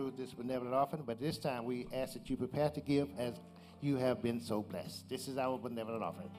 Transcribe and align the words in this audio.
through 0.00 0.12
this 0.16 0.32
benevolent 0.32 0.74
offering, 0.74 1.02
but 1.04 1.20
this 1.20 1.36
time 1.36 1.66
we 1.66 1.86
ask 1.92 2.14
that 2.14 2.30
you 2.30 2.36
prepare 2.36 2.70
to 2.70 2.80
give 2.80 3.08
as 3.18 3.34
you 3.82 3.96
have 3.96 4.22
been 4.22 4.40
so 4.40 4.62
blessed. 4.62 5.06
This 5.10 5.28
is 5.28 5.36
our 5.36 5.58
benevolent 5.58 6.02
offering. 6.02 6.30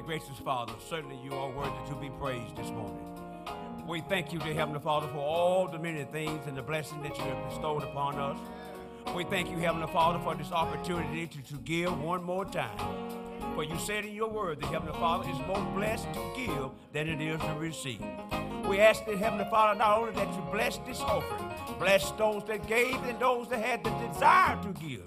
Gracious 0.00 0.38
Father, 0.44 0.72
certainly 0.88 1.18
you 1.24 1.32
are 1.32 1.50
worthy 1.50 1.88
to 1.88 1.94
be 1.96 2.10
praised 2.20 2.56
this 2.56 2.70
morning. 2.70 2.98
We 3.86 4.00
thank 4.00 4.32
you, 4.32 4.38
dear 4.38 4.54
Heavenly 4.54 4.80
Father, 4.80 5.06
for 5.08 5.18
all 5.18 5.68
the 5.68 5.78
many 5.78 6.04
things 6.04 6.46
and 6.46 6.56
the 6.56 6.62
blessings 6.62 7.02
that 7.02 7.16
you 7.16 7.24
have 7.24 7.48
bestowed 7.48 7.82
upon 7.82 8.16
us. 8.16 8.36
We 9.14 9.24
thank 9.24 9.50
you, 9.50 9.58
Heavenly 9.58 9.86
Father, 9.86 10.18
for 10.18 10.34
this 10.34 10.50
opportunity 10.52 11.26
to, 11.26 11.42
to 11.42 11.54
give 11.58 12.00
one 12.02 12.22
more 12.22 12.44
time. 12.44 12.76
For 13.54 13.64
you 13.64 13.78
said 13.78 14.04
in 14.04 14.12
your 14.12 14.28
word 14.28 14.60
that 14.60 14.66
Heavenly 14.66 14.92
Father 14.94 15.30
is 15.30 15.38
more 15.46 15.64
blessed 15.74 16.12
to 16.12 16.32
give 16.36 16.70
than 16.92 17.08
it 17.08 17.20
is 17.20 17.40
to 17.40 17.54
receive. 17.58 18.02
We 18.68 18.80
ask 18.80 19.06
that 19.06 19.16
Heavenly 19.16 19.46
Father 19.48 19.78
not 19.78 19.98
only 19.98 20.12
that 20.12 20.28
you 20.34 20.42
bless 20.50 20.78
this 20.78 21.00
offering, 21.00 21.50
bless 21.78 22.10
those 22.12 22.44
that 22.44 22.66
gave 22.66 22.96
and 23.04 23.18
those 23.20 23.48
that 23.48 23.64
had 23.64 23.84
the 23.84 23.90
desire 24.08 24.60
to 24.62 24.68
give. 24.80 25.04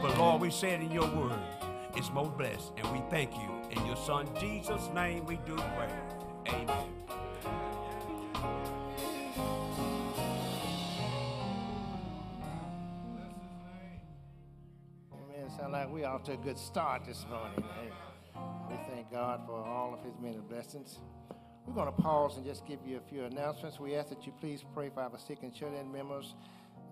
But 0.00 0.16
Lord, 0.16 0.40
we 0.40 0.50
said 0.50 0.80
in 0.80 0.90
your 0.92 1.08
word, 1.14 1.38
it's 1.96 2.10
most 2.12 2.36
blessed. 2.36 2.72
And 2.76 2.90
we 2.92 3.02
thank 3.10 3.34
you. 3.36 3.50
In 3.70 3.86
your 3.86 3.96
son 3.96 4.28
Jesus' 4.38 4.88
name 4.94 5.26
we 5.26 5.36
do 5.46 5.56
pray. 5.56 5.90
Amen. 6.48 6.84
Amen. 15.12 15.50
Sound 15.56 15.72
like 15.72 15.92
we 15.92 16.04
off 16.04 16.24
to 16.24 16.32
a 16.32 16.36
good 16.36 16.58
start 16.58 17.04
this 17.04 17.24
morning. 17.30 17.64
Hey, 17.80 17.90
we 18.68 18.76
thank 18.92 19.10
God 19.10 19.42
for 19.46 19.64
all 19.64 19.94
of 19.94 20.04
his 20.04 20.14
many 20.20 20.38
blessings. 20.48 20.98
We're 21.66 21.74
going 21.74 21.86
to 21.86 22.02
pause 22.02 22.36
and 22.36 22.44
just 22.44 22.66
give 22.66 22.80
you 22.86 22.96
a 22.96 23.08
few 23.08 23.24
announcements. 23.24 23.78
We 23.78 23.94
ask 23.94 24.08
that 24.08 24.26
you 24.26 24.32
please 24.40 24.64
pray 24.74 24.90
for 24.92 25.02
our 25.02 25.18
sick 25.18 25.38
and 25.42 25.54
shut-in 25.54 25.92
members. 25.92 26.34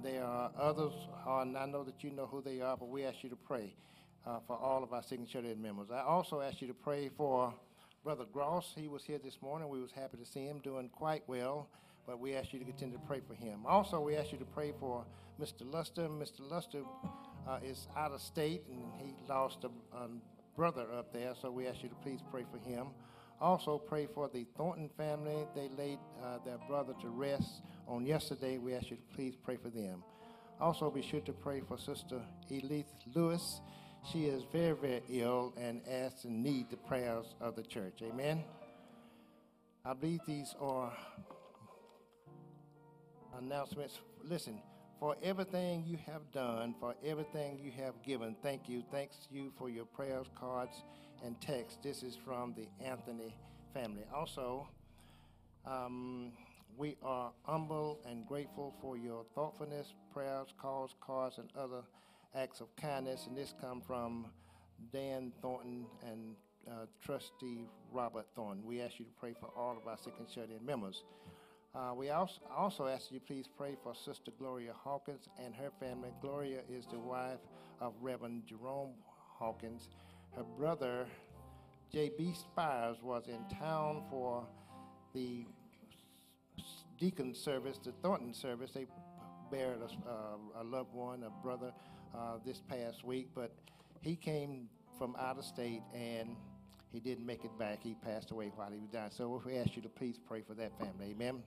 There 0.03 0.23
are 0.23 0.53
others, 0.56 0.93
and 1.27 1.56
I 1.56 1.67
know 1.67 1.83
that 1.83 2.05
you 2.05 2.11
know 2.11 2.27
who 2.27 2.41
they 2.41 2.61
are, 2.61 2.77
but 2.77 2.89
we 2.89 3.05
ask 3.05 3.25
you 3.25 3.31
to 3.31 3.37
pray 3.37 3.75
uh, 4.29 4.41
for 4.47 4.57
all 4.57 4.83
of 4.83 4.93
our 4.93 5.03
sick 5.03 5.21
members. 5.59 5.89
I 5.91 6.03
also 6.03 6.41
ask 6.41 6.61
you 6.61 6.69
to 6.69 6.75
pray 6.75 7.11
for 7.17 7.55
Brother 8.05 8.25
Gross. 8.33 8.73
He 8.77 8.89
was 8.89 9.05
here 9.05 9.19
this 9.23 9.39
morning. 9.41 9.69
We 9.69 9.81
was 9.81 9.93
happy 9.93 10.19
to 10.19 10.27
see 10.27 10.45
him 10.45 10.61
doing 10.63 10.91
quite 10.91 11.23
well, 11.27 11.69
but 12.07 12.21
we 12.21 12.35
ask 12.35 12.53
you 12.53 12.59
to 12.59 12.65
continue 12.65 12.97
to 12.99 13.03
pray 13.07 13.21
for 13.27 13.35
him. 13.35 13.61
Also, 13.67 14.01
we 14.01 14.17
ask 14.17 14.33
you 14.33 14.39
to 14.39 14.45
pray 14.45 14.73
for 14.79 15.05
Mr. 15.41 15.63
Luster. 15.63 16.09
Mr. 16.09 16.41
Luster 16.41 16.83
uh, 17.49 17.59
is 17.65 17.89
out 17.97 18.13
of 18.13 18.21
state, 18.21 18.63
and 18.71 18.83
he 19.01 19.15
lost 19.29 19.65
a, 19.65 19.97
a 19.97 20.09
brother 20.57 20.87
up 20.93 21.13
there, 21.13 21.33
so 21.41 21.51
we 21.51 21.67
ask 21.67 21.83
you 21.83 21.89
to 21.89 21.95
please 21.97 22.21
pray 22.31 22.45
for 22.51 22.59
him. 22.69 22.89
Also, 23.41 23.79
pray 23.79 24.09
for 24.13 24.29
the 24.29 24.45
Thornton 24.57 24.91
family. 24.97 25.47
They 25.55 25.71
laid 25.79 25.99
uh, 26.23 26.39
their 26.45 26.59
brother 26.69 26.93
to 27.01 27.09
rest 27.09 27.63
on 27.87 28.05
yesterday. 28.05 28.59
We 28.59 28.75
ask 28.75 28.91
you 28.91 28.97
to 28.97 29.15
please 29.15 29.37
pray 29.43 29.57
for 29.57 29.71
them. 29.71 30.03
Also, 30.61 30.91
be 30.91 31.03
sure 31.03 31.21
to 31.21 31.33
pray 31.33 31.61
for 31.61 31.79
Sister 31.79 32.21
Elith 32.51 32.87
Lewis. 33.15 33.61
She 34.13 34.25
is 34.25 34.43
very, 34.51 34.75
very 34.75 35.03
ill 35.11 35.53
and 35.59 35.83
asks 35.87 36.25
and 36.25 36.43
needs 36.43 36.71
the 36.71 36.79
prayers 36.79 37.27
of 37.43 37.57
the 37.57 37.63
church. 37.63 38.01
Amen. 38.03 38.43
I 39.85 39.93
believe 39.93 40.21
these 40.27 40.55
are 40.59 40.91
announcements. 43.37 44.01
Listen, 44.25 44.63
for 44.99 45.15
everything 45.23 45.85
you 45.87 45.99
have 46.07 46.23
done, 46.33 46.75
for 46.81 46.95
everything 47.05 47.59
you 47.63 47.71
have 47.73 48.03
given, 48.03 48.35
thank 48.43 48.67
you. 48.67 48.83
Thanks 48.91 49.29
you 49.31 49.53
for 49.59 49.69
your 49.69 49.85
prayers, 49.85 50.27
cards, 50.35 50.85
and 51.23 51.39
texts. 51.43 51.79
This 51.83 52.03
is 52.03 52.17
from 52.17 52.55
the 52.57 52.67
Anthony 52.83 53.37
family. 53.75 54.05
Also, 54.15 54.67
um, 55.67 56.33
we 56.79 56.97
are 57.03 57.31
humble 57.43 57.99
and 58.09 58.27
grateful 58.27 58.75
for 58.81 58.97
your 58.97 59.27
thoughtfulness, 59.35 59.93
prayers, 60.15 60.49
calls, 60.59 60.95
cards, 61.05 61.37
and 61.37 61.51
other 61.59 61.83
acts 62.35 62.61
of 62.61 62.75
kindness. 62.77 63.27
And 63.27 63.37
this 63.37 63.55
come 63.61 63.81
from 63.81 64.27
Dan 64.93 65.33
Thornton 65.43 65.87
and 66.07 66.35
uh, 66.69 66.87
Trustee 67.05 67.67
Robert 67.93 68.27
Thornton. 68.35 68.65
We 68.65 68.81
ask 68.81 68.99
you 68.99 69.05
to 69.05 69.11
pray 69.19 69.35
for 69.39 69.51
all 69.57 69.77
of 69.77 69.87
our 69.87 69.97
sick 69.97 70.15
and 70.19 70.29
shut-in 70.29 70.65
members. 70.65 71.05
Uh, 71.75 71.93
we 71.95 72.11
also, 72.11 72.41
also 72.55 72.87
ask 72.87 73.13
you 73.13 73.21
please 73.21 73.47
pray 73.57 73.77
for 73.83 73.95
Sister 73.95 74.33
Gloria 74.39 74.73
Hawkins 74.73 75.29
and 75.43 75.55
her 75.55 75.71
family. 75.79 76.11
Gloria 76.21 76.61
is 76.69 76.87
the 76.87 76.99
wife 76.99 77.39
of 77.81 77.93
Reverend 78.01 78.45
Jerome 78.47 78.95
Hawkins. 79.39 79.89
Her 80.35 80.45
brother, 80.59 81.07
J.B. 81.93 82.35
Spires, 82.35 82.97
was 83.03 83.29
in 83.29 83.45
town 83.59 84.03
for 84.11 84.47
the 85.15 85.45
deacon 86.99 87.35
service, 87.35 87.79
the 87.83 87.93
Thornton 88.03 88.35
service. 88.35 88.73
They 88.73 88.87
buried 89.51 89.81
a, 89.81 90.11
uh, 90.11 90.63
a 90.63 90.65
loved 90.65 90.93
one, 90.93 91.23
a 91.23 91.31
brother, 91.43 91.73
uh, 92.15 92.39
this 92.45 92.61
past 92.69 93.05
week, 93.05 93.29
but 93.35 93.53
he 94.01 94.17
came 94.17 94.69
from 94.99 95.17
out 95.19 95.39
of 95.39 95.45
state 95.45 95.83
and 95.95 96.37
he 96.93 97.01
didn't 97.01 97.27
make 97.27 97.45
it 97.45 97.57
back. 97.59 97.81
He 97.83 97.95
passed 97.95 98.31
away 98.31 98.51
while 98.55 98.71
he 98.71 98.79
was 98.79 98.89
dying. 98.89 99.11
So 99.11 99.43
we 99.45 99.57
ask 99.57 99.77
you 99.77 99.83
to 99.83 99.89
please 99.89 100.19
pray 100.27 100.43
for 100.47 100.55
that 100.55 100.77
family. 100.79 101.11
Amen. 101.11 101.43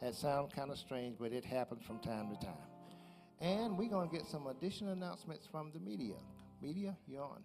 That 0.00 0.14
sounds 0.14 0.52
kind 0.54 0.70
of 0.70 0.78
strange, 0.78 1.16
but 1.18 1.32
it 1.32 1.44
happens 1.44 1.84
from 1.84 1.98
time 1.98 2.28
to 2.30 2.46
time. 2.46 2.54
And 3.40 3.76
we're 3.78 3.88
going 3.88 4.08
to 4.08 4.14
get 4.14 4.26
some 4.26 4.46
additional 4.46 4.92
announcements 4.92 5.46
from 5.46 5.70
the 5.72 5.80
media. 5.80 6.16
Media, 6.62 6.96
you're 7.06 7.22
on. 7.22 7.42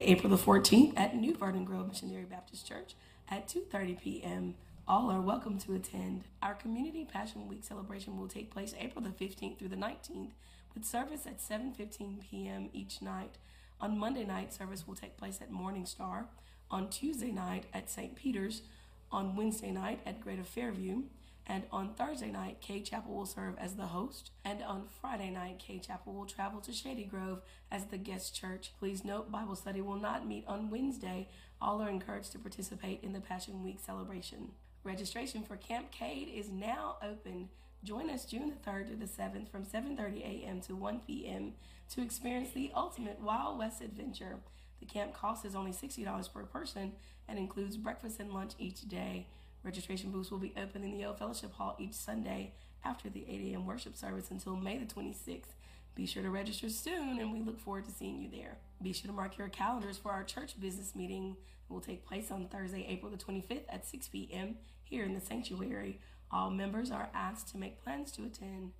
April 0.00 0.30
the 0.30 0.42
14th 0.42 0.96
at 0.96 1.16
New 1.16 1.34
Vernon 1.34 1.64
Grove 1.64 1.88
Missionary 1.88 2.24
Baptist 2.24 2.66
Church 2.66 2.94
at 3.28 3.48
2:30 3.48 4.00
p.m. 4.00 4.54
All 4.90 5.10
are 5.10 5.20
welcome 5.20 5.58
to 5.58 5.74
attend. 5.74 6.24
Our 6.42 6.54
Community 6.54 7.04
Passion 7.04 7.46
Week 7.46 7.62
celebration 7.62 8.16
will 8.16 8.26
take 8.26 8.50
place 8.50 8.74
April 8.80 9.04
the 9.04 9.10
15th 9.10 9.58
through 9.58 9.68
the 9.68 9.76
19th 9.76 10.30
with 10.74 10.86
service 10.86 11.26
at 11.26 11.40
7:15 11.40 12.20
p.m. 12.22 12.70
each 12.72 13.02
night. 13.02 13.36
On 13.82 13.98
Monday 13.98 14.24
night, 14.24 14.54
service 14.54 14.88
will 14.88 14.94
take 14.94 15.18
place 15.18 15.42
at 15.42 15.50
Morning 15.50 15.84
Star. 15.84 16.28
On 16.70 16.88
Tuesday 16.88 17.30
night 17.30 17.64
at 17.74 17.90
St. 17.90 18.16
Peter's. 18.16 18.62
On 19.12 19.36
Wednesday 19.36 19.70
night 19.70 20.00
at 20.06 20.22
Greater 20.22 20.42
Fairview. 20.42 21.02
And 21.46 21.64
on 21.70 21.92
Thursday 21.92 22.30
night, 22.30 22.62
Cade 22.62 22.86
Chapel 22.86 23.14
will 23.14 23.26
serve 23.26 23.58
as 23.58 23.74
the 23.74 23.88
host. 23.88 24.30
And 24.42 24.62
on 24.62 24.86
Friday 25.02 25.28
night, 25.28 25.58
Cade 25.58 25.82
Chapel 25.82 26.14
will 26.14 26.24
travel 26.24 26.62
to 26.62 26.72
Shady 26.72 27.04
Grove 27.04 27.42
as 27.70 27.84
the 27.84 27.98
guest 27.98 28.34
church. 28.34 28.72
Please 28.78 29.04
note, 29.04 29.30
Bible 29.30 29.54
study 29.54 29.82
will 29.82 30.00
not 30.00 30.26
meet 30.26 30.46
on 30.46 30.70
Wednesday. 30.70 31.28
All 31.60 31.82
are 31.82 31.90
encouraged 31.90 32.32
to 32.32 32.38
participate 32.38 33.04
in 33.04 33.12
the 33.12 33.20
Passion 33.20 33.62
Week 33.62 33.80
celebration. 33.84 34.52
Registration 34.84 35.42
for 35.42 35.56
Camp 35.56 35.90
Cade 35.90 36.28
is 36.34 36.48
now 36.50 36.96
open. 37.02 37.48
Join 37.84 38.10
us 38.10 38.24
June 38.24 38.50
the 38.50 38.70
3rd 38.70 38.90
to 38.90 38.96
the 38.96 39.06
7th 39.06 39.48
from 39.50 39.64
7:30 39.64 40.20
a.m. 40.22 40.60
to 40.62 40.76
1 40.76 41.00
p.m. 41.06 41.54
to 41.90 42.02
experience 42.02 42.50
the 42.50 42.70
ultimate 42.74 43.20
Wild 43.20 43.58
West 43.58 43.80
adventure. 43.80 44.36
The 44.80 44.86
camp 44.86 45.14
cost 45.14 45.44
is 45.44 45.56
only 45.56 45.72
$60 45.72 46.32
per 46.32 46.44
person 46.44 46.92
and 47.26 47.38
includes 47.38 47.76
breakfast 47.76 48.20
and 48.20 48.32
lunch 48.32 48.52
each 48.58 48.88
day. 48.88 49.26
Registration 49.64 50.12
booths 50.12 50.30
will 50.30 50.38
be 50.38 50.54
open 50.56 50.84
in 50.84 50.96
the 50.96 51.04
Old 51.04 51.18
Fellowship 51.18 51.52
Hall 51.54 51.76
each 51.78 51.94
Sunday 51.94 52.54
after 52.84 53.08
the 53.10 53.26
8 53.28 53.52
a.m. 53.52 53.66
worship 53.66 53.96
service 53.96 54.30
until 54.30 54.56
May 54.56 54.78
the 54.78 54.86
26th. 54.86 55.54
Be 55.96 56.06
sure 56.06 56.22
to 56.22 56.30
register 56.30 56.68
soon, 56.68 57.18
and 57.18 57.32
we 57.32 57.40
look 57.40 57.58
forward 57.58 57.84
to 57.86 57.90
seeing 57.90 58.22
you 58.22 58.30
there. 58.30 58.58
Be 58.80 58.92
sure 58.92 59.08
to 59.08 59.16
mark 59.16 59.36
your 59.36 59.48
calendars 59.48 59.98
for 59.98 60.12
our 60.12 60.22
church 60.22 60.60
business 60.60 60.94
meeting. 60.94 61.36
It 61.68 61.72
will 61.72 61.80
take 61.80 62.06
place 62.06 62.30
on 62.30 62.46
Thursday, 62.46 62.86
April 62.88 63.10
the 63.10 63.18
25th 63.18 63.64
at 63.68 63.86
6 63.86 64.08
p.m. 64.08 64.56
here 64.84 65.04
in 65.04 65.14
the 65.14 65.20
sanctuary. 65.20 66.00
All 66.30 66.50
members 66.50 66.92
are 66.92 67.10
asked 67.12 67.48
to 67.48 67.58
make 67.58 67.82
plans 67.82 68.12
to 68.12 68.24
attend. 68.24 68.72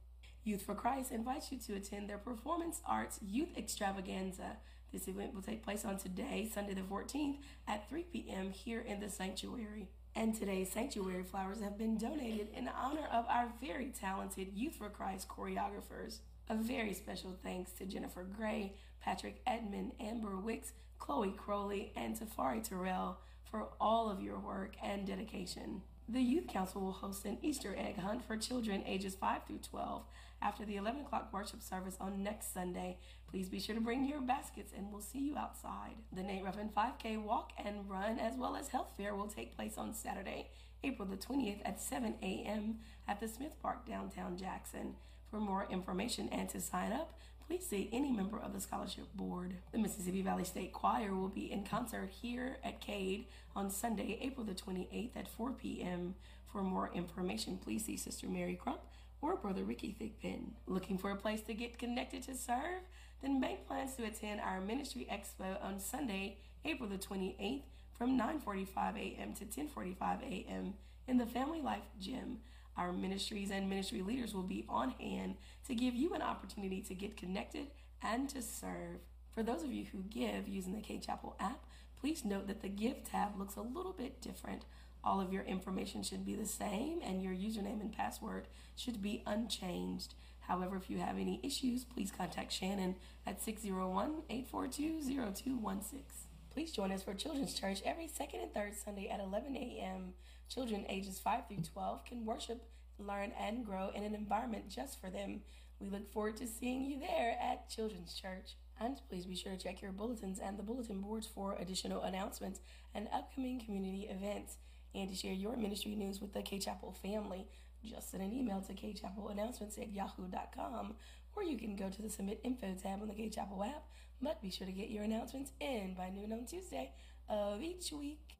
Youth 0.44 0.62
for 0.62 0.74
Christ 0.74 1.10
invites 1.10 1.50
you 1.50 1.58
to 1.58 1.74
attend 1.74 2.08
their 2.08 2.18
Performance 2.18 2.80
Arts 2.86 3.18
Youth 3.20 3.56
Extravaganza. 3.56 4.58
This 4.92 5.08
event 5.08 5.34
will 5.34 5.42
take 5.42 5.64
place 5.64 5.84
on 5.84 5.98
today, 5.98 6.48
Sunday 6.52 6.74
the 6.74 6.82
14th, 6.82 7.38
at 7.66 7.88
3 7.88 8.04
p.m. 8.04 8.52
here 8.52 8.80
in 8.80 9.00
the 9.00 9.10
sanctuary. 9.10 9.88
And 10.14 10.34
today's 10.34 10.70
sanctuary 10.70 11.24
flowers 11.24 11.60
have 11.60 11.76
been 11.76 11.98
donated 11.98 12.48
in 12.56 12.68
honor 12.68 13.06
of 13.12 13.26
our 13.28 13.52
very 13.60 13.90
talented 13.90 14.48
Youth 14.54 14.76
for 14.76 14.88
Christ 14.88 15.28
choreographers. 15.28 16.20
A 16.48 16.54
very 16.54 16.94
special 16.94 17.36
thanks 17.42 17.72
to 17.72 17.84
Jennifer 17.84 18.24
Gray, 18.24 18.72
Patrick 19.00 19.40
Edmond, 19.46 19.92
Amber 20.00 20.36
Wicks, 20.36 20.72
Chloe 20.98 21.34
Crowley, 21.36 21.92
and 21.96 22.18
Tafari 22.18 22.62
Terrell 22.62 23.18
for 23.50 23.68
all 23.80 24.10
of 24.10 24.22
your 24.22 24.38
work 24.38 24.74
and 24.82 25.06
dedication. 25.06 25.82
The 26.10 26.20
Youth 26.20 26.46
Council 26.46 26.80
will 26.80 26.92
host 26.92 27.26
an 27.26 27.36
Easter 27.42 27.74
egg 27.76 27.98
hunt 27.98 28.24
for 28.24 28.36
children 28.36 28.82
ages 28.86 29.14
5 29.14 29.42
through 29.46 29.58
12 29.58 30.04
after 30.40 30.64
the 30.64 30.76
11 30.76 31.02
o'clock 31.02 31.30
worship 31.32 31.62
service 31.62 31.96
on 32.00 32.22
next 32.22 32.54
Sunday. 32.54 32.98
Please 33.30 33.50
be 33.50 33.60
sure 33.60 33.74
to 33.74 33.80
bring 33.80 34.06
your 34.06 34.20
baskets 34.20 34.72
and 34.74 34.90
we'll 34.90 35.02
see 35.02 35.18
you 35.18 35.36
outside. 35.36 35.96
The 36.14 36.22
Nate 36.22 36.44
Ruffin 36.44 36.70
5K 36.74 37.22
walk 37.22 37.52
and 37.62 37.90
run 37.90 38.18
as 38.18 38.36
well 38.36 38.56
as 38.56 38.68
health 38.68 38.92
fair 38.96 39.14
will 39.14 39.28
take 39.28 39.54
place 39.54 39.76
on 39.76 39.92
Saturday, 39.92 40.48
April 40.82 41.06
the 41.06 41.16
20th 41.16 41.60
at 41.64 41.80
7 41.80 42.14
a.m. 42.22 42.78
at 43.06 43.20
the 43.20 43.28
Smith 43.28 43.52
Park 43.60 43.86
downtown 43.86 44.38
Jackson. 44.38 44.94
For 45.30 45.40
more 45.40 45.68
information 45.70 46.30
and 46.30 46.48
to 46.48 46.60
sign 46.60 46.92
up, 46.92 47.18
please 47.48 47.66
see 47.66 47.88
any 47.92 48.12
member 48.12 48.38
of 48.38 48.52
the 48.52 48.60
scholarship 48.60 49.06
board. 49.14 49.54
The 49.72 49.78
Mississippi 49.78 50.20
Valley 50.20 50.44
State 50.44 50.72
Choir 50.72 51.14
will 51.14 51.28
be 51.28 51.50
in 51.50 51.64
concert 51.64 52.10
here 52.10 52.58
at 52.62 52.82
Cade 52.82 53.24
on 53.56 53.70
Sunday, 53.70 54.18
April 54.20 54.44
the 54.44 54.52
28th 54.52 55.16
at 55.16 55.26
4 55.26 55.52
p.m. 55.52 56.14
For 56.52 56.62
more 56.62 56.90
information, 56.94 57.56
please 57.56 57.86
see 57.86 57.96
Sister 57.96 58.28
Mary 58.28 58.54
Crump 58.54 58.80
or 59.22 59.36
Brother 59.36 59.64
Ricky 59.64 59.96
Thigpen. 59.98 60.52
Looking 60.66 60.98
for 60.98 61.10
a 61.10 61.16
place 61.16 61.40
to 61.42 61.54
get 61.54 61.78
connected 61.78 62.22
to 62.24 62.34
serve? 62.34 62.82
Then 63.22 63.40
make 63.40 63.66
plans 63.66 63.96
to 63.96 64.04
attend 64.04 64.40
our 64.42 64.60
Ministry 64.60 65.08
Expo 65.10 65.62
on 65.64 65.80
Sunday, 65.80 66.36
April 66.66 66.88
the 66.88 66.98
28th 66.98 67.62
from 67.96 68.18
9:45 68.18 68.96
a.m. 68.96 69.32
to 69.32 69.46
10:45 69.46 70.22
a.m. 70.22 70.74
in 71.06 71.16
the 71.16 71.26
Family 71.26 71.62
Life 71.62 71.88
Gym. 71.98 72.40
Our 72.78 72.92
ministries 72.92 73.50
and 73.50 73.68
ministry 73.68 74.02
leaders 74.02 74.32
will 74.32 74.44
be 74.44 74.64
on 74.68 74.90
hand 74.90 75.34
to 75.66 75.74
give 75.74 75.96
you 75.96 76.14
an 76.14 76.22
opportunity 76.22 76.80
to 76.82 76.94
get 76.94 77.16
connected 77.16 77.66
and 78.02 78.28
to 78.30 78.40
serve. 78.40 79.00
For 79.34 79.42
those 79.42 79.64
of 79.64 79.72
you 79.72 79.86
who 79.90 80.02
give 80.08 80.48
using 80.48 80.74
the 80.74 80.80
Cade 80.80 81.02
Chapel 81.02 81.36
app, 81.40 81.64
please 82.00 82.24
note 82.24 82.46
that 82.46 82.62
the 82.62 82.68
Give 82.68 83.02
tab 83.02 83.36
looks 83.36 83.56
a 83.56 83.62
little 83.62 83.92
bit 83.92 84.20
different. 84.22 84.64
All 85.02 85.20
of 85.20 85.32
your 85.32 85.42
information 85.42 86.02
should 86.04 86.24
be 86.24 86.34
the 86.34 86.46
same 86.46 87.00
and 87.02 87.22
your 87.22 87.34
username 87.34 87.80
and 87.80 87.92
password 87.92 88.46
should 88.76 89.02
be 89.02 89.22
unchanged. 89.26 90.14
However, 90.40 90.76
if 90.76 90.88
you 90.88 90.98
have 90.98 91.18
any 91.18 91.40
issues, 91.42 91.84
please 91.84 92.12
contact 92.16 92.52
Shannon 92.52 92.96
at 93.26 93.42
601 93.42 94.22
842 94.30 95.02
0216. 95.02 96.02
Please 96.50 96.72
join 96.72 96.90
us 96.90 97.02
for 97.02 97.14
Children's 97.14 97.54
Church 97.54 97.80
every 97.84 98.08
second 98.08 98.40
and 98.40 98.54
third 98.54 98.74
Sunday 98.74 99.08
at 99.08 99.20
11 99.20 99.56
a.m. 99.56 100.14
Children 100.48 100.86
ages 100.88 101.18
5 101.18 101.48
through 101.48 101.62
12 101.62 102.04
can 102.04 102.24
worship, 102.24 102.62
learn, 102.98 103.32
and 103.38 103.64
grow 103.64 103.90
in 103.94 104.02
an 104.02 104.14
environment 104.14 104.68
just 104.68 105.00
for 105.00 105.10
them. 105.10 105.42
We 105.78 105.88
look 105.88 106.10
forward 106.10 106.36
to 106.38 106.46
seeing 106.46 106.84
you 106.84 106.98
there 106.98 107.36
at 107.40 107.68
Children's 107.68 108.14
Church. 108.14 108.56
And 108.80 109.00
please 109.08 109.26
be 109.26 109.36
sure 109.36 109.52
to 109.52 109.58
check 109.58 109.82
your 109.82 109.92
bulletins 109.92 110.38
and 110.38 110.58
the 110.58 110.62
bulletin 110.62 111.00
boards 111.00 111.26
for 111.26 111.56
additional 111.58 112.02
announcements 112.02 112.60
and 112.94 113.08
upcoming 113.12 113.60
community 113.60 114.08
events 114.10 114.56
and 114.94 115.08
to 115.08 115.14
share 115.14 115.32
your 115.32 115.56
ministry 115.56 115.94
news 115.94 116.20
with 116.20 116.32
the 116.32 116.42
Cade 116.42 116.62
Chapel 116.62 116.92
family. 116.92 117.46
Just 117.84 118.10
send 118.10 118.22
an 118.22 118.32
email 118.32 118.60
to 118.62 118.72
kchapelannouncements 118.72 119.78
at 119.80 119.92
yahoo.com 119.92 120.94
or 121.36 121.42
you 121.42 121.58
can 121.58 121.76
go 121.76 121.90
to 121.90 122.02
the 122.02 122.10
Submit 122.10 122.40
Info 122.42 122.74
tab 122.74 123.00
on 123.02 123.08
the 123.08 123.14
Cade 123.14 123.32
Chapel 123.32 123.62
app. 123.62 123.84
But 124.20 124.42
be 124.42 124.50
sure 124.50 124.66
to 124.66 124.72
get 124.72 124.90
your 124.90 125.04
announcements 125.04 125.52
in 125.60 125.94
by 125.94 126.10
noon 126.10 126.32
on 126.32 126.46
Tuesday 126.46 126.92
of 127.28 127.62
each 127.62 127.92
week. 127.92 128.37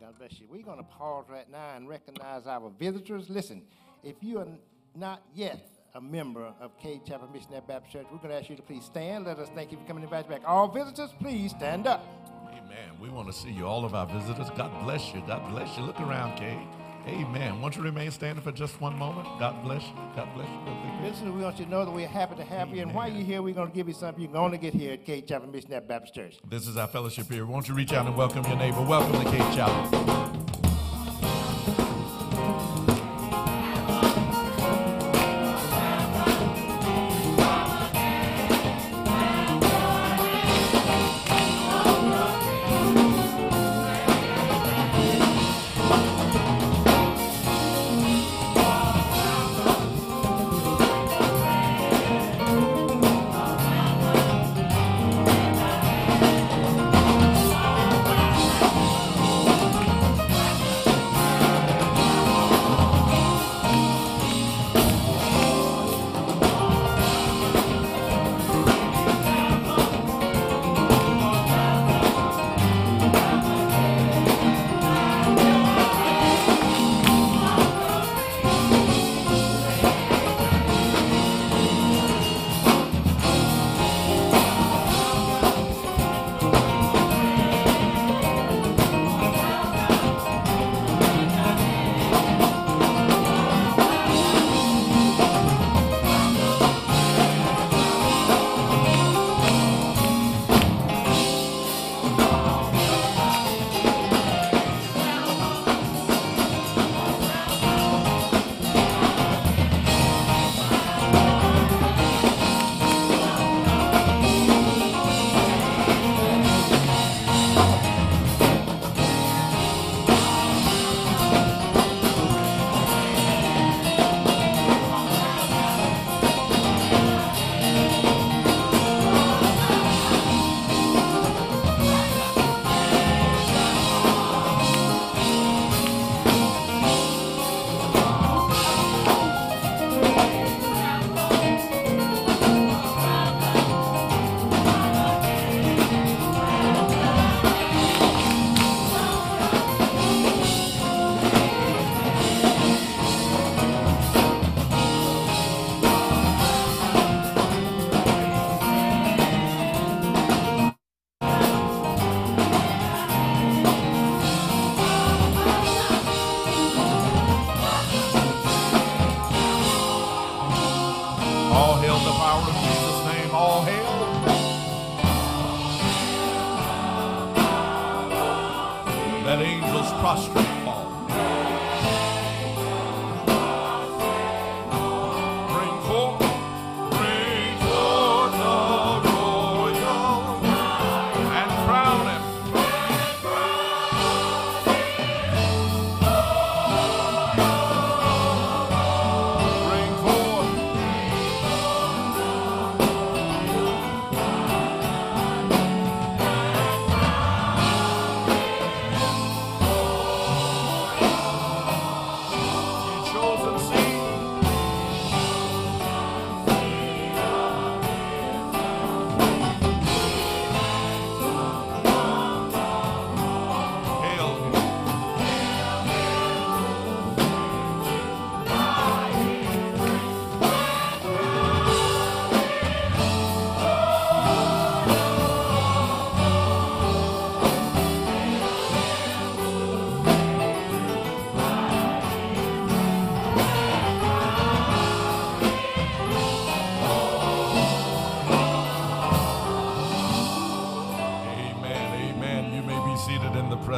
God 0.00 0.18
bless 0.18 0.40
you. 0.40 0.46
We're 0.50 0.64
going 0.64 0.78
to 0.78 0.84
pause 0.84 1.26
right 1.28 1.50
now 1.50 1.76
and 1.76 1.88
recognize 1.88 2.46
our 2.46 2.70
visitors. 2.78 3.30
Listen, 3.30 3.62
if 4.02 4.16
you 4.20 4.38
are 4.38 4.48
not 4.94 5.22
yet 5.34 5.68
a 5.94 6.00
member 6.00 6.52
of 6.60 6.76
Cade 6.78 7.04
Chapel 7.06 7.28
Missionary 7.32 7.62
Baptist 7.66 7.92
Church, 7.92 8.06
we're 8.10 8.18
going 8.18 8.30
to 8.30 8.36
ask 8.36 8.50
you 8.50 8.56
to 8.56 8.62
please 8.62 8.84
stand. 8.84 9.26
Let 9.26 9.38
us 9.38 9.48
thank 9.54 9.72
you 9.72 9.78
for 9.78 9.84
coming 9.84 10.02
and 10.02 10.12
invite 10.12 10.28
back. 10.28 10.42
All 10.46 10.68
visitors, 10.68 11.10
please 11.20 11.52
stand 11.52 11.86
up. 11.86 12.04
Amen. 12.48 13.00
We 13.00 13.08
want 13.08 13.28
to 13.28 13.32
see 13.32 13.50
you, 13.50 13.66
all 13.66 13.84
of 13.84 13.94
our 13.94 14.06
visitors. 14.06 14.48
God 14.56 14.84
bless 14.84 15.14
you. 15.14 15.22
God 15.26 15.50
bless 15.50 15.76
you. 15.76 15.84
Look 15.84 16.00
around, 16.00 16.36
Cade. 16.36 16.66
Amen. 17.06 17.60
Won't 17.60 17.76
you 17.76 17.82
remain 17.82 18.10
standing 18.10 18.42
for 18.42 18.50
just 18.50 18.80
one 18.80 18.98
moment? 18.98 19.28
God 19.38 19.62
bless 19.62 19.82
you. 19.82 19.94
God 20.16 20.28
bless 20.34 20.48
you. 20.48 21.08
Visitors, 21.08 21.32
we 21.32 21.42
want 21.42 21.58
you 21.58 21.64
to 21.64 21.70
know 21.70 21.84
that 21.84 21.90
we're 21.92 22.08
happy 22.08 22.34
to 22.34 22.44
have 22.44 22.74
you. 22.74 22.82
And 22.82 22.92
while 22.92 23.08
you're 23.08 23.24
here, 23.24 23.42
we're 23.42 23.54
going 23.54 23.70
to 23.70 23.74
give 23.74 23.86
you 23.86 23.94
something 23.94 24.20
you 24.20 24.28
can 24.28 24.36
only 24.36 24.58
get 24.58 24.74
here 24.74 24.94
at 24.94 25.04
Cade 25.04 25.28
Chapel 25.28 25.48
Missionary 25.48 25.84
Baptist 25.86 26.14
Church. 26.14 26.38
This 26.48 26.66
is 26.66 26.76
our 26.76 26.88
fellowship 26.88 27.30
here. 27.30 27.46
Won't 27.46 27.68
you 27.68 27.74
reach 27.74 27.92
out 27.92 28.06
and 28.06 28.16
welcome 28.16 28.44
your 28.46 28.56
neighbor? 28.56 28.82
Welcome 28.82 29.24
to 29.24 29.30
Cade 29.30 29.54
Chapel. 29.54 30.45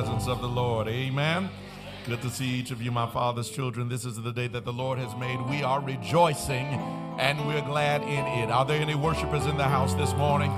Presence 0.00 0.28
of 0.28 0.40
the 0.40 0.49
Lord. 0.49 0.87
Amen. 0.87 1.50
Good 2.07 2.23
to 2.23 2.31
see 2.31 2.47
each 2.47 2.71
of 2.71 2.81
you, 2.81 2.93
my 2.93 3.11
father's 3.11 3.50
children. 3.50 3.88
This 3.88 4.05
is 4.05 4.14
the 4.14 4.31
day 4.31 4.47
that 4.47 4.64
the 4.64 4.73
Lord 4.73 4.97
has 4.97 5.12
made. 5.17 5.40
We 5.50 5.64
are 5.64 5.81
rejoicing 5.81 6.67
and 7.19 7.45
we're 7.49 7.62
glad 7.62 8.02
in 8.02 8.25
it. 8.40 8.49
Are 8.49 8.64
there 8.64 8.81
any 8.81 8.95
worshipers 8.95 9.45
in 9.47 9.57
the 9.57 9.64
house 9.64 9.95
this 9.95 10.14
morning? 10.14 10.52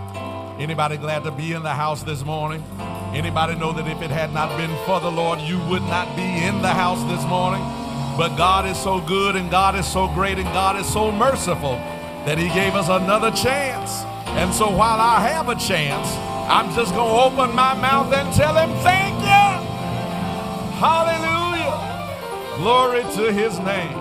Anybody 0.58 0.98
glad 0.98 1.24
to 1.24 1.30
be 1.30 1.54
in 1.54 1.62
the 1.62 1.72
house 1.72 2.02
this 2.02 2.22
morning? 2.22 2.62
Anybody 3.14 3.54
know 3.54 3.72
that 3.72 3.88
if 3.88 4.02
it 4.02 4.10
had 4.10 4.30
not 4.34 4.54
been 4.58 4.76
for 4.84 5.00
the 5.00 5.10
Lord, 5.10 5.40
you 5.40 5.58
would 5.70 5.84
not 5.84 6.14
be 6.16 6.44
in 6.44 6.60
the 6.60 6.74
house 6.84 7.02
this 7.10 7.24
morning? 7.26 7.62
But 8.18 8.36
God 8.36 8.66
is 8.66 8.76
so 8.76 9.00
good 9.00 9.36
and 9.36 9.50
God 9.50 9.74
is 9.74 9.90
so 9.90 10.06
great 10.08 10.36
and 10.36 10.52
God 10.52 10.76
is 10.76 10.86
so 10.86 11.10
merciful 11.10 11.76
that 12.26 12.36
He 12.36 12.48
gave 12.48 12.74
us 12.74 12.90
another 12.90 13.30
chance. 13.30 14.02
And 14.36 14.52
so 14.52 14.68
while 14.68 15.00
I 15.00 15.26
have 15.32 15.48
a 15.48 15.54
chance, 15.54 16.08
I'm 16.46 16.74
just 16.74 16.92
going 16.92 17.08
to 17.08 17.42
open 17.42 17.56
my 17.56 17.72
mouth 17.72 18.12
and 18.12 18.30
tell 18.34 18.54
Him, 18.54 18.68
Thank. 18.82 19.09
Hallelujah. 20.80 22.56
Glory 22.56 23.02
to 23.02 23.30
His 23.30 23.58
name. 23.58 23.92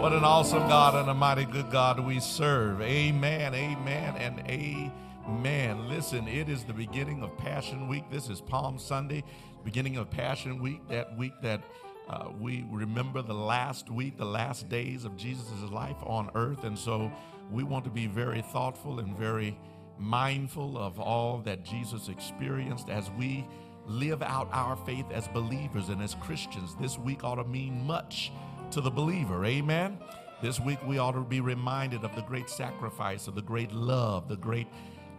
What 0.00 0.14
an 0.14 0.24
awesome 0.24 0.66
God 0.66 0.94
and 0.94 1.10
a 1.10 1.12
mighty 1.12 1.44
good 1.44 1.70
God 1.70 2.00
we 2.00 2.18
serve. 2.18 2.80
Amen, 2.80 3.54
amen, 3.54 4.16
and 4.16 4.40
amen. 4.48 5.86
Listen, 5.86 6.26
it 6.26 6.48
is 6.48 6.64
the 6.64 6.72
beginning 6.72 7.22
of 7.22 7.36
Passion 7.36 7.88
Week. 7.88 8.04
This 8.10 8.30
is 8.30 8.40
Palm 8.40 8.78
Sunday, 8.78 9.22
beginning 9.64 9.98
of 9.98 10.10
Passion 10.10 10.62
Week, 10.62 10.80
that 10.88 11.14
week 11.18 11.34
that 11.42 11.60
uh, 12.08 12.30
we 12.40 12.64
remember 12.70 13.20
the 13.20 13.34
last 13.34 13.90
week, 13.90 14.16
the 14.16 14.24
last 14.24 14.70
days 14.70 15.04
of 15.04 15.14
Jesus' 15.14 15.60
life 15.70 15.98
on 16.04 16.30
earth. 16.34 16.64
And 16.64 16.78
so 16.78 17.12
we 17.52 17.64
want 17.64 17.84
to 17.84 17.90
be 17.90 18.06
very 18.06 18.40
thoughtful 18.40 18.98
and 18.98 19.14
very 19.14 19.58
mindful 19.98 20.78
of 20.78 20.98
all 20.98 21.42
that 21.44 21.66
Jesus 21.66 22.08
experienced 22.08 22.88
as 22.88 23.10
we 23.10 23.46
live 23.88 24.22
out 24.22 24.48
our 24.52 24.76
faith 24.76 25.06
as 25.12 25.28
believers 25.28 25.88
and 25.88 26.02
as 26.02 26.14
Christians. 26.16 26.76
This 26.80 26.98
week 26.98 27.24
ought 27.24 27.36
to 27.36 27.44
mean 27.44 27.84
much 27.86 28.32
to 28.70 28.80
the 28.80 28.90
believer. 28.90 29.44
Amen. 29.44 29.98
This 30.42 30.60
week 30.60 30.78
we 30.86 30.98
ought 30.98 31.12
to 31.12 31.22
be 31.22 31.40
reminded 31.40 32.04
of 32.04 32.14
the 32.14 32.22
great 32.22 32.48
sacrifice, 32.48 33.26
of 33.26 33.34
the 33.34 33.42
great 33.42 33.72
love, 33.72 34.28
the 34.28 34.36
great, 34.36 34.68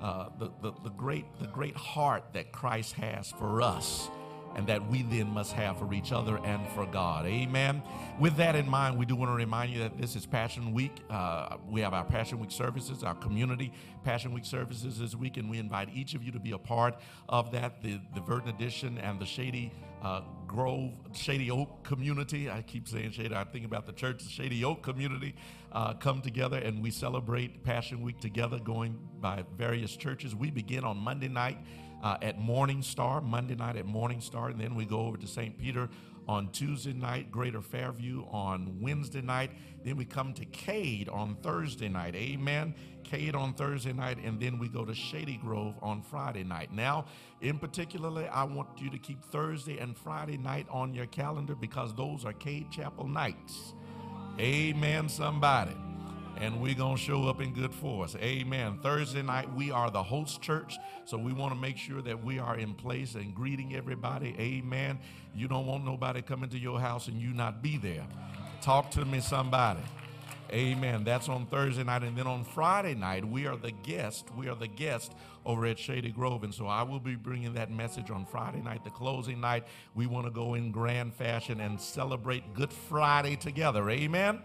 uh, 0.01 0.29
the, 0.37 0.51
the, 0.61 0.71
the 0.83 0.91
great, 0.91 1.25
the 1.39 1.47
great 1.47 1.75
heart 1.75 2.23
that 2.33 2.51
Christ 2.51 2.93
has 2.93 3.31
for 3.31 3.61
us 3.61 4.09
and 4.55 4.67
that 4.67 4.85
we 4.89 5.03
then 5.03 5.27
must 5.27 5.53
have 5.53 5.77
for 5.77 5.93
each 5.93 6.11
other 6.11 6.39
and 6.43 6.67
for 6.69 6.85
God. 6.85 7.25
Amen. 7.25 7.81
With 8.19 8.35
that 8.37 8.55
in 8.55 8.67
mind, 8.67 8.97
we 8.97 9.05
do 9.05 9.15
want 9.15 9.29
to 9.31 9.35
remind 9.35 9.71
you 9.71 9.79
that 9.79 9.97
this 9.97 10.15
is 10.15 10.25
Passion 10.25 10.73
Week. 10.73 10.91
Uh, 11.09 11.57
we 11.67 11.81
have 11.81 11.93
our 11.93 12.05
Passion 12.05 12.39
Week 12.39 12.51
services, 12.51 13.03
our 13.03 13.15
community 13.15 13.71
Passion 14.03 14.33
Week 14.33 14.45
services 14.45 14.99
this 14.99 15.15
week, 15.15 15.37
and 15.37 15.49
we 15.49 15.57
invite 15.59 15.89
each 15.93 16.15
of 16.15 16.23
you 16.23 16.31
to 16.31 16.39
be 16.39 16.51
a 16.51 16.57
part 16.57 16.99
of 17.27 17.51
that. 17.51 17.81
The, 17.81 17.99
the 18.15 18.21
Verdant 18.21 18.55
Edition 18.55 18.97
and 18.97 19.19
the 19.19 19.25
Shady 19.25 19.71
uh, 20.01 20.21
Grove, 20.47 20.91
Shady 21.13 21.51
Oak 21.51 21.83
community. 21.83 22.49
I 22.49 22.61
keep 22.61 22.87
saying 22.87 23.11
Shady. 23.11 23.35
I 23.35 23.43
think 23.43 23.65
about 23.65 23.85
the 23.85 23.93
church, 23.93 24.23
the 24.23 24.29
Shady 24.29 24.63
Oak 24.63 24.81
community, 24.81 25.35
uh, 25.71 25.93
come 25.93 26.21
together 26.21 26.57
and 26.57 26.81
we 26.81 26.91
celebrate 26.91 27.63
Passion 27.63 28.01
Week 28.01 28.19
together, 28.19 28.59
going 28.59 28.97
by 29.19 29.43
various 29.57 29.95
churches. 29.95 30.35
We 30.35 30.51
begin 30.51 30.83
on 30.83 30.97
Monday 30.97 31.27
night 31.27 31.57
uh, 32.03 32.17
at 32.21 32.39
Morning 32.39 32.81
Star, 32.81 33.21
Monday 33.21 33.55
night 33.55 33.75
at 33.75 33.85
Morning 33.85 34.21
Star, 34.21 34.49
and 34.49 34.59
then 34.59 34.75
we 34.75 34.85
go 34.85 35.01
over 35.01 35.17
to 35.17 35.27
St. 35.27 35.57
Peter 35.57 35.89
on 36.27 36.47
Tuesday 36.51 36.93
night, 36.93 37.31
Greater 37.31 37.61
Fairview 37.61 38.23
on 38.29 38.77
Wednesday 38.79 39.21
night. 39.21 39.49
Then 39.83 39.97
we 39.97 40.05
come 40.05 40.33
to 40.35 40.45
Cade 40.45 41.09
on 41.09 41.35
Thursday 41.41 41.89
night. 41.89 42.15
Amen. 42.15 42.75
Cade 43.03 43.33
on 43.33 43.53
Thursday 43.53 43.93
night, 43.93 44.19
and 44.23 44.39
then 44.39 44.59
we 44.59 44.69
go 44.69 44.85
to 44.85 44.93
Shady 44.93 45.37
Grove 45.37 45.73
on 45.81 46.03
Friday 46.03 46.43
night. 46.43 46.71
Now, 46.71 47.05
in 47.41 47.57
particularly, 47.57 48.27
I 48.27 48.43
want 48.43 48.69
you 48.77 48.91
to 48.91 48.99
keep 48.99 49.23
Thursday 49.25 49.79
and 49.79 49.97
Friday 49.97 50.37
night 50.37 50.67
on 50.69 50.93
your 50.93 51.07
calendar 51.07 51.55
because 51.55 51.95
those 51.95 52.25
are 52.25 52.33
Cade 52.33 52.69
Chapel 52.69 53.07
nights. 53.07 53.73
Amen, 54.39 55.09
somebody 55.09 55.75
and 56.37 56.61
we're 56.61 56.75
going 56.75 56.95
to 56.95 57.01
show 57.01 57.27
up 57.27 57.41
in 57.41 57.53
good 57.53 57.73
force. 57.73 58.15
Amen. 58.15 58.79
Thursday 58.81 59.21
night, 59.21 59.53
we 59.53 59.71
are 59.71 59.89
the 59.89 60.03
host 60.03 60.41
church, 60.41 60.77
so 61.05 61.17
we 61.17 61.33
want 61.33 61.53
to 61.53 61.59
make 61.59 61.77
sure 61.77 62.01
that 62.01 62.23
we 62.23 62.39
are 62.39 62.57
in 62.57 62.73
place 62.73 63.15
and 63.15 63.35
greeting 63.35 63.75
everybody. 63.75 64.35
Amen. 64.39 64.99
You 65.35 65.47
don't 65.47 65.65
want 65.65 65.85
nobody 65.85 66.21
coming 66.21 66.49
to 66.49 66.57
your 66.57 66.79
house 66.79 67.07
and 67.07 67.19
you 67.19 67.33
not 67.33 67.61
be 67.61 67.77
there. 67.77 68.05
Talk 68.61 68.91
to 68.91 69.05
me, 69.05 69.19
somebody. 69.19 69.81
Amen. 70.51 71.03
That's 71.03 71.29
on 71.29 71.45
Thursday 71.45 71.83
night. 71.83 72.03
And 72.03 72.17
then 72.17 72.25
on 72.25 72.43
Friday 72.43 72.95
night, 72.95 73.23
we 73.23 73.45
are 73.45 73.55
the 73.55 73.71
guest. 73.71 74.25
We 74.35 74.47
are 74.49 74.55
the 74.55 74.67
guest 74.67 75.13
over 75.45 75.65
at 75.65 75.77
Shady 75.77 76.11
Grove. 76.11 76.43
And 76.43 76.53
so 76.53 76.65
I 76.65 76.83
will 76.83 76.99
be 76.99 77.15
bringing 77.15 77.53
that 77.53 77.71
message 77.71 78.09
on 78.09 78.25
Friday 78.25 78.61
night, 78.61 78.83
the 78.83 78.89
closing 78.89 79.39
night. 79.39 79.65
We 79.93 80.07
want 80.07 80.25
to 80.25 80.31
go 80.31 80.55
in 80.55 80.71
grand 80.71 81.13
fashion 81.13 81.59
and 81.59 81.79
celebrate 81.79 82.53
Good 82.55 82.73
Friday 82.73 83.35
together. 83.35 83.89
Amen. 83.89 84.39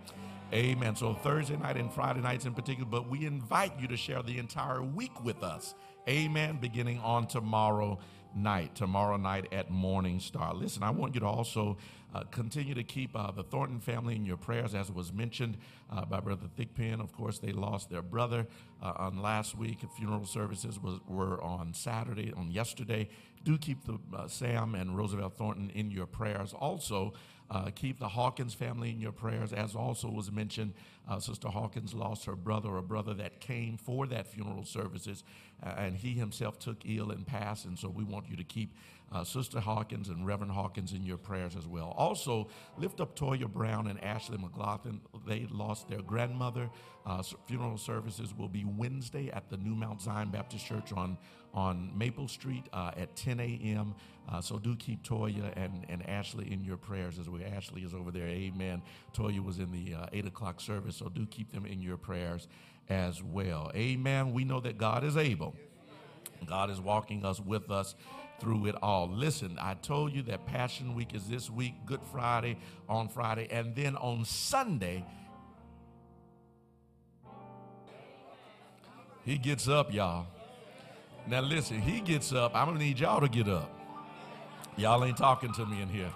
Amen. 0.53 0.95
So 0.95 1.15
Thursday 1.15 1.57
night 1.57 1.77
and 1.77 1.93
Friday 1.93 2.21
nights 2.21 2.45
in 2.45 2.55
particular, 2.55 2.89
but 2.89 3.09
we 3.09 3.27
invite 3.27 3.73
you 3.81 3.89
to 3.89 3.97
share 3.97 4.23
the 4.23 4.39
entire 4.39 4.83
week 4.83 5.25
with 5.25 5.43
us. 5.43 5.75
Amen. 6.09 6.59
Beginning 6.61 7.01
on 7.01 7.27
tomorrow 7.27 7.99
night, 8.37 8.75
tomorrow 8.75 9.17
night 9.17 9.53
at 9.53 9.71
Morning 9.71 10.21
Star. 10.21 10.55
Listen, 10.55 10.83
I 10.83 10.91
want 10.91 11.15
you 11.15 11.21
to 11.21 11.27
also 11.27 11.77
uh, 12.15 12.23
continue 12.31 12.75
to 12.75 12.85
keep 12.85 13.17
uh, 13.17 13.31
the 13.33 13.43
Thornton 13.43 13.81
family 13.81 14.15
in 14.15 14.25
your 14.25 14.37
prayers, 14.37 14.75
as 14.75 14.91
was 14.93 15.13
mentioned 15.13 15.57
uh, 15.91 16.05
by 16.05 16.21
Brother 16.21 16.47
Thigpen. 16.57 17.01
Of 17.01 17.13
course, 17.13 17.39
they 17.39 17.53
lost 17.53 17.91
their 17.91 18.03
brother 18.03 18.47
uh, 18.83 18.93
on 18.97 19.21
last 19.23 19.57
week. 19.57 19.79
Funeral 19.97 20.27
services 20.27 20.81
was, 20.81 21.01
were 21.09 21.43
on 21.43 21.75
Saturday, 21.75 22.33
on 22.37 22.51
yesterday. 22.51 23.09
Do 23.45 23.59
keep 23.59 23.85
the 23.85 23.99
uh, 24.17 24.27
Sam 24.27 24.75
and 24.75 24.97
Roosevelt 24.97 25.37
Thornton 25.37 25.71
in 25.71 25.91
your 25.91 26.07
prayers. 26.07 26.55
Also, 26.55 27.13
uh, 27.51 27.71
keep 27.75 27.99
the 27.99 28.09
Hawkins 28.09 28.55
family 28.55 28.91
in 28.91 29.01
your 29.01 29.13
prayers. 29.13 29.53
As 29.53 29.77
also 29.77 30.09
was 30.09 30.33
mentioned, 30.33 30.73
uh, 31.09 31.21
Sister 31.21 31.49
Hawkins 31.49 31.93
lost 31.93 32.25
her 32.25 32.37
brother, 32.37 32.77
a 32.79 32.83
brother 32.83 33.13
that 33.15 33.41
came 33.41 33.77
for 33.77 34.07
that 34.07 34.27
funeral 34.27 34.65
services, 34.65 35.25
uh, 35.63 35.75
and 35.77 35.97
he 35.97 36.15
himself 36.15 36.59
took 36.59 36.79
ill 36.87 37.11
and 37.11 37.27
passed. 37.27 37.67
And 37.67 37.79
so 37.79 37.89
we 37.89 38.03
want 38.03 38.29
you 38.31 38.37
to 38.37 38.45
keep 38.45 38.75
uh, 39.13 39.23
Sister 39.23 39.61
Hawkins 39.61 40.09
and 40.09 40.27
Reverend 40.27 40.53
Hawkins 40.53 40.93
in 40.93 41.05
your 41.05 41.19
prayers 41.19 41.55
as 41.55 41.67
well. 41.67 41.95
Also, 41.99 42.49
lift 42.79 43.01
up 43.01 43.15
Toya 43.15 43.47
Brown 43.47 43.87
and 43.89 44.03
Ashley 44.03 44.39
McLaughlin. 44.39 45.01
They 45.27 45.47
lost 45.51 45.89
their 45.89 46.01
grandmother. 46.01 46.71
Uh, 47.07 47.23
funeral 47.47 47.77
services 47.77 48.35
will 48.37 48.49
be 48.49 48.65
Wednesday 48.65 49.31
at 49.31 49.51
the 49.51 49.59
New 49.59 49.75
Mount 49.75 50.01
Zion 50.01 50.31
Baptist 50.31 50.67
Church 50.67 50.93
on 50.93 51.19
on 51.55 51.91
Maple 51.97 52.29
Street 52.29 52.69
uh, 52.73 52.91
at 52.97 53.15
10 53.17 53.41
a.m. 53.41 53.95
Uh, 54.31 54.41
so 54.41 54.59
do 54.59 54.75
keep 54.77 55.03
Toya 55.03 55.53
and, 55.57 55.87
and 55.89 56.09
Ashley 56.09 56.53
in 56.53 56.65
your 56.65 56.77
prayers 56.77 57.19
as 57.19 57.29
well. 57.29 57.41
Ashley 57.55 57.83
is 57.83 57.95
over 57.95 58.11
there. 58.11 58.27
Amen. 58.27 58.83
Toya 59.15 59.43
was 59.43 59.59
in 59.59 59.71
the 59.71 59.95
uh, 59.95 60.07
8 60.13 60.27
o'clock 60.27 60.61
service, 60.61 60.97
so 60.97 61.09
do 61.09 61.27
keep 61.27 61.53
them 61.53 61.65
in 61.65 61.81
your 61.81 61.97
prayers 61.97 62.49
as 62.89 63.23
well. 63.23 63.71
Amen. 63.75 64.33
We 64.33 64.45
know 64.45 64.61
that 64.61 64.79
God 64.79 65.05
is 65.05 65.17
able. 65.17 65.55
God 66.47 66.71
is 66.71 66.81
walking 66.81 67.25
us 67.25 67.41
with 67.41 67.71
us 67.71 67.95
through 68.41 68.67
it 68.67 68.75
all. 68.83 69.09
Listen, 69.09 69.57
I 69.61 69.75
told 69.75 70.13
you 70.13 70.23
that 70.25 70.45
Passion 70.47 70.95
Week 70.95 71.15
is 71.15 71.27
this 71.29 71.49
week, 71.49 71.75
Good 71.87 72.01
Friday 72.11 72.59
on 72.89 73.09
Friday, 73.09 73.49
and 73.51 73.75
then 73.75 73.97
on 73.97 74.25
Sunday, 74.25 75.05
he 79.25 79.39
gets 79.39 79.69
up, 79.69 79.93
y'all. 79.93 80.27
Now 81.27 81.41
listen, 81.41 81.81
he 81.81 82.01
gets 82.01 82.33
up. 82.33 82.55
I'm 82.55 82.67
gonna 82.67 82.79
need 82.79 82.99
y'all 82.99 83.21
to 83.21 83.29
get 83.29 83.49
up. 83.49 83.71
Y'all 84.77 85.05
ain't 85.05 85.17
talking 85.17 85.53
to 85.53 85.67
me 85.67 85.81
in 85.81 85.89
here. 85.89 86.11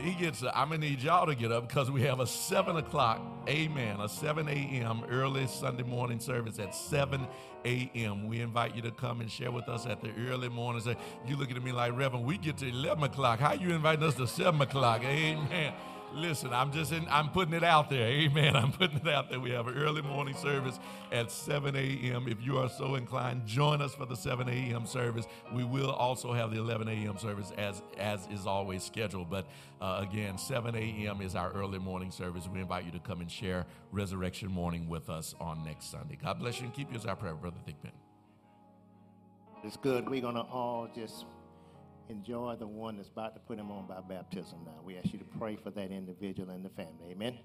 He 0.00 0.12
gets 0.12 0.42
up. 0.42 0.52
I'm 0.56 0.68
gonna 0.68 0.78
need 0.80 1.02
y'all 1.02 1.26
to 1.26 1.34
get 1.34 1.52
up 1.52 1.68
because 1.68 1.90
we 1.90 2.02
have 2.02 2.20
a 2.20 2.26
seven 2.26 2.76
o'clock, 2.76 3.20
amen, 3.46 4.00
a 4.00 4.08
7 4.08 4.48
a.m. 4.48 5.02
early 5.10 5.46
Sunday 5.46 5.82
morning 5.82 6.18
service 6.18 6.58
at 6.58 6.74
7 6.74 7.26
a.m. 7.66 8.26
We 8.26 8.40
invite 8.40 8.74
you 8.74 8.80
to 8.82 8.90
come 8.90 9.20
and 9.20 9.30
share 9.30 9.50
with 9.50 9.68
us 9.68 9.84
at 9.84 10.00
the 10.00 10.10
early 10.28 10.48
morning. 10.48 10.80
Say, 10.80 10.96
you 11.26 11.36
looking 11.36 11.56
at 11.56 11.62
me 11.62 11.72
like 11.72 11.94
Reverend, 11.94 12.24
we 12.24 12.38
get 12.38 12.56
to 12.58 12.68
11 12.68 13.04
o'clock. 13.04 13.38
How 13.38 13.52
you 13.52 13.70
inviting 13.74 14.04
us 14.04 14.14
to 14.14 14.26
7 14.26 14.60
o'clock? 14.62 15.04
Amen. 15.04 15.74
Listen, 16.14 16.52
I'm 16.52 16.72
just 16.72 16.92
in, 16.92 17.06
I'm 17.10 17.30
putting 17.30 17.54
it 17.54 17.64
out 17.64 17.90
there. 17.90 18.06
Amen. 18.06 18.54
I'm 18.56 18.72
putting 18.72 18.98
it 18.98 19.08
out 19.08 19.30
there. 19.30 19.40
We 19.40 19.50
have 19.52 19.66
an 19.66 19.76
early 19.76 20.02
morning 20.02 20.34
service 20.34 20.78
at 21.10 21.30
7 21.30 21.74
a.m. 21.74 22.28
If 22.28 22.44
you 22.44 22.58
are 22.58 22.68
so 22.68 22.96
inclined, 22.96 23.46
join 23.46 23.80
us 23.80 23.94
for 23.94 24.06
the 24.06 24.16
7 24.16 24.48
a.m. 24.48 24.86
service. 24.86 25.26
We 25.52 25.64
will 25.64 25.90
also 25.90 26.32
have 26.32 26.50
the 26.50 26.58
11 26.58 26.88
a.m. 26.88 27.18
service 27.18 27.52
as, 27.56 27.82
as 27.98 28.26
is 28.30 28.46
always 28.46 28.82
scheduled. 28.82 29.30
But 29.30 29.46
uh, 29.80 30.04
again, 30.08 30.38
7 30.38 30.74
a.m. 30.74 31.22
is 31.22 31.34
our 31.34 31.52
early 31.52 31.78
morning 31.78 32.10
service. 32.10 32.48
We 32.52 32.60
invite 32.60 32.84
you 32.84 32.92
to 32.92 33.00
come 33.00 33.20
and 33.20 33.30
share 33.30 33.66
resurrection 33.90 34.50
morning 34.50 34.88
with 34.88 35.08
us 35.10 35.34
on 35.40 35.64
next 35.64 35.90
Sunday. 35.90 36.18
God 36.22 36.38
bless 36.38 36.60
you 36.60 36.66
and 36.66 36.74
keep 36.74 36.90
you 36.90 36.98
as 36.98 37.06
our 37.06 37.16
prayer, 37.16 37.34
Brother 37.34 37.58
Thigpen. 37.66 37.92
It's 39.64 39.76
good. 39.76 40.08
We're 40.08 40.20
to 40.20 40.40
all 40.40 40.88
just 40.94 41.24
enjoy 42.12 42.54
the 42.56 42.66
one 42.66 42.96
that's 42.96 43.08
about 43.08 43.34
to 43.34 43.40
put 43.40 43.58
him 43.58 43.70
on 43.72 43.86
by 43.86 44.00
baptism 44.00 44.58
now. 44.64 44.80
We 44.84 44.96
ask 44.96 45.12
you 45.12 45.18
to 45.18 45.24
pray 45.38 45.56
for 45.56 45.70
that 45.70 45.90
individual 45.90 46.50
and 46.50 46.64
the 46.64 46.68
family. 46.68 47.10
Amen. 47.10 47.38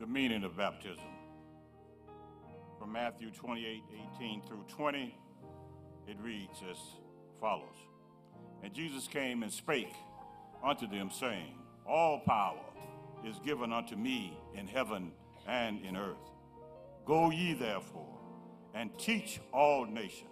The 0.00 0.06
meaning 0.06 0.42
of 0.42 0.56
baptism. 0.56 1.04
From 2.78 2.92
Matthew 2.92 3.30
28 3.30 3.82
18 4.16 4.42
through 4.46 4.64
20, 4.68 5.14
it 6.06 6.16
reads 6.22 6.62
as 6.70 6.76
follows 7.40 7.76
And 8.62 8.72
Jesus 8.72 9.06
came 9.06 9.42
and 9.42 9.52
spake 9.52 9.92
unto 10.64 10.88
them, 10.88 11.10
saying, 11.10 11.54
All 11.86 12.20
power 12.20 12.67
is 13.24 13.38
given 13.44 13.72
unto 13.72 13.96
me 13.96 14.38
in 14.54 14.66
heaven 14.66 15.12
and 15.46 15.84
in 15.84 15.96
earth. 15.96 16.16
Go 17.04 17.30
ye 17.30 17.54
therefore 17.54 18.18
and 18.74 18.96
teach 18.98 19.40
all 19.52 19.86
nations, 19.86 20.28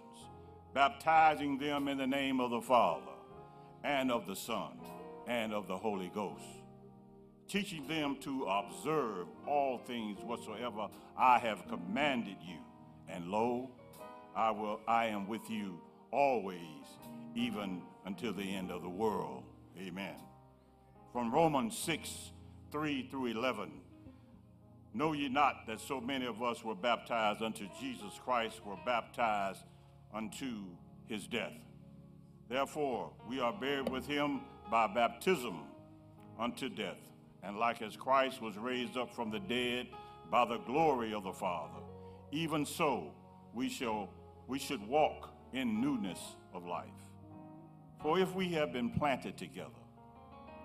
baptizing 0.73 1.57
them 1.57 1.87
in 1.87 1.97
the 1.97 2.07
name 2.07 2.39
of 2.39 2.51
the 2.51 2.61
Father 2.61 3.03
and 3.83 4.11
of 4.11 4.27
the 4.27 4.35
Son 4.35 4.79
and 5.27 5.53
of 5.53 5.67
the 5.67 5.77
Holy 5.77 6.11
Ghost 6.13 6.43
teaching 7.47 7.87
them 7.87 8.17
to 8.21 8.45
observe 8.45 9.27
all 9.47 9.77
things 9.77 10.19
whatsoever 10.21 10.87
I 11.17 11.39
have 11.39 11.67
commanded 11.67 12.37
you. 12.41 12.57
And 13.07 13.29
lo, 13.29 13.71
I 14.35 14.51
will 14.51 14.81
I 14.87 15.07
am 15.07 15.27
with 15.27 15.49
you 15.49 15.79
always, 16.11 16.85
even 17.35 17.81
until 18.05 18.33
the 18.33 18.43
end 18.43 18.71
of 18.71 18.81
the 18.81 18.89
world. 18.89 19.43
Amen. 19.77 20.15
From 21.13 21.33
Romans 21.33 21.77
6, 21.77 22.31
3 22.71 23.07
through 23.09 23.27
11. 23.27 23.71
Know 24.93 25.13
ye 25.13 25.29
not 25.29 25.67
that 25.67 25.79
so 25.79 26.01
many 26.01 26.25
of 26.25 26.41
us 26.41 26.63
were 26.63 26.75
baptized 26.75 27.41
unto 27.41 27.67
Jesus 27.79 28.19
Christ, 28.23 28.65
were 28.65 28.77
baptized 28.85 29.63
unto 30.13 30.63
his 31.07 31.27
death? 31.27 31.53
Therefore, 32.49 33.11
we 33.29 33.39
are 33.39 33.53
buried 33.53 33.89
with 33.89 34.07
him 34.07 34.41
by 34.71 34.87
baptism 34.87 35.59
unto 36.39 36.69
death 36.69 36.97
and 37.43 37.57
like 37.57 37.81
as 37.81 37.95
Christ 37.95 38.41
was 38.41 38.57
raised 38.57 38.97
up 38.97 39.13
from 39.13 39.31
the 39.31 39.39
dead 39.39 39.87
by 40.29 40.45
the 40.45 40.57
glory 40.57 41.13
of 41.13 41.23
the 41.23 41.31
Father, 41.31 41.79
even 42.31 42.65
so 42.65 43.13
we 43.53 43.69
shall 43.69 44.09
we 44.47 44.59
should 44.59 44.85
walk 44.87 45.29
in 45.53 45.81
newness 45.81 46.19
of 46.53 46.65
life. 46.65 46.87
For 48.01 48.19
if 48.19 48.33
we 48.33 48.49
have 48.49 48.71
been 48.71 48.91
planted 48.91 49.37
together 49.37 49.69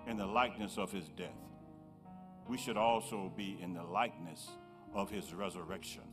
in 0.07 0.17
the 0.17 0.25
likeness 0.25 0.77
of 0.77 0.91
his 0.91 1.07
death, 1.17 1.29
we 2.47 2.57
should 2.57 2.77
also 2.77 3.31
be 3.35 3.57
in 3.61 3.73
the 3.73 3.83
likeness 3.83 4.49
of 4.93 5.09
his 5.09 5.33
resurrection. 5.33 6.03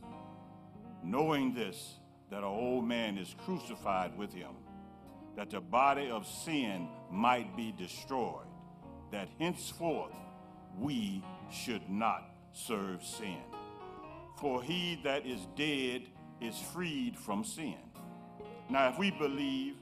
Knowing 1.03 1.53
this, 1.53 1.95
that 2.29 2.43
our 2.43 2.49
old 2.49 2.85
man 2.85 3.17
is 3.17 3.35
crucified 3.45 4.17
with 4.17 4.33
him, 4.33 4.51
that 5.35 5.49
the 5.49 5.61
body 5.61 6.09
of 6.09 6.25
sin 6.25 6.87
might 7.09 7.55
be 7.55 7.73
destroyed, 7.77 8.47
that 9.11 9.29
henceforth 9.39 10.15
we 10.79 11.23
should 11.51 11.89
not 11.89 12.33
serve 12.53 13.03
sin. 13.03 13.41
For 14.39 14.63
he 14.63 14.99
that 15.03 15.25
is 15.25 15.47
dead 15.55 16.03
is 16.39 16.57
freed 16.73 17.17
from 17.17 17.43
sin. 17.43 17.77
Now, 18.69 18.89
if 18.89 18.97
we 18.97 19.11
believe, 19.11 19.75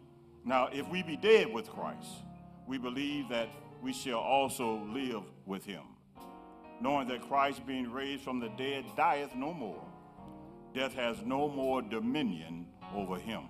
now, 0.44 0.70
if 0.72 0.88
we 0.90 1.04
be 1.04 1.16
dead 1.16 1.54
with 1.54 1.70
Christ, 1.70 2.10
we 2.68 2.78
believe 2.78 3.30
that 3.30 3.50
we 3.82 3.94
shall 3.94 4.20
also 4.20 4.84
live 4.92 5.24
with 5.46 5.64
him, 5.64 5.84
knowing 6.82 7.08
that 7.10 7.28
Christ, 7.28 7.66
being 7.66 7.92
raised 7.92 8.24
from 8.24 8.40
the 8.40 8.50
dead, 8.50 8.86
dieth 8.96 9.36
no 9.36 9.54
more. 9.54 9.84
Death 10.74 10.94
has 10.94 11.18
no 11.26 11.48
more 11.50 11.82
dominion 11.82 12.68
over 12.96 13.18
him. 13.18 13.44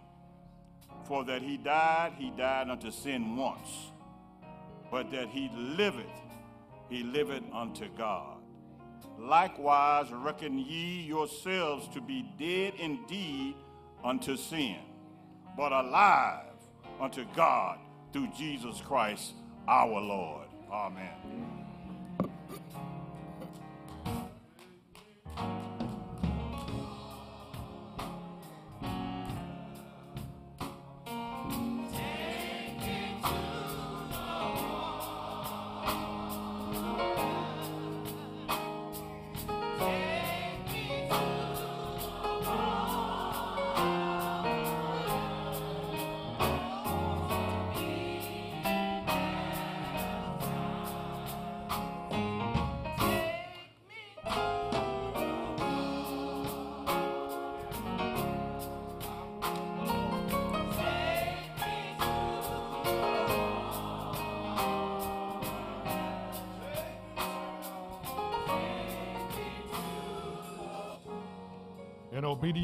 For 1.06 1.24
that 1.26 1.42
he 1.42 1.58
died, 1.58 2.14
he 2.18 2.32
died 2.32 2.70
unto 2.70 2.92
sin 2.92 3.36
once, 3.36 3.92
but 4.92 5.12
that 5.12 5.30
he 5.30 5.50
liveth, 5.56 6.06
he 6.90 7.04
liveth 7.04 7.44
unto 7.54 7.88
God. 7.98 8.38
Likewise, 9.18 10.08
reckon 10.12 10.58
ye 10.58 11.02
yourselves 11.02 11.88
to 11.90 12.02
be 12.02 12.26
dead 12.38 12.74
indeed 12.80 13.56
unto 14.04 14.38
sin, 14.38 14.78
but 15.58 15.72
alive 15.72 16.46
unto 17.00 17.26
God 17.36 17.80
through 18.14 18.30
Jesus 18.38 18.82
Christ 18.82 19.34
our 19.68 20.00
Lord. 20.00 20.48
Amen. 20.72 21.59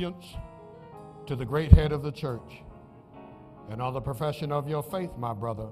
Obedience 0.05 0.35
to 1.27 1.35
the 1.35 1.45
great 1.45 1.71
head 1.71 1.91
of 1.91 2.03
the 2.03 2.11
church 2.11 2.61
and 3.69 3.81
on 3.81 3.93
the 3.93 4.01
profession 4.01 4.51
of 4.51 4.69
your 4.69 4.83
faith, 4.83 5.09
my 5.17 5.33
brother, 5.33 5.67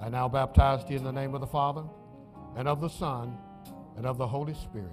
I 0.00 0.08
now 0.08 0.28
baptize 0.28 0.84
thee 0.84 0.96
in 0.96 1.04
the 1.04 1.12
name 1.12 1.34
of 1.34 1.40
the 1.40 1.46
Father 1.46 1.84
and 2.56 2.68
of 2.68 2.80
the 2.80 2.88
Son 2.88 3.36
and 3.96 4.06
of 4.06 4.18
the 4.18 4.26
Holy 4.26 4.54
Spirit. 4.54 4.92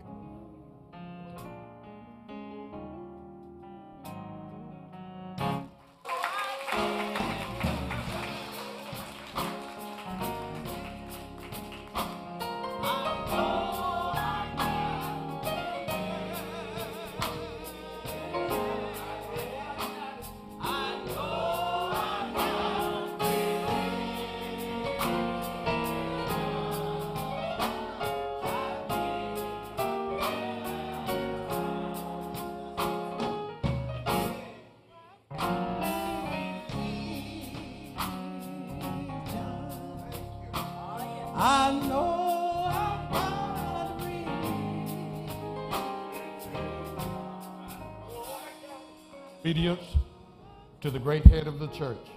Church 51.77 52.07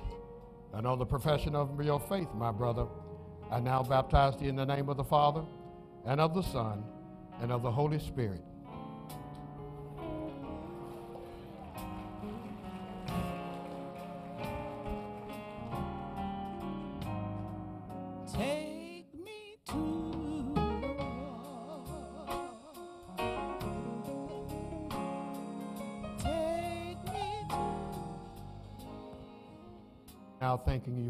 and 0.74 0.86
on 0.86 0.98
the 0.98 1.06
profession 1.06 1.54
of 1.54 1.82
your 1.82 1.98
faith, 1.98 2.28
my 2.34 2.52
brother, 2.52 2.86
I 3.50 3.60
now 3.60 3.82
baptize 3.82 4.36
thee 4.36 4.48
in 4.48 4.56
the 4.56 4.66
name 4.66 4.88
of 4.88 4.96
the 4.96 5.04
Father 5.04 5.42
and 6.06 6.20
of 6.20 6.34
the 6.34 6.42
Son 6.42 6.84
and 7.40 7.50
of 7.50 7.62
the 7.62 7.70
Holy 7.70 7.98
Spirit. 7.98 8.42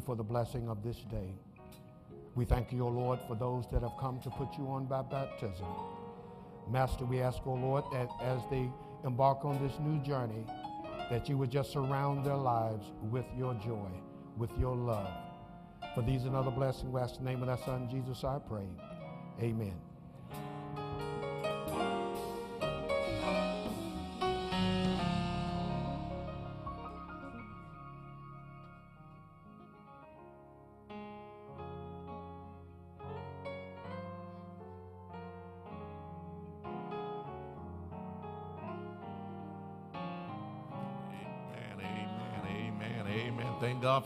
For 0.09 0.17
the 0.17 0.25
blessing 0.25 0.71
of 0.71 0.83
this 0.83 0.97
day. 1.11 1.35
We 2.35 2.47
thank 2.47 2.73
you, 2.73 2.83
O 2.83 2.89
Lord, 2.89 3.19
for 3.29 3.35
those 3.35 3.67
that 3.71 3.83
have 3.83 3.99
come 4.01 4.19
to 4.21 4.31
put 4.31 4.49
you 4.57 4.67
on 4.69 4.87
by 4.87 5.03
baptism. 5.03 5.67
Master, 6.67 7.05
we 7.05 7.21
ask, 7.21 7.47
O 7.47 7.53
Lord, 7.53 7.85
that 7.93 8.09
as 8.23 8.41
they 8.51 8.71
embark 9.05 9.45
on 9.45 9.63
this 9.63 9.79
new 9.81 10.03
journey, 10.03 10.47
that 11.11 11.29
you 11.29 11.37
would 11.37 11.51
just 11.51 11.73
surround 11.73 12.25
their 12.25 12.37
lives 12.37 12.87
with 13.11 13.27
your 13.37 13.53
joy, 13.57 13.91
with 14.39 14.51
your 14.59 14.75
love. 14.75 15.13
For 15.95 16.01
these 16.01 16.25
and 16.25 16.35
other 16.35 16.53
blessings, 16.53 16.91
we 16.91 17.03
ask 17.03 17.19
the 17.19 17.25
name 17.25 17.43
of 17.43 17.49
thy 17.49 17.63
Son, 17.67 17.87
Jesus, 17.91 18.25
I 18.25 18.39
pray. 18.39 18.65
Amen. 19.43 19.88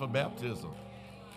For 0.02 0.08
baptism. 0.08 0.74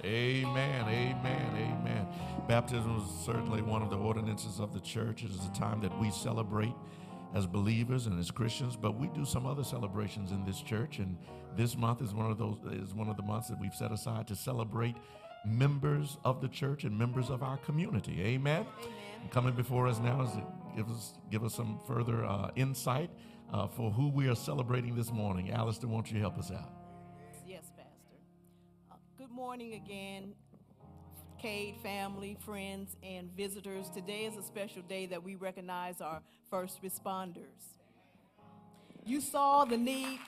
Amen, 0.03 0.85
amen, 0.87 1.51
amen. 1.55 2.07
Baptism 2.47 2.97
is 2.97 3.23
certainly 3.23 3.61
one 3.61 3.83
of 3.83 3.91
the 3.91 3.95
ordinances 3.95 4.59
of 4.59 4.73
the 4.73 4.79
church. 4.79 5.23
It 5.23 5.29
is 5.29 5.45
a 5.45 5.53
time 5.53 5.81
that 5.81 5.95
we 5.99 6.09
celebrate 6.09 6.73
as 7.35 7.45
believers 7.45 8.07
and 8.07 8.19
as 8.19 8.31
Christians, 8.31 8.75
but 8.75 8.97
we 8.97 9.07
do 9.09 9.23
some 9.23 9.45
other 9.45 9.63
celebrations 9.63 10.31
in 10.31 10.43
this 10.45 10.61
church, 10.61 10.97
and 10.97 11.15
this 11.55 11.77
month 11.77 12.01
is 12.01 12.15
one 12.15 12.31
of 12.31 12.39
those 12.39 12.57
is 12.71 12.95
one 12.95 13.07
of 13.07 13.17
the 13.17 13.23
months 13.23 13.49
that 13.49 13.61
we've 13.61 13.75
set 13.75 13.91
aside 13.91 14.27
to 14.29 14.35
celebrate 14.35 14.95
members 15.45 16.17
of 16.25 16.41
the 16.41 16.47
church 16.47 16.85
and 16.85 16.97
members 16.97 17.29
of 17.29 17.43
our 17.43 17.57
community. 17.57 18.19
Amen. 18.19 18.65
And 19.21 19.29
coming 19.29 19.53
before 19.53 19.87
us 19.87 19.99
now 19.99 20.23
is 20.23 20.31
to 20.31 20.43
give 20.75 20.89
us 20.89 21.13
give 21.29 21.43
us 21.43 21.53
some 21.53 21.79
further 21.85 22.25
uh, 22.25 22.49
insight 22.55 23.11
uh, 23.53 23.67
for 23.67 23.91
who 23.91 24.09
we 24.09 24.27
are 24.27 24.35
celebrating 24.35 24.95
this 24.95 25.11
morning. 25.11 25.51
Alistair, 25.51 25.87
won't 25.87 26.11
you 26.11 26.19
help 26.19 26.39
us 26.39 26.49
out? 26.49 26.74
Morning 29.35 29.73
again, 29.73 30.33
Cade 31.37 31.75
family, 31.83 32.37
friends, 32.45 32.95
and 33.03 33.29
visitors. 33.35 33.89
Today 33.89 34.23
is 34.23 34.37
a 34.37 34.41
special 34.41 34.81
day 34.83 35.07
that 35.07 35.21
we 35.21 35.35
recognize 35.35 35.99
our 35.99 36.21
first 36.49 36.81
responders. 36.81 37.73
You 39.05 39.19
saw 39.19 39.65
the 39.65 39.75
need. 39.75 40.19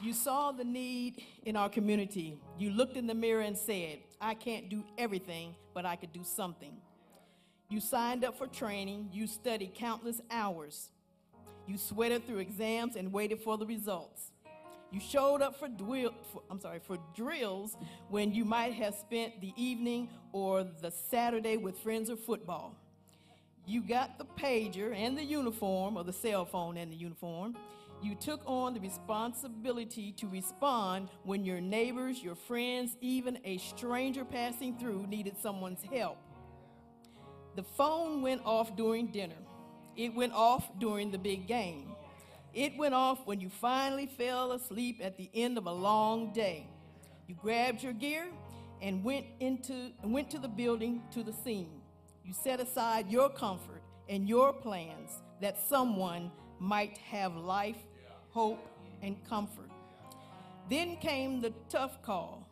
You 0.00 0.14
saw 0.14 0.52
the 0.52 0.64
need 0.64 1.22
in 1.44 1.54
our 1.54 1.68
community. 1.68 2.40
You 2.58 2.70
looked 2.70 2.96
in 2.96 3.06
the 3.06 3.14
mirror 3.14 3.42
and 3.42 3.56
said, 3.56 3.98
I 4.18 4.32
can't 4.32 4.70
do 4.70 4.82
everything, 4.96 5.56
but 5.74 5.84
I 5.84 5.94
could 5.96 6.14
do 6.14 6.24
something. 6.24 6.78
You 7.68 7.80
signed 7.80 8.24
up 8.24 8.38
for 8.38 8.46
training. 8.46 9.10
You 9.12 9.26
studied 9.26 9.74
countless 9.74 10.22
hours. 10.30 10.88
You 11.66 11.76
sweated 11.76 12.26
through 12.26 12.38
exams 12.38 12.96
and 12.96 13.12
waited 13.12 13.42
for 13.42 13.58
the 13.58 13.66
results. 13.66 14.32
You 14.90 15.00
showed 15.00 15.42
up 15.42 15.58
for, 15.58 15.68
dwill, 15.68 16.14
for, 16.32 16.42
I'm 16.50 16.60
sorry, 16.60 16.78
for 16.78 16.98
drills 17.14 17.76
when 18.08 18.32
you 18.32 18.44
might 18.44 18.72
have 18.74 18.94
spent 18.94 19.40
the 19.40 19.52
evening 19.56 20.08
or 20.32 20.64
the 20.64 20.90
Saturday 20.90 21.58
with 21.58 21.78
friends 21.78 22.08
or 22.08 22.16
football. 22.16 22.74
You 23.66 23.82
got 23.82 24.16
the 24.16 24.24
pager 24.24 24.96
and 24.96 25.16
the 25.16 25.22
uniform, 25.22 25.98
or 25.98 26.04
the 26.04 26.12
cell 26.12 26.46
phone 26.46 26.78
and 26.78 26.90
the 26.90 26.96
uniform. 26.96 27.54
You 28.00 28.14
took 28.14 28.40
on 28.46 28.72
the 28.72 28.80
responsibility 28.80 30.12
to 30.12 30.26
respond 30.28 31.10
when 31.24 31.44
your 31.44 31.60
neighbors, 31.60 32.22
your 32.22 32.34
friends, 32.34 32.96
even 33.02 33.38
a 33.44 33.58
stranger 33.58 34.24
passing 34.24 34.78
through 34.78 35.06
needed 35.08 35.36
someone's 35.42 35.82
help. 35.82 36.16
The 37.56 37.62
phone 37.62 38.22
went 38.22 38.40
off 38.46 38.74
during 38.74 39.08
dinner. 39.08 39.34
It 39.96 40.14
went 40.14 40.32
off 40.32 40.66
during 40.78 41.10
the 41.10 41.18
big 41.18 41.46
game. 41.46 41.90
It 42.58 42.76
went 42.76 42.92
off 42.92 43.24
when 43.24 43.38
you 43.38 43.50
finally 43.50 44.06
fell 44.06 44.50
asleep 44.50 44.98
at 45.00 45.16
the 45.16 45.30
end 45.32 45.58
of 45.58 45.66
a 45.66 45.72
long 45.72 46.32
day. 46.32 46.66
You 47.28 47.36
grabbed 47.36 47.84
your 47.84 47.92
gear 47.92 48.26
and 48.82 49.04
went 49.04 49.26
into 49.38 49.92
went 50.02 50.28
to 50.32 50.40
the 50.40 50.48
building 50.48 51.04
to 51.12 51.22
the 51.22 51.32
scene. 51.32 51.80
You 52.24 52.34
set 52.34 52.58
aside 52.58 53.12
your 53.12 53.28
comfort 53.28 53.80
and 54.08 54.28
your 54.28 54.52
plans 54.52 55.22
that 55.40 55.56
someone 55.68 56.32
might 56.58 56.98
have 56.98 57.36
life, 57.36 57.76
hope, 58.30 58.68
and 59.02 59.16
comfort. 59.28 59.70
Then 60.68 60.96
came 60.96 61.40
the 61.40 61.52
tough 61.68 62.02
call. 62.02 62.44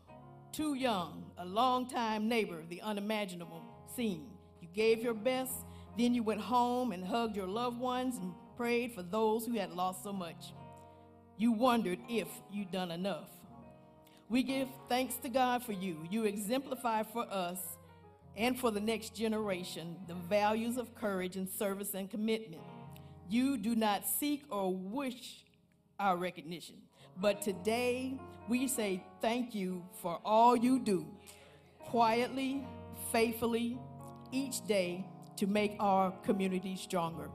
Too 0.52 0.74
young, 0.74 1.24
a 1.36 1.44
longtime 1.44 2.28
neighbor, 2.28 2.62
the 2.68 2.80
unimaginable 2.80 3.60
scene. 3.96 4.28
You 4.60 4.68
gave 4.72 5.02
your 5.02 5.14
best, 5.14 5.65
then 5.98 6.14
you 6.14 6.22
went 6.22 6.40
home 6.40 6.92
and 6.92 7.04
hugged 7.04 7.36
your 7.36 7.46
loved 7.46 7.78
ones 7.78 8.16
and 8.18 8.32
prayed 8.56 8.92
for 8.92 9.02
those 9.02 9.46
who 9.46 9.54
had 9.54 9.72
lost 9.72 10.02
so 10.02 10.12
much. 10.12 10.52
You 11.38 11.52
wondered 11.52 11.98
if 12.08 12.28
you'd 12.50 12.70
done 12.70 12.90
enough. 12.90 13.28
We 14.28 14.42
give 14.42 14.68
thanks 14.88 15.16
to 15.18 15.28
God 15.28 15.62
for 15.62 15.72
you. 15.72 16.06
You 16.10 16.24
exemplify 16.24 17.04
for 17.04 17.26
us 17.30 17.60
and 18.36 18.58
for 18.58 18.70
the 18.70 18.80
next 18.80 19.14
generation 19.14 19.96
the 20.06 20.14
values 20.14 20.76
of 20.76 20.94
courage 20.94 21.36
and 21.36 21.48
service 21.48 21.94
and 21.94 22.10
commitment. 22.10 22.62
You 23.28 23.56
do 23.56 23.74
not 23.74 24.06
seek 24.06 24.44
or 24.50 24.74
wish 24.74 25.44
our 25.98 26.16
recognition, 26.16 26.76
but 27.20 27.40
today 27.42 28.18
we 28.48 28.68
say 28.68 29.02
thank 29.20 29.54
you 29.54 29.84
for 30.02 30.20
all 30.24 30.56
you 30.56 30.78
do, 30.78 31.06
quietly, 31.80 32.64
faithfully, 33.10 33.78
each 34.32 34.64
day 34.66 35.04
to 35.36 35.46
make 35.46 35.76
our 35.80 36.10
community 36.22 36.76
stronger. 36.76 37.28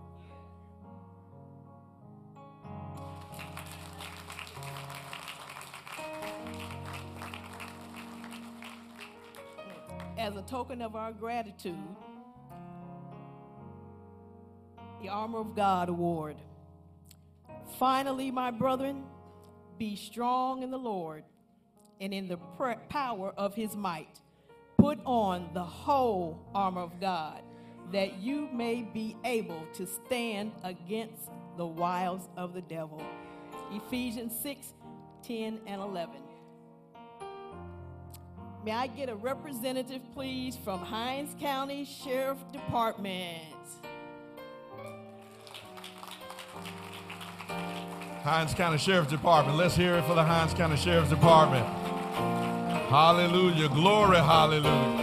As 10.17 10.35
a 10.35 10.41
token 10.43 10.81
of 10.81 10.95
our 10.95 11.11
gratitude, 11.11 11.75
the 15.01 15.09
Armor 15.09 15.39
of 15.39 15.55
God 15.55 15.89
Award. 15.89 16.37
Finally, 17.79 18.29
my 18.29 18.51
brethren, 18.51 19.03
be 19.79 19.95
strong 19.95 20.61
in 20.61 20.69
the 20.69 20.77
Lord 20.77 21.23
and 21.99 22.13
in 22.13 22.27
the 22.27 22.37
power 22.89 23.33
of 23.35 23.55
his 23.55 23.75
might. 23.75 24.19
Put 24.77 24.99
on 25.05 25.49
the 25.53 25.63
whole 25.63 26.39
armor 26.53 26.81
of 26.81 26.99
God, 26.99 27.41
that 27.91 28.19
you 28.19 28.47
may 28.53 28.83
be 28.83 29.15
able 29.23 29.63
to 29.73 29.85
stand 29.85 30.51
against 30.63 31.29
the 31.57 31.65
wiles 31.65 32.29
of 32.37 32.53
the 32.53 32.61
devil. 32.61 33.01
Ephesians 33.71 34.33
6 34.41 34.73
10 35.23 35.61
and 35.67 35.81
11. 35.81 36.15
May 38.63 38.71
I 38.71 38.87
get 38.87 39.09
a 39.09 39.15
representative, 39.15 40.01
please, 40.13 40.55
from 40.55 40.79
Hinds 40.79 41.35
County 41.39 41.83
Sheriff 41.85 42.37
Department? 42.51 43.55
Hinds 48.23 48.53
County 48.53 48.77
Sheriff's 48.77 49.09
Department. 49.09 49.57
Let's 49.57 49.75
hear 49.75 49.95
it 49.95 50.03
for 50.03 50.13
the 50.13 50.23
Hinds 50.23 50.53
County 50.53 50.77
Sheriff's 50.77 51.09
Department. 51.09 51.65
Hallelujah. 52.89 53.67
Glory, 53.69 54.17
hallelujah. 54.17 55.00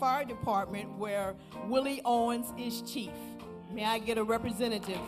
Fire 0.00 0.24
Department, 0.24 0.96
where 0.96 1.34
Willie 1.66 2.00
Owens 2.06 2.54
is 2.56 2.80
chief. 2.90 3.12
May 3.70 3.84
I 3.84 3.98
get 3.98 4.16
a 4.16 4.24
representative? 4.24 4.98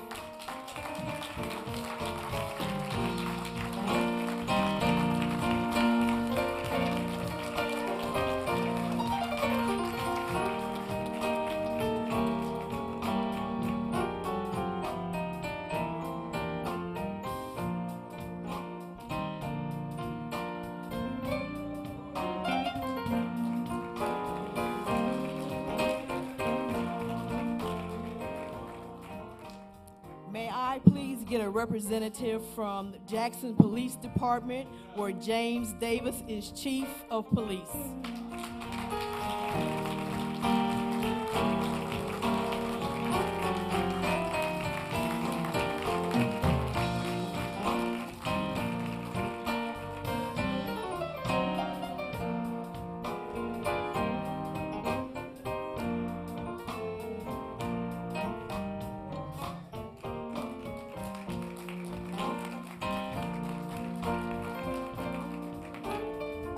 Representative 31.62 32.42
from 32.56 32.92
Jackson 33.06 33.54
Police 33.54 33.94
Department, 33.94 34.68
where 34.96 35.12
James 35.12 35.72
Davis 35.74 36.16
is 36.26 36.50
chief 36.50 36.88
of 37.08 37.30
police? 37.30 38.11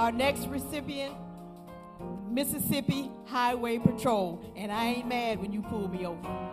Our 0.04 0.12
next 0.12 0.48
recipient, 0.48 1.14
Mississippi 2.28 3.10
Highway 3.24 3.78
Patrol. 3.78 4.38
And 4.54 4.70
I 4.70 4.84
ain't 4.84 5.08
mad 5.08 5.40
when 5.40 5.50
you 5.50 5.62
pull 5.62 5.88
me 5.88 6.04
over. 6.04 6.43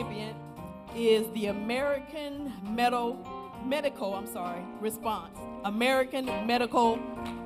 Recipient 0.00 0.36
is 0.96 1.30
the 1.34 1.46
American 1.46 2.52
Medal, 2.62 3.18
Medical, 3.64 4.14
I'm 4.14 4.26
sorry, 4.26 4.62
Response. 4.80 5.38
American 5.64 6.24
Medical 6.46 6.98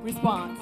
Response. 0.02 0.60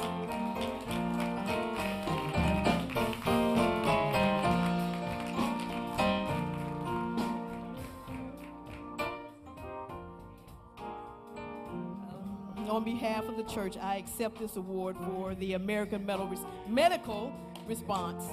Um, 12.57 12.71
on 12.71 12.85
behalf 12.85 13.29
of 13.29 13.37
the 13.37 13.45
church, 13.45 13.77
I 13.77 13.97
accept 13.97 14.39
this 14.39 14.57
award 14.57 14.97
for 14.97 15.35
the 15.35 15.53
American 15.55 16.07
Medical 16.07 17.33
Response. 17.67 18.25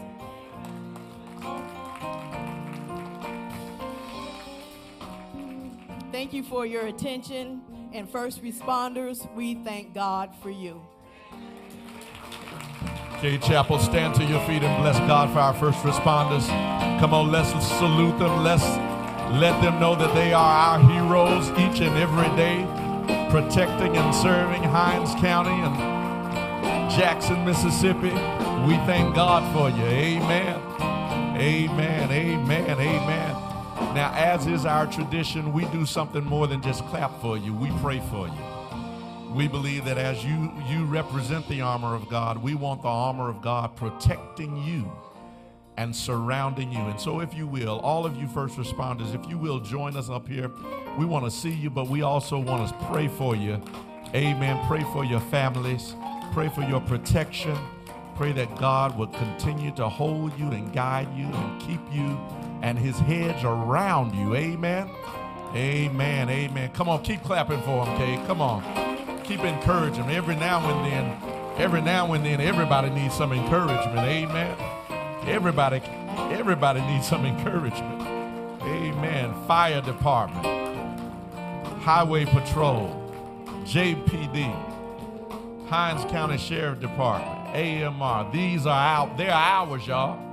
Thank 6.12 6.34
you 6.34 6.44
for 6.44 6.66
your 6.66 6.88
attention. 6.88 7.62
And 7.94 8.10
first 8.10 8.44
responders, 8.44 9.32
we 9.36 9.56
thank 9.56 9.94
God 9.94 10.32
for 10.42 10.50
you. 10.50 10.82
Cade 13.20 13.42
Chapel, 13.42 13.80
stand 13.80 14.16
to 14.16 14.24
your 14.24 14.40
feet 14.48 14.64
and 14.64 14.82
bless 14.82 14.98
God 15.00 15.32
for 15.32 15.40
our 15.40 15.54
first 15.54 15.80
responders. 15.80 16.48
Come 17.00 17.14
on, 17.14 17.32
let's 17.32 17.50
salute 17.78 18.18
them. 18.18 18.44
Let's 18.44 18.64
let 19.40 19.62
them 19.62 19.80
know 19.80 19.96
that 19.96 20.14
they 20.16 20.34
are 20.34 20.40
our 20.42 20.80
heroes 20.80 21.50
each 21.52 21.82
and 21.82 21.98
every 21.98 22.30
day, 22.36 22.66
protecting 23.30 23.96
and 23.98 24.16
serving 24.16 24.64
Hinds 24.64 25.14
County 25.16 25.52
and 25.52 26.90
Jackson, 26.90 27.44
Mississippi. 27.46 28.12
We 28.66 28.76
thank 28.86 29.16
God 29.16 29.44
for 29.54 29.70
you. 29.70 29.86
Amen. 29.86 30.60
Amen. 31.38 32.12
Amen. 32.12 32.80
Amen. 32.80 33.39
Now, 33.94 34.14
as 34.14 34.46
is 34.46 34.66
our 34.66 34.86
tradition, 34.86 35.52
we 35.52 35.66
do 35.66 35.86
something 35.86 36.24
more 36.24 36.48
than 36.48 36.62
just 36.62 36.86
clap 36.86 37.20
for 37.22 37.38
you. 37.38 37.54
We 37.54 37.72
pray 37.82 38.00
for 38.12 38.28
you. 38.28 39.34
We 39.34 39.48
believe 39.48 39.86
that 39.86 39.98
as 39.98 40.24
you 40.24 40.52
you 40.68 40.86
represent 40.86 41.48
the 41.48 41.62
armor 41.62 41.96
of 41.96 42.08
God, 42.10 42.42
we 42.42 42.56
want 42.56 42.82
the 42.82 42.88
armor 42.88 43.30
of 43.30 43.42
God 43.42 43.76
protecting 43.76 44.58
you 44.64 44.92
and 45.78 45.96
surrounding 45.96 46.72
you. 46.72 46.80
And 46.80 47.00
so 47.00 47.22
if 47.22 47.34
you 47.34 47.48
will, 47.48 47.80
all 47.80 48.06
of 48.06 48.16
you 48.18 48.28
first 48.28 48.58
responders, 48.58 49.16
if 49.16 49.30
you 49.30 49.38
will 49.38 49.60
join 49.60 49.96
us 49.96 50.10
up 50.10 50.28
here. 50.28 50.52
We 50.98 51.06
want 51.06 51.26
to 51.26 51.32
see 51.32 51.52
you, 51.52 51.70
but 51.70 51.88
we 51.88 52.02
also 52.02 52.38
want 52.38 52.68
to 52.68 52.86
pray 52.86 53.08
for 53.08 53.36
you. 53.36 53.62
Amen. 54.14 54.64
Pray 54.68 54.84
for 54.92 55.06
your 55.06 55.22
families. 55.22 55.96
Pray 56.34 56.50
for 56.50 56.62
your 56.64 56.82
protection. 56.82 57.58
Pray 58.16 58.34
that 58.34 58.54
God 58.58 58.98
will 58.98 59.08
continue 59.08 59.74
to 59.76 59.88
hold 59.88 60.38
you 60.38 60.52
and 60.52 60.74
guide 60.74 61.08
you 61.16 61.26
and 61.26 61.62
keep 61.62 61.80
you 61.94 62.20
and 62.62 62.78
his 62.78 62.98
hedge 63.00 63.44
around 63.44 64.16
you. 64.16 64.36
Amen. 64.36 64.90
Amen. 65.56 66.30
Amen. 66.30 66.70
Come 66.74 66.90
on, 66.90 67.04
keep 67.04 67.24
clapping 67.24 67.62
for 67.62 67.86
him, 67.86 67.98
Kay. 67.98 68.24
Come 68.28 68.42
on. 68.42 68.64
Keep 69.24 69.42
encouraging 69.42 70.04
him. 70.04 70.10
Every 70.10 70.36
now 70.36 70.60
and 70.70 70.92
then, 70.92 71.58
every 71.58 71.82
now 71.82 72.14
and 72.14 72.26
then, 72.26 72.42
everybody 72.42 72.90
needs 72.90 73.16
some 73.16 73.32
encouragement. 73.32 74.00
Amen. 74.00 74.56
Everybody, 75.28 75.82
everybody 76.32 76.82
needs 76.82 77.08
some 77.08 77.26
encouragement. 77.26 78.02
Amen. 78.62 79.34
Fire 79.48 79.82
department, 79.82 80.46
highway 81.82 82.26
patrol, 82.26 82.96
JPD, 83.64 84.56
Hinds 85.68 86.04
County 86.06 86.38
Sheriff 86.38 86.80
Department, 86.80 87.56
AMR. 87.56 88.32
These 88.32 88.66
are 88.66 88.72
out. 88.72 89.18
They're 89.18 89.32
ours, 89.32 89.88
y'all. 89.88 90.29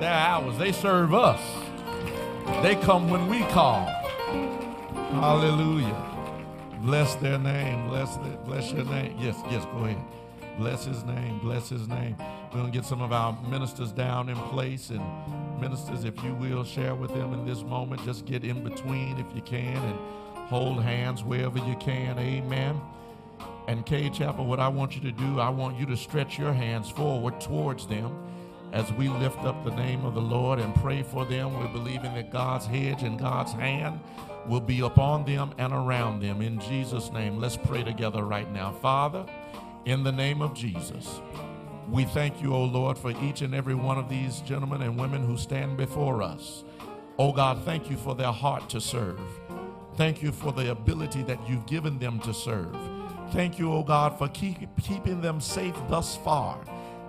They're 0.00 0.12
ours. 0.12 0.56
They 0.58 0.72
serve 0.72 1.14
us. 1.14 1.40
They 2.62 2.76
come 2.76 3.08
when 3.10 3.28
we 3.28 3.40
call. 3.46 3.86
Hallelujah. 5.12 5.96
Bless 6.82 7.14
their 7.16 7.38
name. 7.38 7.88
Bless 7.88 8.16
the, 8.16 8.28
bless 8.44 8.72
your 8.72 8.84
name. 8.84 9.16
Yes, 9.18 9.36
yes, 9.50 9.64
go 9.66 9.84
ahead. 9.84 10.02
Bless 10.58 10.84
his 10.84 11.04
name. 11.04 11.38
Bless 11.40 11.68
his 11.68 11.88
name. 11.88 12.16
We're 12.18 12.60
going 12.60 12.72
to 12.72 12.78
get 12.78 12.84
some 12.84 13.02
of 13.02 13.12
our 13.12 13.38
ministers 13.48 13.92
down 13.92 14.28
in 14.28 14.36
place. 14.36 14.90
And 14.90 15.02
ministers, 15.60 16.04
if 16.04 16.22
you 16.22 16.34
will, 16.34 16.64
share 16.64 16.94
with 16.94 17.14
them 17.14 17.32
in 17.32 17.46
this 17.46 17.62
moment. 17.62 18.04
Just 18.04 18.26
get 18.26 18.44
in 18.44 18.62
between 18.62 19.18
if 19.18 19.26
you 19.34 19.42
can 19.42 19.76
and 19.76 19.98
hold 20.48 20.82
hands 20.82 21.22
wherever 21.22 21.58
you 21.58 21.76
can. 21.76 22.18
Amen. 22.18 22.80
And 23.68 23.86
Cade 23.86 24.14
Chapel, 24.14 24.46
what 24.46 24.60
I 24.60 24.68
want 24.68 24.96
you 24.96 25.02
to 25.02 25.12
do, 25.12 25.40
I 25.40 25.48
want 25.48 25.78
you 25.78 25.86
to 25.86 25.96
stretch 25.96 26.38
your 26.38 26.52
hands 26.52 26.90
forward 26.90 27.40
towards 27.40 27.86
them 27.86 28.16
as 28.72 28.92
we 28.92 29.08
lift 29.08 29.38
up 29.40 29.64
the 29.64 29.74
name 29.74 30.04
of 30.04 30.14
the 30.14 30.20
Lord 30.20 30.58
and 30.58 30.74
pray 30.76 31.02
for 31.02 31.24
them. 31.24 31.58
We're 31.58 31.72
believing 31.72 32.14
that 32.14 32.30
God's 32.30 32.66
hedge 32.66 33.02
and 33.02 33.18
God's 33.18 33.52
hand 33.52 34.00
will 34.46 34.60
be 34.60 34.80
upon 34.80 35.24
them 35.24 35.52
and 35.58 35.72
around 35.72 36.20
them. 36.20 36.40
In 36.40 36.60
Jesus' 36.60 37.10
name, 37.12 37.38
let's 37.38 37.56
pray 37.56 37.82
together 37.82 38.24
right 38.24 38.50
now. 38.52 38.72
Father, 38.72 39.26
in 39.84 40.02
the 40.02 40.12
name 40.12 40.40
of 40.42 40.54
Jesus, 40.54 41.20
we 41.90 42.04
thank 42.04 42.40
you, 42.40 42.54
O 42.54 42.64
Lord, 42.64 42.96
for 42.96 43.10
each 43.22 43.42
and 43.42 43.54
every 43.54 43.74
one 43.74 43.98
of 43.98 44.08
these 44.08 44.40
gentlemen 44.40 44.82
and 44.82 44.98
women 44.98 45.24
who 45.24 45.36
stand 45.36 45.76
before 45.76 46.22
us. 46.22 46.64
Oh 47.18 47.32
God, 47.32 47.64
thank 47.64 47.90
you 47.90 47.96
for 47.96 48.14
their 48.14 48.32
heart 48.32 48.68
to 48.70 48.80
serve. 48.80 49.20
Thank 49.96 50.22
you 50.22 50.32
for 50.32 50.52
the 50.52 50.70
ability 50.70 51.22
that 51.24 51.38
you've 51.48 51.66
given 51.66 51.98
them 51.98 52.20
to 52.20 52.32
serve. 52.32 52.76
Thank 53.32 53.58
you, 53.58 53.72
oh 53.72 53.82
God, 53.82 54.16
for 54.18 54.28
keep, 54.28 54.56
keeping 54.80 55.20
them 55.20 55.40
safe 55.40 55.74
thus 55.88 56.16
far. 56.16 56.58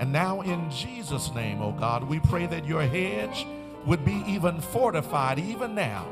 And 0.02 0.12
now, 0.12 0.42
in 0.42 0.68
Jesus' 0.72 1.32
name, 1.36 1.62
oh 1.62 1.74
God, 1.74 2.04
we 2.04 2.20
pray 2.20 2.48
that 2.48 2.66
your 2.66 2.82
hedge 2.82 3.46
would 3.86 4.04
be 4.04 4.24
even 4.26 4.60
fortified, 4.60 5.38
even 5.38 5.76
now, 5.76 6.08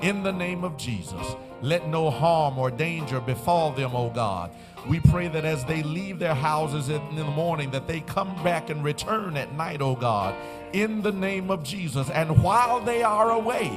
in 0.00 0.22
the 0.22 0.32
name 0.32 0.64
of 0.64 0.78
Jesus. 0.78 1.36
Let 1.60 1.86
no 1.86 2.08
harm 2.08 2.58
or 2.58 2.70
danger 2.70 3.20
befall 3.20 3.70
them, 3.70 3.94
oh 3.94 4.08
God. 4.08 4.50
We 4.88 5.00
pray 5.00 5.28
that 5.28 5.44
as 5.44 5.64
they 5.64 5.82
leave 5.82 6.18
their 6.18 6.34
houses 6.34 6.88
in 6.88 7.16
the 7.16 7.24
morning, 7.24 7.70
that 7.70 7.88
they 7.88 8.00
come 8.00 8.34
back 8.44 8.68
and 8.68 8.84
return 8.84 9.36
at 9.36 9.54
night, 9.54 9.80
oh 9.80 9.94
God, 9.94 10.34
in 10.74 11.02
the 11.02 11.12
name 11.12 11.50
of 11.50 11.62
Jesus. 11.62 12.10
And 12.10 12.42
while 12.42 12.80
they 12.80 13.02
are 13.02 13.30
away, 13.30 13.70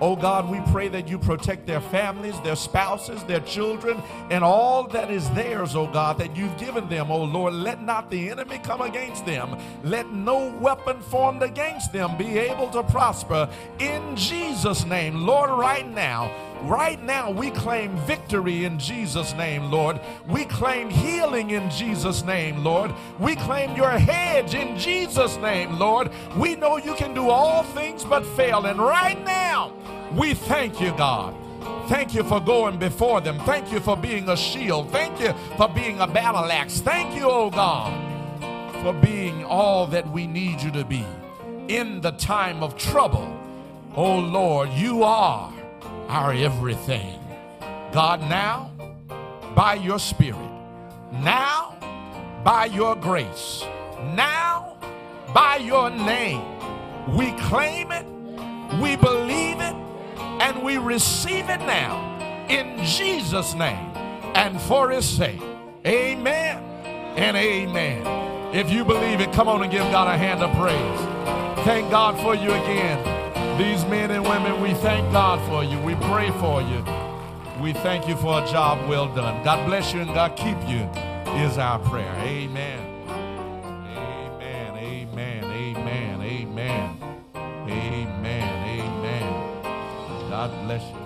oh 0.00 0.16
God, 0.16 0.50
we 0.50 0.60
pray 0.70 0.88
that 0.88 1.08
you 1.08 1.18
protect 1.18 1.66
their 1.66 1.80
families, 1.80 2.38
their 2.40 2.56
spouses, 2.56 3.22
their 3.24 3.40
children, 3.40 4.02
and 4.30 4.44
all 4.44 4.86
that 4.88 5.10
is 5.10 5.30
theirs, 5.30 5.74
oh 5.74 5.86
God, 5.86 6.18
that 6.18 6.36
you've 6.36 6.58
given 6.58 6.88
them, 6.88 7.10
oh 7.10 7.24
Lord. 7.24 7.54
Let 7.54 7.82
not 7.82 8.10
the 8.10 8.28
enemy 8.28 8.58
come 8.58 8.82
against 8.82 9.24
them. 9.24 9.56
Let 9.82 10.10
no 10.12 10.54
weapon 10.60 11.00
formed 11.00 11.42
against 11.42 11.92
them 11.92 12.18
be 12.18 12.38
able 12.38 12.68
to 12.70 12.82
prosper 12.82 13.48
in 13.78 14.16
Jesus' 14.16 14.84
name. 14.84 15.24
Lord, 15.24 15.50
right 15.50 15.88
now, 15.88 16.30
Right 16.62 17.02
now, 17.02 17.30
we 17.30 17.50
claim 17.50 17.96
victory 17.98 18.64
in 18.64 18.78
Jesus' 18.78 19.32
name, 19.34 19.70
Lord. 19.70 19.98
We 20.28 20.44
claim 20.44 20.90
healing 20.90 21.50
in 21.50 21.70
Jesus' 21.70 22.22
name, 22.22 22.62
Lord. 22.62 22.92
We 23.18 23.34
claim 23.34 23.74
your 23.74 23.90
hedge 23.90 24.54
in 24.54 24.76
Jesus' 24.76 25.36
name, 25.38 25.78
Lord. 25.78 26.10
We 26.36 26.56
know 26.56 26.76
you 26.76 26.94
can 26.94 27.14
do 27.14 27.30
all 27.30 27.62
things 27.62 28.04
but 28.04 28.26
fail. 28.36 28.66
And 28.66 28.78
right 28.78 29.22
now, 29.24 29.72
we 30.14 30.34
thank 30.34 30.80
you, 30.80 30.92
God. 30.98 31.34
Thank 31.88 32.14
you 32.14 32.22
for 32.24 32.40
going 32.40 32.78
before 32.78 33.20
them. 33.22 33.38
Thank 33.40 33.72
you 33.72 33.80
for 33.80 33.96
being 33.96 34.28
a 34.28 34.36
shield. 34.36 34.90
Thank 34.90 35.18
you 35.18 35.32
for 35.56 35.68
being 35.68 36.00
a 36.00 36.06
battle 36.06 36.44
axe. 36.52 36.80
Thank 36.80 37.14
you, 37.14 37.24
oh 37.24 37.50
God, 37.50 37.92
for 38.82 38.92
being 38.92 39.44
all 39.44 39.86
that 39.88 40.08
we 40.10 40.26
need 40.26 40.60
you 40.60 40.70
to 40.72 40.84
be 40.84 41.04
in 41.68 42.00
the 42.00 42.12
time 42.12 42.62
of 42.62 42.76
trouble. 42.76 43.36
Oh 43.96 44.18
Lord, 44.18 44.70
you 44.70 45.02
are 45.02 45.52
our 46.10 46.32
everything. 46.32 47.20
God, 47.92 48.20
now, 48.22 48.72
by 49.54 49.74
your 49.74 50.00
Spirit, 50.00 50.50
now, 51.12 51.76
by 52.42 52.64
your 52.64 52.96
grace, 52.96 53.64
now, 54.14 54.76
by 55.32 55.56
your 55.56 55.88
name, 55.88 56.42
we 57.16 57.30
claim 57.32 57.92
it, 57.92 58.04
we 58.82 58.96
believe 58.96 59.60
it, 59.60 59.74
and 60.42 60.62
we 60.64 60.78
receive 60.78 61.48
it 61.48 61.60
now. 61.60 62.08
In 62.48 62.84
Jesus' 62.84 63.54
name, 63.54 63.94
and 64.34 64.60
for 64.62 64.90
his 64.90 65.08
sake. 65.08 65.40
Amen 65.86 66.58
and 67.16 67.36
amen. 67.36 68.54
If 68.54 68.68
you 68.70 68.84
believe 68.84 69.20
it, 69.20 69.32
come 69.32 69.46
on 69.46 69.62
and 69.62 69.70
give 69.70 69.88
God 69.92 70.08
a 70.08 70.18
hand 70.18 70.42
of 70.42 70.50
praise. 70.56 71.64
Thank 71.64 71.88
God 71.90 72.20
for 72.20 72.34
you 72.34 72.50
again. 72.50 73.19
These 73.60 73.84
men 73.84 74.10
and 74.10 74.24
women, 74.24 74.62
we 74.62 74.72
thank 74.72 75.12
God 75.12 75.38
for 75.46 75.62
you. 75.62 75.78
We 75.82 75.94
pray 75.94 76.30
for 76.40 76.62
you. 76.62 76.82
We 77.62 77.74
thank 77.74 78.08
you 78.08 78.16
for 78.16 78.42
a 78.42 78.46
job 78.46 78.88
well 78.88 79.14
done. 79.14 79.44
God 79.44 79.66
bless 79.66 79.92
you 79.92 80.00
and 80.00 80.14
God 80.14 80.34
keep 80.34 80.56
you 80.66 80.88
is 81.38 81.58
our 81.58 81.78
prayer. 81.78 82.10
Amen. 82.20 82.80
Amen. 83.06 84.76
Amen. 84.78 85.44
Amen. 85.44 86.22
Amen. 86.22 86.96
Amen. 87.36 88.80
Amen. 88.80 89.62
God 90.30 90.50
bless 90.64 90.82
you. 90.82 90.96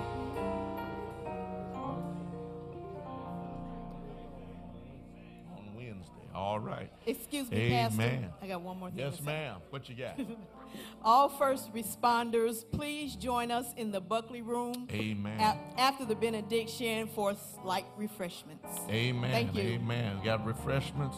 On 5.57 5.75
Wednesday. 5.75 6.29
All 6.33 6.61
right. 6.61 6.89
Excuse 7.05 7.51
me, 7.51 7.71
Pastor. 7.71 8.31
I 8.41 8.47
got 8.47 8.63
one 8.63 8.79
more 8.79 8.91
thing. 8.91 9.01
Yes, 9.01 9.17
to 9.17 9.25
say. 9.25 9.27
ma'am. 9.27 9.57
What 9.71 9.89
you 9.89 9.97
got? 9.97 10.21
All 11.05 11.29
first 11.29 11.73
responders, 11.75 12.65
please 12.71 13.15
join 13.17 13.51
us 13.51 13.67
in 13.77 13.91
the 13.91 14.01
Buckley 14.01 14.43
Room 14.43 14.89
Amen. 14.91 15.39
a- 15.39 15.81
after 15.81 16.05
the 16.05 16.15
benediction 16.15 17.09
for 17.09 17.35
light 17.63 17.87
refreshments. 17.97 18.81
Amen. 18.89 19.31
Thank 19.31 19.55
you. 19.55 19.63
Amen. 19.63 20.21
Got 20.25 20.47
refreshments? 20.47 21.17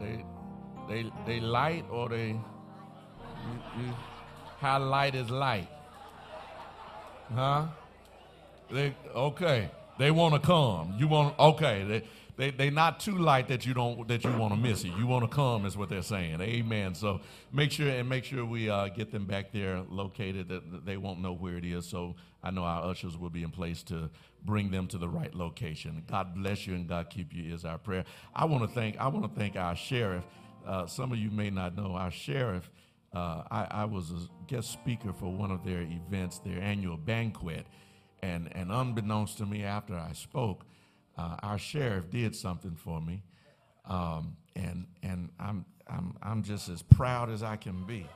They 0.00 0.24
they 0.88 1.10
they 1.26 1.40
light 1.40 1.84
or 1.90 2.08
they 2.08 2.28
you, 2.28 3.60
you, 3.80 3.94
how 4.60 4.78
light 4.78 5.14
is 5.14 5.30
light? 5.30 5.68
Huh? 7.34 7.66
They 8.70 8.94
okay. 9.14 9.70
They 9.98 10.10
want 10.10 10.34
to 10.34 10.40
come. 10.40 10.94
You 10.98 11.08
want 11.08 11.38
okay. 11.38 11.84
They 11.84 12.02
they 12.36 12.50
they 12.50 12.70
not 12.70 13.00
too 13.00 13.16
light 13.16 13.48
that 13.48 13.64
you 13.64 13.74
don't 13.74 14.08
that 14.08 14.24
you 14.24 14.32
want 14.36 14.52
to 14.52 14.58
miss 14.58 14.84
it. 14.84 14.92
You 14.98 15.06
want 15.06 15.28
to 15.28 15.34
come 15.34 15.66
is 15.66 15.76
what 15.76 15.88
they're 15.88 16.02
saying. 16.02 16.40
Amen. 16.40 16.94
So 16.94 17.20
make 17.52 17.70
sure 17.70 17.88
and 17.88 18.08
make 18.08 18.24
sure 18.24 18.44
we 18.44 18.68
uh, 18.68 18.88
get 18.88 19.12
them 19.12 19.24
back 19.24 19.52
there 19.52 19.82
located. 19.88 20.48
That 20.48 20.84
they 20.84 20.96
won't 20.96 21.20
know 21.20 21.32
where 21.32 21.56
it 21.56 21.64
is. 21.64 21.86
So 21.86 22.16
I 22.42 22.50
know 22.50 22.64
our 22.64 22.84
ushers 22.90 23.16
will 23.16 23.30
be 23.30 23.42
in 23.42 23.50
place 23.50 23.82
to 23.84 24.10
bring 24.44 24.70
them 24.70 24.86
to 24.88 24.98
the 24.98 25.08
right 25.08 25.34
location. 25.34 26.02
God 26.08 26.34
bless 26.34 26.66
you 26.66 26.74
and 26.74 26.88
God 26.88 27.08
keep 27.08 27.32
you 27.32 27.54
is 27.54 27.64
our 27.64 27.78
prayer. 27.78 28.04
I 28.34 28.44
want 28.46 28.62
to 28.62 28.68
thank 28.68 28.98
I 28.98 29.08
want 29.08 29.32
to 29.32 29.38
thank 29.38 29.56
our 29.56 29.76
sheriff. 29.76 30.24
Uh, 30.66 30.86
some 30.86 31.12
of 31.12 31.18
you 31.18 31.30
may 31.30 31.50
not 31.50 31.76
know 31.76 31.94
our 31.94 32.10
sheriff. 32.10 32.70
Uh, 33.14 33.44
I, 33.48 33.66
I 33.70 33.84
was 33.84 34.10
a 34.10 34.28
guest 34.48 34.72
speaker 34.72 35.12
for 35.12 35.32
one 35.32 35.52
of 35.52 35.64
their 35.64 35.82
events, 35.82 36.40
their 36.40 36.60
annual 36.60 36.96
banquet, 36.96 37.66
and 38.22 38.48
and 38.56 38.72
unbeknownst 38.72 39.38
to 39.38 39.46
me, 39.46 39.62
after 39.62 39.94
I 39.94 40.12
spoke, 40.14 40.64
uh, 41.16 41.36
our 41.42 41.58
sheriff 41.58 42.10
did 42.10 42.34
something 42.34 42.74
for 42.74 43.00
me, 43.00 43.22
um, 43.86 44.36
and 44.56 44.86
and 45.02 45.30
I'm 45.38 45.64
I'm 45.88 46.16
I'm 46.22 46.42
just 46.42 46.68
as 46.68 46.82
proud 46.82 47.30
as 47.30 47.42
I 47.42 47.56
can 47.56 47.84
be. 47.84 48.06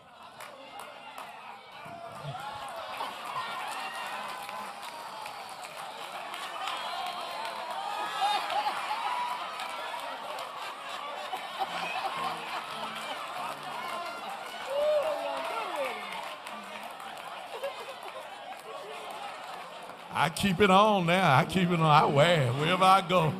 I 20.29 20.31
keep 20.31 20.61
it 20.61 20.71
on 20.71 21.07
now. 21.07 21.39
I 21.39 21.47
keep 21.47 21.71
it 21.71 21.81
on. 21.81 21.87
I 21.87 22.05
wear 22.05 22.43
it 22.49 22.51
wherever 22.57 22.85
I 22.85 23.01
go. 23.01 23.31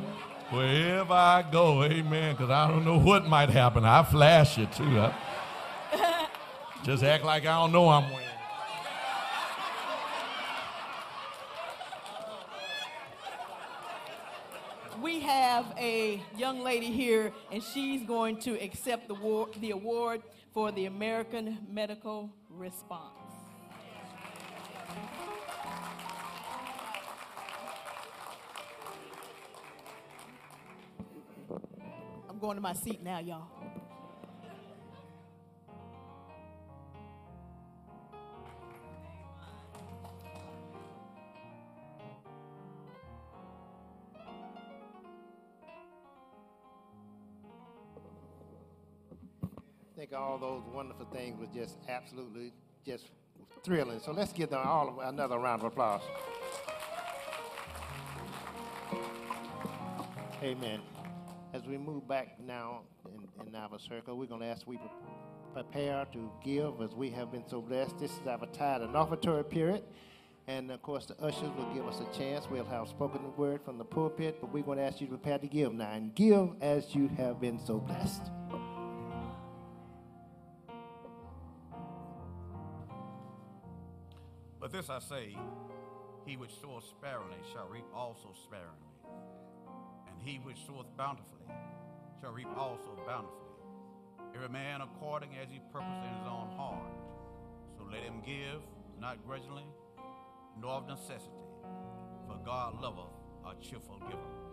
Wherever 0.49 1.13
I 1.13 1.43
go, 1.43 1.83
amen. 1.83 2.35
Because 2.35 2.49
I 2.49 2.67
don't 2.67 2.83
know 2.83 2.97
what 2.97 3.27
might 3.27 3.51
happen. 3.51 3.85
I 3.85 4.01
flash 4.01 4.57
it 4.57 4.71
too. 4.71 4.99
I- 4.99 5.13
just 6.83 7.03
act 7.03 7.23
like 7.23 7.43
I 7.45 7.59
don't 7.59 7.71
know 7.71 7.87
I'm 7.89 8.09
wearing. 8.09 8.25
We 14.99 15.19
have 15.19 15.65
a 15.77 16.23
young 16.35 16.61
lady 16.61 16.87
here, 16.87 17.31
and 17.51 17.61
she's 17.61 18.01
going 18.01 18.37
to 18.41 18.59
accept 18.59 19.07
the, 19.07 19.13
war- 19.13 19.49
the 19.61 19.71
award 19.71 20.23
for 20.55 20.71
the 20.71 20.85
American 20.87 21.59
Medical 21.71 22.31
Response. 22.49 23.18
I'm 32.39 32.41
going 32.41 32.55
to 32.55 32.61
my 32.61 32.71
seat 32.71 33.03
now, 33.03 33.19
y'all. 33.19 33.47
I 49.43 49.97
think 49.97 50.13
all 50.13 50.37
those 50.37 50.63
wonderful 50.73 51.07
things 51.11 51.37
was 51.37 51.49
just 51.53 51.75
absolutely 51.89 52.53
just 52.85 53.09
thrilling. 53.65 53.99
So 53.99 54.13
let's 54.13 54.31
give 54.31 54.49
them 54.49 54.61
all 54.63 55.01
another 55.01 55.37
round 55.37 55.61
of 55.61 55.73
applause. 55.73 56.03
Amen. 60.41 60.79
As 61.51 61.65
we 61.65 61.77
move 61.77 62.07
back 62.07 62.39
now 62.39 62.81
in, 63.07 63.47
in 63.47 63.55
our 63.55 63.79
circle, 63.79 64.17
we're 64.17 64.27
going 64.27 64.41
to 64.41 64.47
ask 64.47 64.67
we 64.67 64.77
pre- 64.77 64.87
prepare 65.53 66.05
to 66.13 66.31
give 66.43 66.79
as 66.81 66.93
we 66.93 67.09
have 67.09 67.31
been 67.31 67.47
so 67.47 67.61
blessed. 67.61 67.97
This 67.97 68.11
is 68.11 68.27
our 68.27 68.45
tithe 68.53 68.83
and 68.83 68.93
offertory 68.93 69.43
period. 69.43 69.83
And 70.47 70.71
of 70.71 70.81
course, 70.81 71.05
the 71.05 71.19
ushers 71.23 71.49
will 71.57 71.71
give 71.73 71.87
us 71.87 72.01
a 72.01 72.17
chance. 72.17 72.47
We'll 72.49 72.65
have 72.65 72.87
spoken 72.87 73.23
the 73.23 73.29
word 73.29 73.61
from 73.63 73.77
the 73.77 73.85
pulpit, 73.85 74.37
but 74.41 74.51
we're 74.53 74.63
going 74.63 74.77
to 74.77 74.83
ask 74.83 75.01
you 75.01 75.07
to 75.07 75.13
prepare 75.13 75.39
to 75.39 75.47
give 75.47 75.73
now 75.73 75.91
and 75.91 76.13
give 76.13 76.49
as 76.61 76.93
you 76.93 77.07
have 77.17 77.39
been 77.41 77.59
so 77.59 77.79
blessed. 77.79 78.23
But 84.59 84.71
this 84.71 84.89
I 84.89 84.99
say, 84.99 85.35
he 86.25 86.37
which 86.37 86.51
soweth 86.61 86.83
sparingly 86.83 87.37
shall 87.53 87.67
reap 87.67 87.85
also 87.93 88.29
sparingly, 88.43 88.88
and 90.19 90.27
he 90.27 90.37
which 90.37 90.57
soweth 90.65 90.87
bountifully 90.97 91.45
shall 92.21 92.31
reap 92.31 92.47
also 92.57 92.97
bountifully. 93.07 93.35
Every 94.35 94.49
man 94.49 94.81
according 94.81 95.31
as 95.41 95.49
he 95.49 95.59
purposed 95.71 96.03
in 96.03 96.13
his 96.17 96.27
own 96.27 96.49
heart. 96.55 96.93
So 97.77 97.85
let 97.91 98.03
him 98.03 98.21
give, 98.25 98.61
not 98.99 99.25
grudgingly, 99.25 99.65
nor 100.59 100.71
of 100.71 100.87
necessity, 100.87 101.29
for 102.27 102.37
God 102.45 102.81
loveth 102.81 103.05
a 103.45 103.55
cheerful 103.63 103.99
giver. 103.99 104.48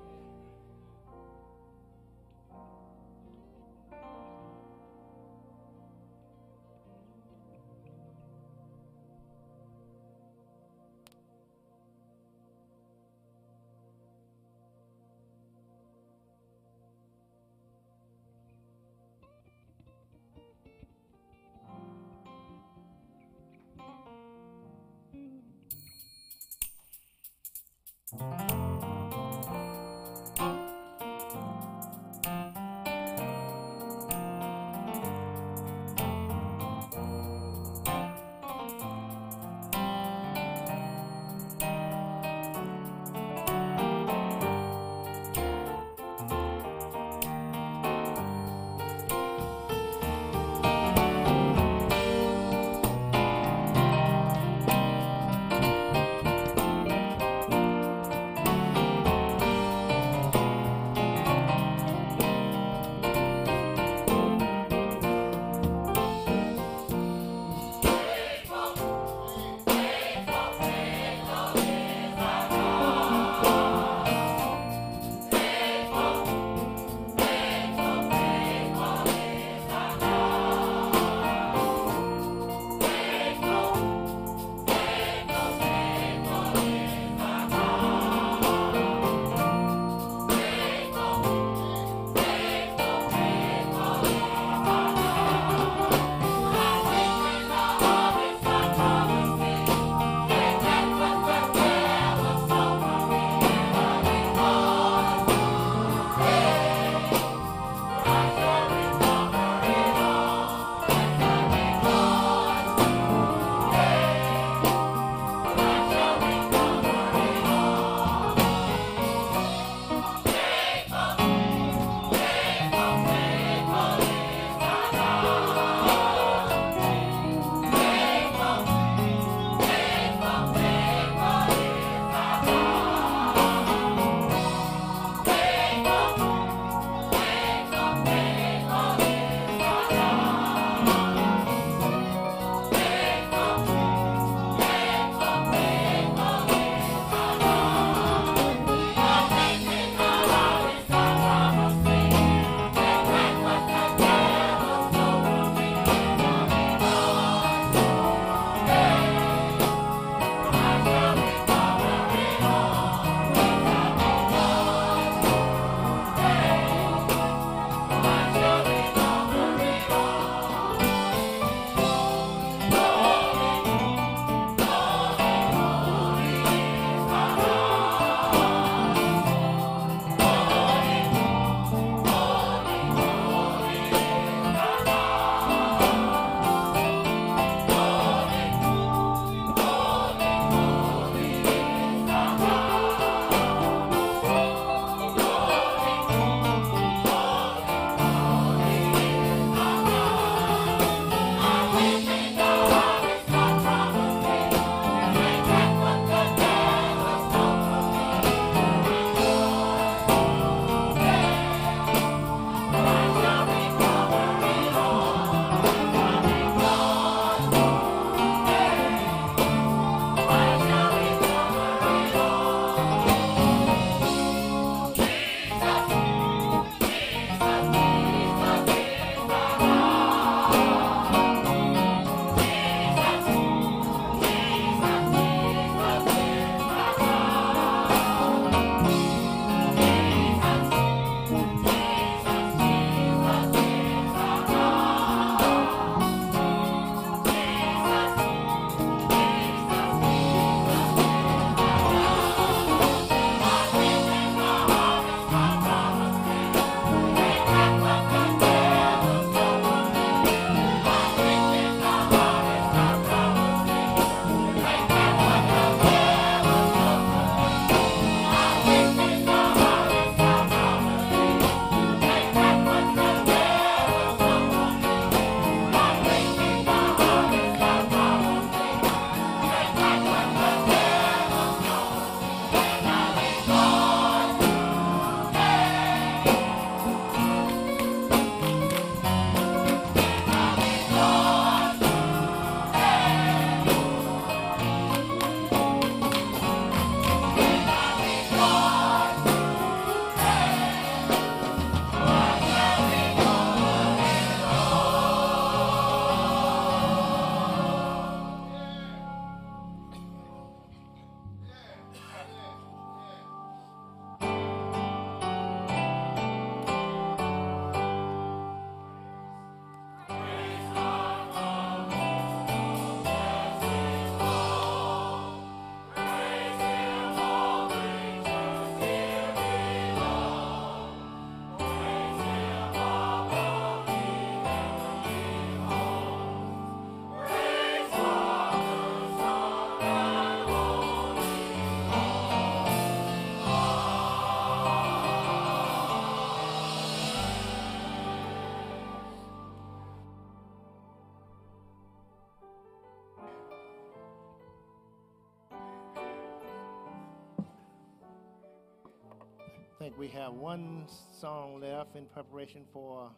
We 359.97 360.09
have 360.09 360.35
one 360.35 360.85
song 361.19 361.61
left 361.61 361.97
in 361.97 362.05
preparation 362.07 362.63
for 362.71 363.11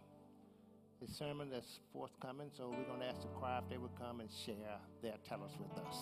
the 1.01 1.13
sermon 1.13 1.51
that's 1.51 1.81
forthcoming. 1.93 2.51
So 2.57 2.69
we're 2.69 2.85
going 2.85 3.01
to 3.01 3.07
ask 3.07 3.23
the 3.23 3.29
choir 3.29 3.61
if 3.63 3.69
they 3.69 3.79
would 3.79 3.97
come 3.99 4.21
and 4.21 4.29
share 4.31 4.79
their 5.03 5.15
tellers 5.29 5.53
with 5.59 5.85
us. 5.85 5.97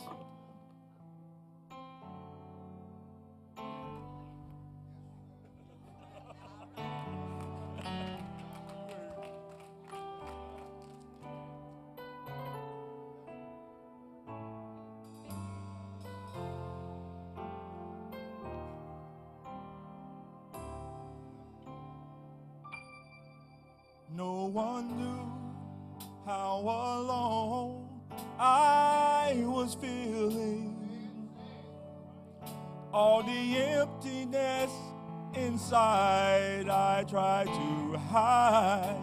No 24.16 24.46
one 24.46 24.96
knew 24.96 25.30
how 26.24 26.60
alone 26.60 27.86
I 28.38 29.44
was 29.44 29.74
feeling. 29.74 30.74
All 32.94 33.22
the 33.22 33.58
emptiness 33.58 34.70
inside 35.34 36.70
I 36.70 37.04
tried 37.04 37.48
to 37.48 37.98
hide. 38.08 39.02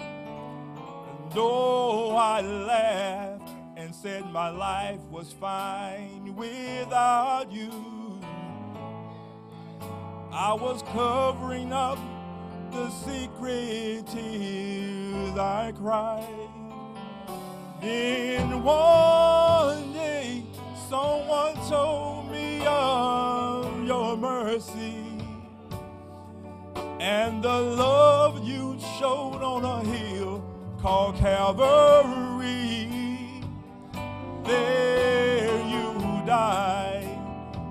And 0.00 1.32
though 1.32 2.16
I 2.16 2.40
laughed 2.40 3.50
and 3.76 3.94
said 3.94 4.24
my 4.32 4.48
life 4.48 5.02
was 5.10 5.34
fine 5.34 6.34
without 6.34 7.52
you, 7.52 8.20
I 10.32 10.54
was 10.54 10.82
covering 10.94 11.74
up 11.74 11.98
the 12.72 12.90
secret 12.90 14.06
tears 14.06 15.38
I 15.38 15.72
cried. 15.76 16.48
Then 17.80 18.62
one 18.62 19.92
day, 19.92 20.44
someone 20.88 21.54
told 21.68 22.30
me 22.30 22.64
of 22.66 23.84
your 23.84 24.16
mercy 24.16 25.06
and 27.00 27.42
the 27.42 27.60
love 27.60 28.42
you 28.44 28.78
showed 28.98 29.42
on 29.42 29.64
a 29.64 29.84
hill 29.84 30.42
called 30.80 31.16
Calvary. 31.16 32.88
There 34.44 35.58
you 35.68 36.22
died 36.26 37.18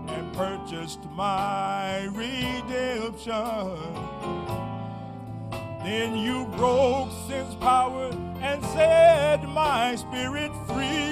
and 0.07 0.33
purchased 0.33 1.03
my 1.11 2.03
redemption. 2.05 3.33
Then 5.85 6.17
you 6.17 6.45
broke 6.57 7.11
sin's 7.27 7.53
power 7.53 8.09
and 8.41 8.65
set 8.73 9.47
my 9.47 9.95
spirit 9.95 10.51
free. 10.67 11.04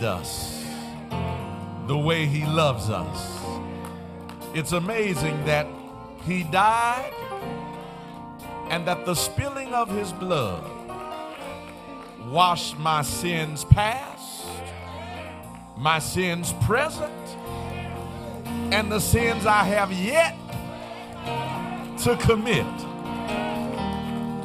Loved 0.00 0.20
us 0.20 0.64
the 1.86 1.98
way 1.98 2.26
He 2.26 2.44
loves 2.46 2.88
us. 2.88 3.40
It's 4.54 4.72
amazing 4.72 5.44
that 5.44 5.66
He 6.22 6.44
died 6.44 7.12
and 8.70 8.86
that 8.86 9.04
the 9.04 9.14
spilling 9.14 9.74
of 9.74 9.90
His 9.90 10.12
blood 10.12 10.64
washed 12.26 12.78
my 12.78 13.02
sins 13.02 13.64
past, 13.64 14.46
my 15.76 15.98
sins 15.98 16.54
present, 16.62 17.12
and 18.72 18.90
the 18.90 19.00
sins 19.00 19.44
I 19.46 19.64
have 19.64 19.92
yet 19.92 20.36
to 22.04 22.16
commit. 22.16 22.66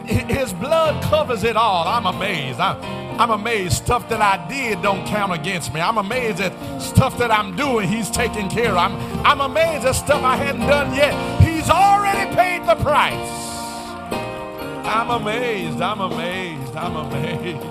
His 0.08 0.54
blood 0.54 1.02
covers 1.04 1.44
it 1.44 1.56
all. 1.56 1.88
I'm 1.88 2.06
amazed. 2.06 2.60
I'm, 2.60 3.05
I'm 3.20 3.32
amazed. 3.32 3.74
Stuff 3.74 4.10
that 4.10 4.22
I 4.22 4.48
did 4.50 4.82
don't 4.82 5.06
count 5.08 5.34
against 5.34 5.74
me. 5.74 5.80
I'm 5.80 5.98
amazed 5.98 6.42
at 6.42 6.80
stuff 6.80 7.18
that 7.18 7.32
I'm 7.32 7.56
doing, 7.56 7.88
He's 7.88 8.10
taking 8.10 8.50
care 8.50 8.72
of. 8.72 8.78
I'm, 8.78 8.96
I'm 9.26 9.42
amazed 9.42 9.86
at 9.86 9.94
stuff 9.94 10.22
I 10.24 10.36
hadn't 10.36 10.68
done 10.68 10.94
yet. 10.94 11.14
He's 11.42 11.70
already 11.70 12.36
paid 12.36 12.68
the 12.68 12.76
price. 12.84 13.46
I'm 14.86 15.10
amazed. 15.10 15.82
I'm 15.82 16.02
amazed. 16.02 16.76
I'm 16.76 16.96
amazed. 16.96 17.66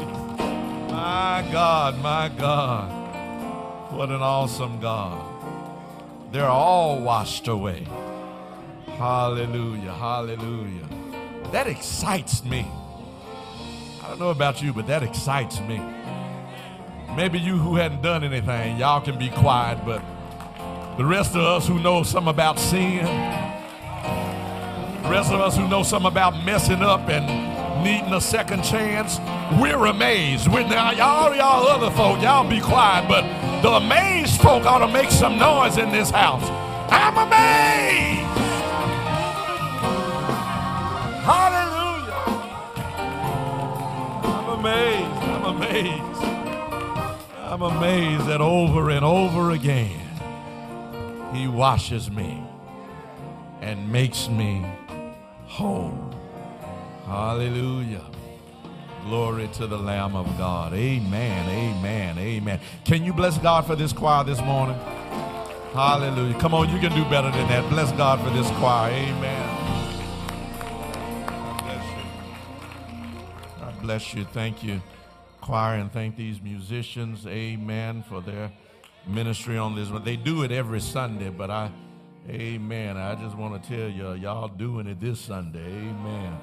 My 0.90 1.47
God, 1.53 2.01
my 2.03 2.30
God. 2.38 3.92
What 3.92 4.09
an 4.09 4.22
awesome 4.22 4.80
God. 4.80 5.30
They're 6.32 6.47
all 6.47 7.01
washed 7.01 7.49
away. 7.49 7.86
Hallelujah, 8.86 9.92
hallelujah. 9.92 10.88
That 11.53 11.66
excites 11.66 12.42
me. 12.45 12.66
I 14.05 14.09
don't 14.09 14.18
know 14.18 14.28
about 14.28 14.61
you, 14.61 14.74
but 14.74 14.86
that 14.88 15.02
excites 15.02 15.61
me. 15.61 15.80
Maybe 17.16 17.38
you 17.38 17.57
who 17.57 17.76
hadn't 17.76 18.02
done 18.02 18.22
anything, 18.22 18.76
y'all 18.76 19.00
can 19.00 19.18
be 19.18 19.30
quiet, 19.30 19.78
but 19.86 20.02
the 20.98 21.05
rest 21.07 21.34
of 21.34 21.40
us 21.40 21.66
who 21.66 21.78
know 21.78 22.02
something 22.02 22.28
about 22.28 22.59
sin, 22.59 23.02
the 25.02 25.09
rest 25.09 25.32
of 25.32 25.40
us 25.40 25.57
who 25.57 25.66
know 25.68 25.82
something 25.82 26.12
about 26.12 26.44
messing 26.44 26.82
up 26.82 27.09
and 27.09 27.24
needing 27.82 28.12
a 28.12 28.20
second 28.20 28.62
chance, 28.62 29.18
we're 29.59 29.86
amazed. 29.86 30.48
We're 30.48 30.68
now, 30.68 30.90
y'all, 30.90 31.34
y'all 31.34 31.66
other 31.66 31.90
folk, 31.96 32.20
y'all 32.20 32.46
be 32.46 32.61
quiet, 32.61 33.09
but 33.09 33.22
the 33.62 33.70
amazed 33.70 34.38
folk 34.42 34.66
ought 34.66 34.86
to 34.86 34.92
make 34.92 35.11
some 35.11 35.38
noise 35.38 35.78
in 35.78 35.90
this 35.90 36.11
house. 36.11 36.46
I'm 36.90 37.16
amazed. 37.16 38.20
Hallelujah. 41.24 41.63
Amazed. 44.64 45.22
I'm 45.22 45.44
amazed. 45.44 46.24
I'm 47.38 47.62
amazed 47.62 48.26
that 48.26 48.40
over 48.40 48.90
and 48.90 49.04
over 49.04 49.50
again, 49.50 50.00
He 51.34 51.46
washes 51.46 52.10
me 52.10 52.42
and 53.60 53.92
makes 53.92 54.28
me 54.28 54.64
whole. 55.46 56.14
Hallelujah. 57.04 58.04
Glory 59.04 59.48
to 59.54 59.66
the 59.66 59.76
Lamb 59.76 60.16
of 60.16 60.26
God. 60.38 60.72
Amen. 60.72 61.48
Amen. 61.50 62.18
Amen. 62.18 62.60
Can 62.86 63.04
you 63.04 63.12
bless 63.12 63.36
God 63.36 63.66
for 63.66 63.76
this 63.76 63.92
choir 63.92 64.24
this 64.24 64.40
morning? 64.40 64.78
Hallelujah. 65.74 66.38
Come 66.38 66.54
on, 66.54 66.70
you 66.70 66.78
can 66.78 66.94
do 66.94 67.04
better 67.10 67.30
than 67.30 67.46
that. 67.48 67.68
Bless 67.68 67.92
God 67.92 68.18
for 68.20 68.30
this 68.30 68.48
choir. 68.52 68.90
Amen. 68.90 69.43
Bless 73.85 74.14
you. 74.14 74.24
Thank 74.24 74.64
you, 74.64 74.80
choir, 75.43 75.78
and 75.78 75.93
thank 75.93 76.16
these 76.16 76.41
musicians. 76.41 77.26
Amen. 77.26 78.03
For 78.09 78.22
their 78.22 78.51
ministry 79.07 79.59
on 79.59 79.74
this 79.74 79.91
one. 79.91 80.03
They 80.03 80.16
do 80.16 80.43
it 80.43 80.51
every 80.51 80.80
Sunday, 80.80 81.28
but 81.28 81.51
I, 81.51 81.70
amen. 82.30 82.97
I 82.97 83.14
just 83.14 83.37
want 83.37 83.62
to 83.62 83.68
tell 83.68 83.91
you, 83.91 84.14
y'all 84.14 84.49
doing 84.49 84.87
it 84.87 85.01
this 85.01 85.20
Sunday. 85.20 85.66
Amen. 85.66 86.39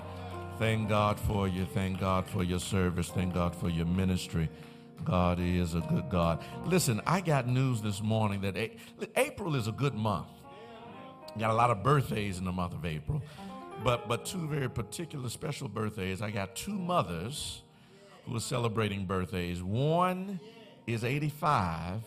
Thank 0.59 0.89
God 0.89 1.19
for 1.19 1.47
you. 1.47 1.65
Thank 1.65 1.99
God 1.99 2.27
for 2.27 2.43
your 2.43 2.59
service. 2.59 3.09
Thank 3.09 3.33
God 3.33 3.55
for 3.55 3.69
your 3.69 3.87
ministry. 3.87 4.47
God 5.03 5.39
is 5.39 5.73
a 5.73 5.79
good 5.79 6.11
God. 6.11 6.43
Listen, 6.65 7.01
I 7.07 7.21
got 7.21 7.47
news 7.47 7.81
this 7.81 8.03
morning 8.03 8.41
that 8.41 8.55
April 9.15 9.55
is 9.55 9.67
a 9.67 9.71
good 9.71 9.95
month. 9.95 10.27
Got 11.39 11.49
a 11.49 11.55
lot 11.55 11.71
of 11.71 11.81
birthdays 11.81 12.37
in 12.37 12.45
the 12.45 12.51
month 12.51 12.73
of 12.75 12.85
April, 12.85 13.23
but 13.83 14.07
but 14.07 14.25
two 14.25 14.47
very 14.47 14.69
particular 14.69 15.29
special 15.29 15.67
birthdays. 15.67 16.21
I 16.21 16.31
got 16.31 16.55
two 16.55 16.77
mothers 16.77 17.61
who 18.25 18.35
are 18.35 18.39
celebrating 18.39 19.05
birthdays. 19.05 19.61
One 19.63 20.39
is 20.87 21.03
85, 21.03 22.03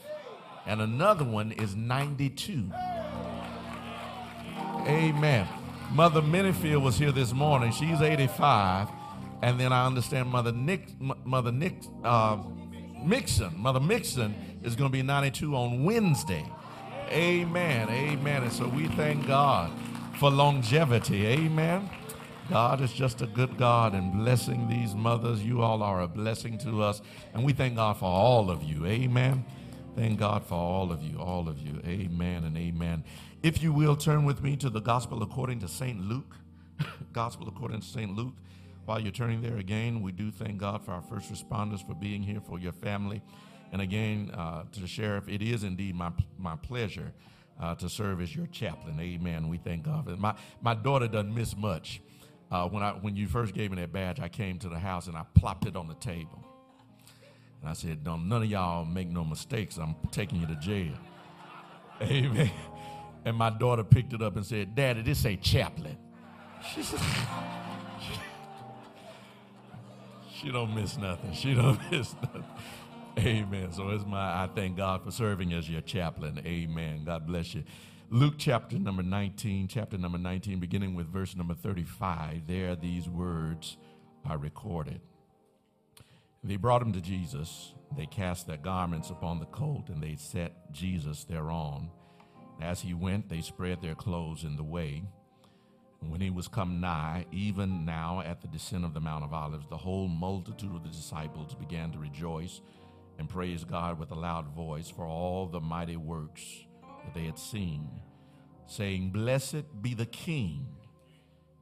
and 0.66 0.80
another 0.80 1.24
one 1.24 1.52
is 1.52 1.74
92. 1.74 2.70
Amen. 4.86 5.48
Mother 5.92 6.20
Minifield 6.20 6.82
was 6.82 6.98
here 6.98 7.12
this 7.12 7.32
morning. 7.32 7.72
She's 7.72 8.00
85. 8.00 8.88
And 9.42 9.60
then 9.60 9.72
I 9.72 9.86
understand 9.86 10.30
Mother 10.30 10.52
Nick, 10.52 10.88
Mother 11.00 11.52
Nick, 11.52 11.74
uh, 12.02 12.38
Mixon, 13.04 13.52
Mother 13.58 13.80
Mixon 13.80 14.34
is 14.62 14.74
going 14.74 14.90
to 14.90 14.92
be 14.92 15.02
92 15.02 15.54
on 15.54 15.84
Wednesday. 15.84 16.50
Amen. 17.10 17.88
Amen. 17.90 18.42
And 18.42 18.52
so 18.52 18.66
we 18.68 18.88
thank 18.88 19.26
God 19.26 19.70
for 20.18 20.30
longevity. 20.30 21.26
Amen. 21.26 21.90
God 22.48 22.80
is 22.80 22.92
just 22.92 23.22
a 23.22 23.26
good 23.26 23.56
God 23.56 23.94
and 23.94 24.12
blessing 24.12 24.68
these 24.68 24.94
mothers. 24.94 25.42
You 25.42 25.62
all 25.62 25.82
are 25.82 26.02
a 26.02 26.08
blessing 26.08 26.58
to 26.58 26.82
us. 26.82 27.00
And 27.32 27.44
we 27.44 27.52
thank 27.52 27.76
God 27.76 27.96
for 27.96 28.06
all 28.06 28.50
of 28.50 28.62
you. 28.62 28.86
Amen. 28.86 29.44
Thank 29.96 30.18
God 30.18 30.44
for 30.44 30.54
all 30.54 30.92
of 30.92 31.02
you, 31.02 31.18
all 31.18 31.48
of 31.48 31.58
you. 31.58 31.80
Amen 31.86 32.44
and 32.44 32.56
amen. 32.56 33.04
If 33.42 33.62
you 33.62 33.72
will, 33.72 33.96
turn 33.96 34.24
with 34.24 34.42
me 34.42 34.56
to 34.56 34.70
the 34.70 34.80
Gospel 34.80 35.22
according 35.22 35.60
to 35.60 35.68
St. 35.68 36.00
Luke. 36.00 36.36
Gospel 37.12 37.48
according 37.48 37.80
to 37.80 37.86
St. 37.86 38.14
Luke. 38.14 38.34
While 38.84 39.00
you're 39.00 39.12
turning 39.12 39.40
there 39.40 39.56
again, 39.56 40.02
we 40.02 40.12
do 40.12 40.30
thank 40.30 40.58
God 40.58 40.84
for 40.84 40.92
our 40.92 41.02
first 41.02 41.32
responders 41.32 41.86
for 41.86 41.94
being 41.94 42.22
here, 42.22 42.40
for 42.40 42.58
your 42.58 42.72
family. 42.72 43.22
And 43.72 43.80
again, 43.80 44.30
uh, 44.34 44.64
to 44.72 44.80
the 44.80 44.86
sheriff, 44.86 45.28
it 45.28 45.40
is 45.40 45.64
indeed 45.64 45.94
my, 45.94 46.12
my 46.38 46.56
pleasure 46.56 47.12
uh, 47.60 47.74
to 47.76 47.88
serve 47.88 48.20
as 48.20 48.34
your 48.34 48.46
chaplain. 48.46 48.98
Amen. 49.00 49.48
We 49.48 49.58
thank 49.58 49.84
God. 49.84 50.04
for. 50.04 50.16
My, 50.16 50.34
my 50.60 50.74
daughter 50.74 51.08
doesn't 51.08 51.34
miss 51.34 51.56
much. 51.56 52.00
Uh, 52.50 52.68
when, 52.68 52.82
I, 52.82 52.92
when 52.92 53.16
you 53.16 53.26
first 53.26 53.54
gave 53.54 53.70
me 53.70 53.80
that 53.80 53.92
badge, 53.92 54.20
I 54.20 54.28
came 54.28 54.58
to 54.60 54.68
the 54.68 54.78
house 54.78 55.06
and 55.06 55.16
I 55.16 55.24
plopped 55.34 55.66
it 55.66 55.76
on 55.76 55.88
the 55.88 55.94
table. 55.94 56.44
And 57.60 57.70
I 57.70 57.72
said, 57.72 58.04
Don't 58.04 58.28
none 58.28 58.42
of 58.42 58.50
y'all 58.50 58.84
make 58.84 59.08
no 59.08 59.24
mistakes. 59.24 59.78
I'm 59.78 59.96
taking 60.10 60.40
you 60.40 60.46
to 60.46 60.56
jail. 60.56 60.92
Amen. 62.02 62.50
And 63.24 63.36
my 63.36 63.50
daughter 63.50 63.82
picked 63.82 64.12
it 64.12 64.20
up 64.20 64.36
and 64.36 64.44
said, 64.44 64.74
Daddy, 64.74 65.02
this 65.02 65.24
ain't 65.24 65.40
chaplain. 65.42 65.96
She 66.74 66.82
said, 66.82 67.00
She 70.34 70.52
don't 70.52 70.74
miss 70.74 70.98
nothing. 70.98 71.32
She 71.32 71.54
don't 71.54 71.80
miss 71.90 72.14
nothing. 72.14 72.44
Amen. 73.18 73.72
So 73.72 73.90
it's 73.90 74.04
my 74.04 74.44
I 74.44 74.48
thank 74.54 74.76
God 74.76 75.04
for 75.04 75.10
serving 75.10 75.52
as 75.52 75.70
your 75.70 75.80
chaplain. 75.82 76.40
Amen. 76.44 77.04
God 77.04 77.26
bless 77.26 77.54
you. 77.54 77.62
Luke 78.10 78.34
chapter 78.38 78.78
number 78.78 79.02
19, 79.02 79.68
chapter 79.68 79.96
number 79.96 80.18
19, 80.18 80.58
beginning 80.58 80.94
with 80.94 81.06
verse 81.06 81.36
number 81.36 81.54
35. 81.54 82.46
There 82.46 82.74
these 82.74 83.08
words 83.08 83.76
are 84.24 84.36
recorded. 84.36 85.00
They 86.42 86.56
brought 86.56 86.82
him 86.82 86.92
to 86.92 87.00
Jesus. 87.00 87.72
They 87.96 88.06
cast 88.06 88.46
their 88.46 88.56
garments 88.56 89.10
upon 89.10 89.38
the 89.38 89.46
colt, 89.46 89.88
and 89.88 90.02
they 90.02 90.16
set 90.16 90.72
Jesus 90.72 91.24
thereon. 91.24 91.90
As 92.60 92.80
he 92.80 92.94
went, 92.94 93.28
they 93.28 93.40
spread 93.40 93.80
their 93.80 93.94
clothes 93.94 94.44
in 94.44 94.56
the 94.56 94.64
way. 94.64 95.04
And 96.02 96.10
when 96.10 96.20
he 96.20 96.30
was 96.30 96.48
come 96.48 96.80
nigh, 96.80 97.26
even 97.32 97.84
now 97.84 98.20
at 98.20 98.42
the 98.42 98.48
descent 98.48 98.84
of 98.84 98.92
the 98.92 99.00
Mount 99.00 99.24
of 99.24 99.32
Olives, 99.32 99.66
the 99.70 99.76
whole 99.76 100.08
multitude 100.08 100.74
of 100.74 100.82
the 100.82 100.90
disciples 100.90 101.54
began 101.54 101.92
to 101.92 101.98
rejoice 101.98 102.60
and 103.18 103.28
praised 103.28 103.68
God 103.68 103.98
with 103.98 104.10
a 104.10 104.14
loud 104.14 104.48
voice 104.54 104.90
for 104.90 105.06
all 105.06 105.46
the 105.46 105.60
mighty 105.60 105.96
works 105.96 106.42
that 107.04 107.14
they 107.14 107.24
had 107.24 107.38
seen, 107.38 107.88
saying, 108.66 109.10
Blessed 109.10 109.82
be 109.82 109.94
the 109.94 110.06
King 110.06 110.66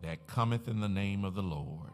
that 0.03 0.27
cometh 0.27 0.69
in 0.69 0.81
the 0.81 0.89
name 0.89 1.25
of 1.25 1.35
the 1.35 1.43
Lord 1.43 1.93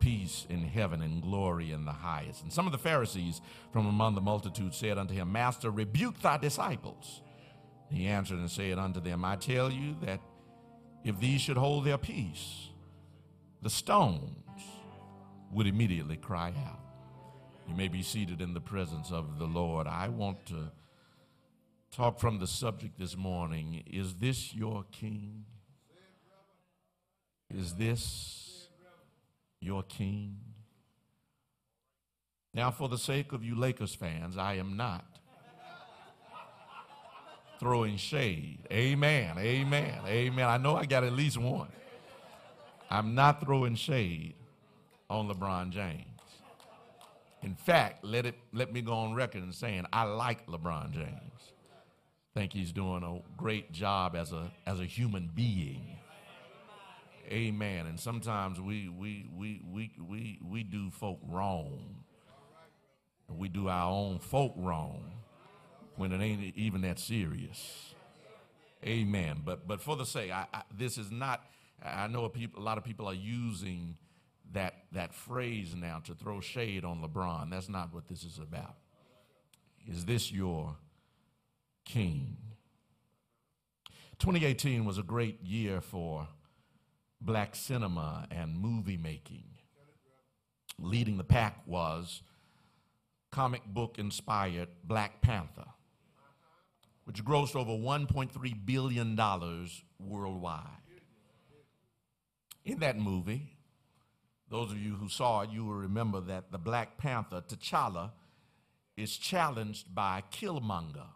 peace 0.00 0.46
in 0.48 0.62
heaven 0.64 1.02
and 1.02 1.22
glory 1.22 1.72
in 1.72 1.84
the 1.84 1.92
highest. 1.92 2.42
And 2.42 2.52
some 2.52 2.66
of 2.66 2.72
the 2.72 2.78
Pharisees 2.78 3.40
from 3.72 3.86
among 3.86 4.14
the 4.14 4.20
multitude 4.20 4.74
said 4.74 4.98
unto 4.98 5.14
him, 5.14 5.32
Master, 5.32 5.70
rebuke 5.70 6.20
thy 6.20 6.38
disciples. 6.38 7.22
He 7.90 8.06
answered 8.06 8.38
and 8.38 8.50
said 8.50 8.78
unto 8.78 9.00
them, 9.00 9.24
I 9.24 9.36
tell 9.36 9.70
you 9.70 9.96
that 10.02 10.20
if 11.04 11.18
these 11.20 11.40
should 11.40 11.56
hold 11.56 11.84
their 11.84 11.98
peace, 11.98 12.68
the 13.62 13.70
stones 13.70 14.62
would 15.52 15.66
immediately 15.66 16.16
cry 16.16 16.52
out. 16.66 16.80
You 17.68 17.74
may 17.74 17.88
be 17.88 18.02
seated 18.02 18.40
in 18.40 18.54
the 18.54 18.60
presence 18.60 19.12
of 19.12 19.38
the 19.38 19.44
Lord. 19.44 19.86
I 19.86 20.08
want 20.08 20.46
to 20.46 20.72
talk 21.90 22.18
from 22.18 22.38
the 22.38 22.46
subject 22.46 22.98
this 22.98 23.16
morning. 23.16 23.82
Is 23.86 24.14
this 24.14 24.54
your 24.54 24.84
king? 24.90 25.44
Is 27.54 27.74
this 27.74 28.68
your 29.60 29.82
king? 29.82 30.36
Now, 32.54 32.70
for 32.70 32.88
the 32.88 32.98
sake 32.98 33.32
of 33.32 33.44
you 33.44 33.54
Lakers 33.54 33.94
fans, 33.94 34.38
I 34.38 34.54
am 34.54 34.76
not 34.76 35.04
throwing 37.60 37.96
shade. 37.96 38.60
Amen, 38.72 39.36
amen, 39.38 40.00
amen. 40.06 40.46
I 40.46 40.56
know 40.56 40.76
I 40.76 40.86
got 40.86 41.04
at 41.04 41.12
least 41.12 41.36
one. 41.36 41.68
I'm 42.90 43.14
not 43.14 43.42
throwing 43.42 43.74
shade 43.74 44.34
on 45.10 45.28
LeBron 45.28 45.70
James. 45.70 46.17
In 47.42 47.54
fact, 47.54 48.04
let 48.04 48.26
it 48.26 48.34
let 48.52 48.72
me 48.72 48.80
go 48.80 48.92
on 48.92 49.14
record 49.14 49.42
and 49.42 49.54
saying 49.54 49.86
I 49.92 50.04
like 50.04 50.46
LeBron 50.46 50.92
James. 50.92 51.52
Think 52.34 52.52
he's 52.52 52.72
doing 52.72 53.02
a 53.02 53.20
great 53.36 53.72
job 53.72 54.16
as 54.16 54.32
a 54.32 54.50
as 54.66 54.80
a 54.80 54.84
human 54.84 55.30
being. 55.34 55.98
Amen. 57.30 57.86
And 57.86 58.00
sometimes 58.00 58.60
we 58.60 58.88
we 58.88 59.26
we 59.36 59.62
we 59.70 59.92
we 60.08 60.38
we 60.44 60.62
do 60.62 60.90
folk 60.90 61.20
wrong. 61.28 61.96
We 63.28 63.48
do 63.48 63.68
our 63.68 63.90
own 63.90 64.18
folk 64.18 64.54
wrong 64.56 65.02
when 65.96 66.12
it 66.12 66.22
ain't 66.22 66.56
even 66.56 66.80
that 66.82 66.98
serious. 66.98 67.94
Amen. 68.84 69.42
But 69.44 69.68
but 69.68 69.80
for 69.82 69.96
the 69.96 70.06
sake, 70.06 70.30
I, 70.30 70.46
I, 70.52 70.62
this 70.76 70.96
is 70.98 71.10
not. 71.10 71.44
I 71.84 72.08
know 72.08 72.24
a, 72.24 72.30
people, 72.30 72.60
a 72.60 72.64
lot 72.64 72.78
of 72.78 72.84
people 72.84 73.06
are 73.06 73.14
using 73.14 73.96
that, 74.52 74.74
that 74.92 75.14
phrase 75.14 75.74
now 75.74 76.00
to 76.06 76.14
throw 76.14 76.40
shade 76.40 76.84
on 76.84 77.02
LeBron. 77.02 77.50
That's 77.50 77.68
not 77.68 77.92
what 77.92 78.08
this 78.08 78.24
is 78.24 78.38
about. 78.38 78.76
Is 79.86 80.04
this 80.04 80.32
your 80.32 80.76
king? 81.84 82.36
2018 84.18 84.84
was 84.84 84.98
a 84.98 85.02
great 85.02 85.42
year 85.42 85.80
for 85.80 86.28
black 87.20 87.54
cinema 87.54 88.26
and 88.30 88.58
movie 88.58 88.96
making. 88.96 89.44
Leading 90.80 91.16
the 91.16 91.24
pack 91.24 91.62
was 91.66 92.22
comic 93.30 93.64
book 93.66 93.98
inspired 93.98 94.68
Black 94.84 95.20
Panther, 95.20 95.66
which 97.04 97.24
grossed 97.24 97.56
over 97.56 97.72
$1.3 97.72 98.66
billion 98.66 99.16
worldwide. 99.98 100.62
In 102.64 102.80
that 102.80 102.98
movie, 102.98 103.57
those 104.50 104.70
of 104.70 104.78
you 104.78 104.94
who 104.94 105.08
saw 105.08 105.42
it, 105.42 105.50
you 105.50 105.64
will 105.64 105.74
remember 105.74 106.20
that 106.20 106.50
the 106.50 106.58
Black 106.58 106.96
Panther, 106.96 107.42
T'Challa, 107.46 108.12
is 108.96 109.16
challenged 109.16 109.94
by 109.94 110.22
Killmonger. 110.32 111.06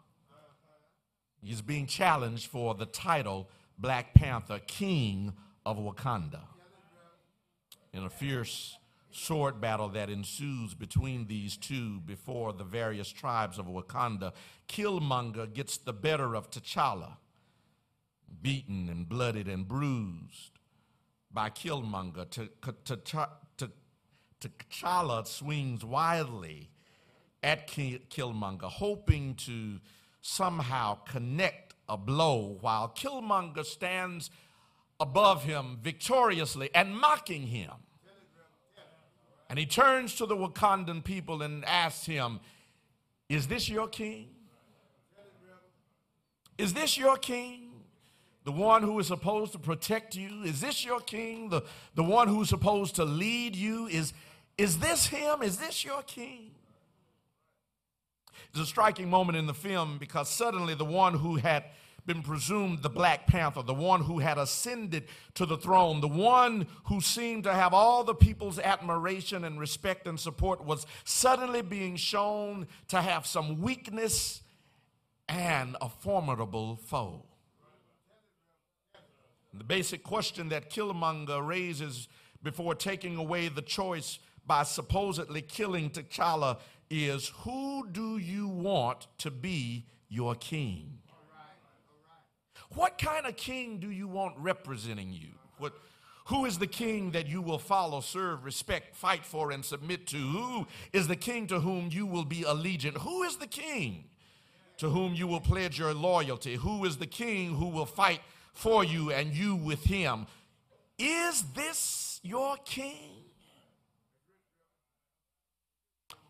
He's 1.41 1.61
being 1.61 1.87
challenged 1.87 2.47
for 2.47 2.75
the 2.75 2.85
title 2.85 3.49
Black 3.77 4.13
Panther, 4.13 4.59
King 4.59 5.33
of 5.65 5.77
Wakanda. 5.77 6.41
In 7.91 8.03
a 8.03 8.09
fierce 8.09 8.77
sword 9.11 9.59
battle 9.59 9.89
that 9.89 10.09
ensues 10.09 10.73
between 10.73 11.27
these 11.27 11.57
two 11.57 11.99
before 12.01 12.53
the 12.53 12.63
various 12.63 13.09
tribes 13.11 13.57
of 13.57 13.65
Wakanda, 13.65 14.31
Killmonger 14.67 15.51
gets 15.51 15.77
the 15.77 15.93
better 15.93 16.35
of 16.35 16.49
T'Challa, 16.49 17.17
beaten 18.41 18.89
and 18.89 19.09
blooded 19.09 19.47
and 19.47 19.67
bruised 19.67 20.59
by 21.33 21.49
Killmonger. 21.49 22.27
T'Challa 24.39 25.25
swings 25.25 25.85
wildly 25.85 26.69
at 27.41 27.67
Killmonger, 27.67 28.69
hoping 28.69 29.35
to 29.35 29.79
somehow 30.21 30.95
connect 31.05 31.73
a 31.89 31.97
blow 31.97 32.57
while 32.61 32.89
Killmonger 32.89 33.65
stands 33.65 34.29
above 34.99 35.43
him 35.43 35.79
victoriously 35.81 36.69
and 36.73 36.97
mocking 36.97 37.47
him. 37.47 37.71
And 39.49 39.59
he 39.59 39.65
turns 39.65 40.15
to 40.15 40.25
the 40.25 40.35
Wakandan 40.35 41.03
people 41.03 41.41
and 41.41 41.63
asks 41.65 42.05
him, 42.05 42.39
Is 43.29 43.47
this 43.47 43.69
your 43.69 43.87
king? 43.87 44.29
Is 46.57 46.73
this 46.73 46.97
your 46.97 47.17
king? 47.17 47.72
The 48.43 48.51
one 48.51 48.83
who 48.83 48.99
is 48.99 49.07
supposed 49.07 49.53
to 49.53 49.59
protect 49.59 50.15
you? 50.15 50.43
Is 50.43 50.59
this 50.59 50.83
your 50.83 50.99
king? 50.99 51.49
The, 51.49 51.63
the 51.95 52.03
one 52.03 52.27
who's 52.27 52.49
supposed 52.49 52.95
to 52.95 53.05
lead 53.05 53.55
you? 53.55 53.87
Is, 53.87 54.13
is 54.57 54.79
this 54.79 55.07
him? 55.07 55.41
Is 55.41 55.57
this 55.57 55.85
your 55.85 56.01
king? 56.03 56.51
It's 58.49 58.59
a 58.59 58.65
striking 58.65 59.09
moment 59.09 59.37
in 59.37 59.47
the 59.47 59.53
film 59.53 59.97
because 59.97 60.29
suddenly 60.29 60.75
the 60.75 60.85
one 60.85 61.15
who 61.15 61.37
had 61.37 61.63
been 62.05 62.21
presumed 62.21 62.83
the 62.83 62.89
Black 62.89 63.27
Panther, 63.27 63.61
the 63.61 63.73
one 63.73 64.01
who 64.01 64.19
had 64.19 64.37
ascended 64.37 65.05
to 65.35 65.45
the 65.45 65.57
throne, 65.57 66.01
the 66.01 66.07
one 66.07 66.67
who 66.85 66.99
seemed 66.99 67.45
to 67.45 67.53
have 67.53 67.73
all 67.73 68.03
the 68.03 68.13
people's 68.13 68.59
admiration 68.59 69.45
and 69.45 69.59
respect 69.59 70.05
and 70.05 70.19
support, 70.19 70.63
was 70.65 70.85
suddenly 71.05 71.61
being 71.61 71.95
shown 71.95 72.67
to 72.89 73.01
have 73.01 73.25
some 73.25 73.61
weakness 73.61 74.41
and 75.29 75.77
a 75.81 75.87
formidable 75.87 76.75
foe. 76.75 77.23
The 79.53 79.63
basic 79.63 80.03
question 80.03 80.49
that 80.49 80.71
Killmonger 80.71 81.45
raises 81.45 82.07
before 82.41 82.75
taking 82.75 83.17
away 83.17 83.49
the 83.49 83.61
choice 83.61 84.19
by 84.45 84.63
supposedly 84.63 85.41
killing 85.41 85.89
T'Challa 85.89 86.59
is 86.89 87.31
who 87.39 87.87
do 87.91 88.17
you 88.17 88.47
want 88.47 89.07
to 89.19 89.31
be 89.31 89.85
your 90.09 90.35
king? 90.35 90.99
What 92.75 92.97
kind 92.97 93.27
of 93.27 93.37
king 93.37 93.79
do 93.79 93.91
you 93.91 94.07
want 94.07 94.35
representing 94.37 95.11
you? 95.13 95.29
What, 95.59 95.73
who 96.25 96.45
is 96.45 96.57
the 96.57 96.67
king 96.67 97.11
that 97.11 97.27
you 97.27 97.41
will 97.41 97.59
follow, 97.59 98.01
serve, 98.01 98.43
respect, 98.43 98.95
fight 98.95 99.23
for, 99.23 99.51
and 99.51 99.63
submit 99.63 100.07
to? 100.07 100.17
Who 100.17 100.67
is 100.91 101.07
the 101.07 101.15
king 101.15 101.45
to 101.47 101.59
whom 101.59 101.89
you 101.91 102.07
will 102.07 102.25
be 102.25 102.41
allegiant? 102.41 102.97
Who 102.97 103.23
is 103.23 103.37
the 103.37 103.47
king 103.47 104.05
to 104.77 104.89
whom 104.89 105.13
you 105.13 105.27
will 105.27 105.39
pledge 105.39 105.77
your 105.77 105.93
loyalty? 105.93 106.55
Who 106.55 106.83
is 106.85 106.97
the 106.97 107.05
king 107.05 107.55
who 107.55 107.67
will 107.67 107.85
fight 107.85 108.21
for 108.53 108.83
you 108.83 109.11
and 109.11 109.33
you 109.33 109.55
with 109.55 109.83
him. 109.83 110.27
Is 110.97 111.43
this 111.55 112.19
your 112.23 112.55
king? 112.63 113.09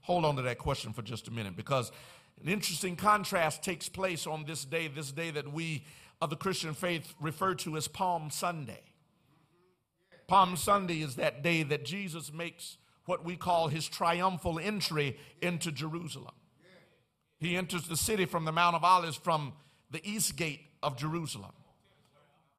Hold 0.01 0.25
on 0.25 0.35
to 0.37 0.41
that 0.41 0.57
question 0.57 0.91
for 0.91 1.01
just 1.01 1.27
a 1.27 1.31
minute 1.31 1.55
because 1.55 1.91
an 2.41 2.49
interesting 2.49 2.95
contrast 2.95 3.63
takes 3.63 3.87
place 3.87 4.27
on 4.27 4.45
this 4.45 4.65
day, 4.65 4.87
this 4.87 5.11
day 5.11 5.31
that 5.31 5.53
we 5.53 5.85
of 6.21 6.29
the 6.29 6.35
Christian 6.35 6.73
faith 6.73 7.13
refer 7.19 7.53
to 7.55 7.77
as 7.77 7.87
Palm 7.87 8.29
Sunday. 8.29 8.81
Palm 10.27 10.55
Sunday 10.55 11.01
is 11.01 11.15
that 11.15 11.43
day 11.43 11.63
that 11.63 11.85
Jesus 11.85 12.31
makes 12.33 12.77
what 13.05 13.25
we 13.25 13.35
call 13.35 13.67
his 13.67 13.87
triumphal 13.87 14.59
entry 14.59 15.17
into 15.41 15.71
Jerusalem. 15.71 16.33
He 17.39 17.57
enters 17.57 17.87
the 17.87 17.97
city 17.97 18.25
from 18.25 18.45
the 18.45 18.53
Mount 18.53 18.75
of 18.75 18.83
Olives 18.83 19.17
from 19.17 19.53
the 19.91 20.01
east 20.09 20.37
gate 20.37 20.61
of 20.81 20.97
Jerusalem. 20.97 21.51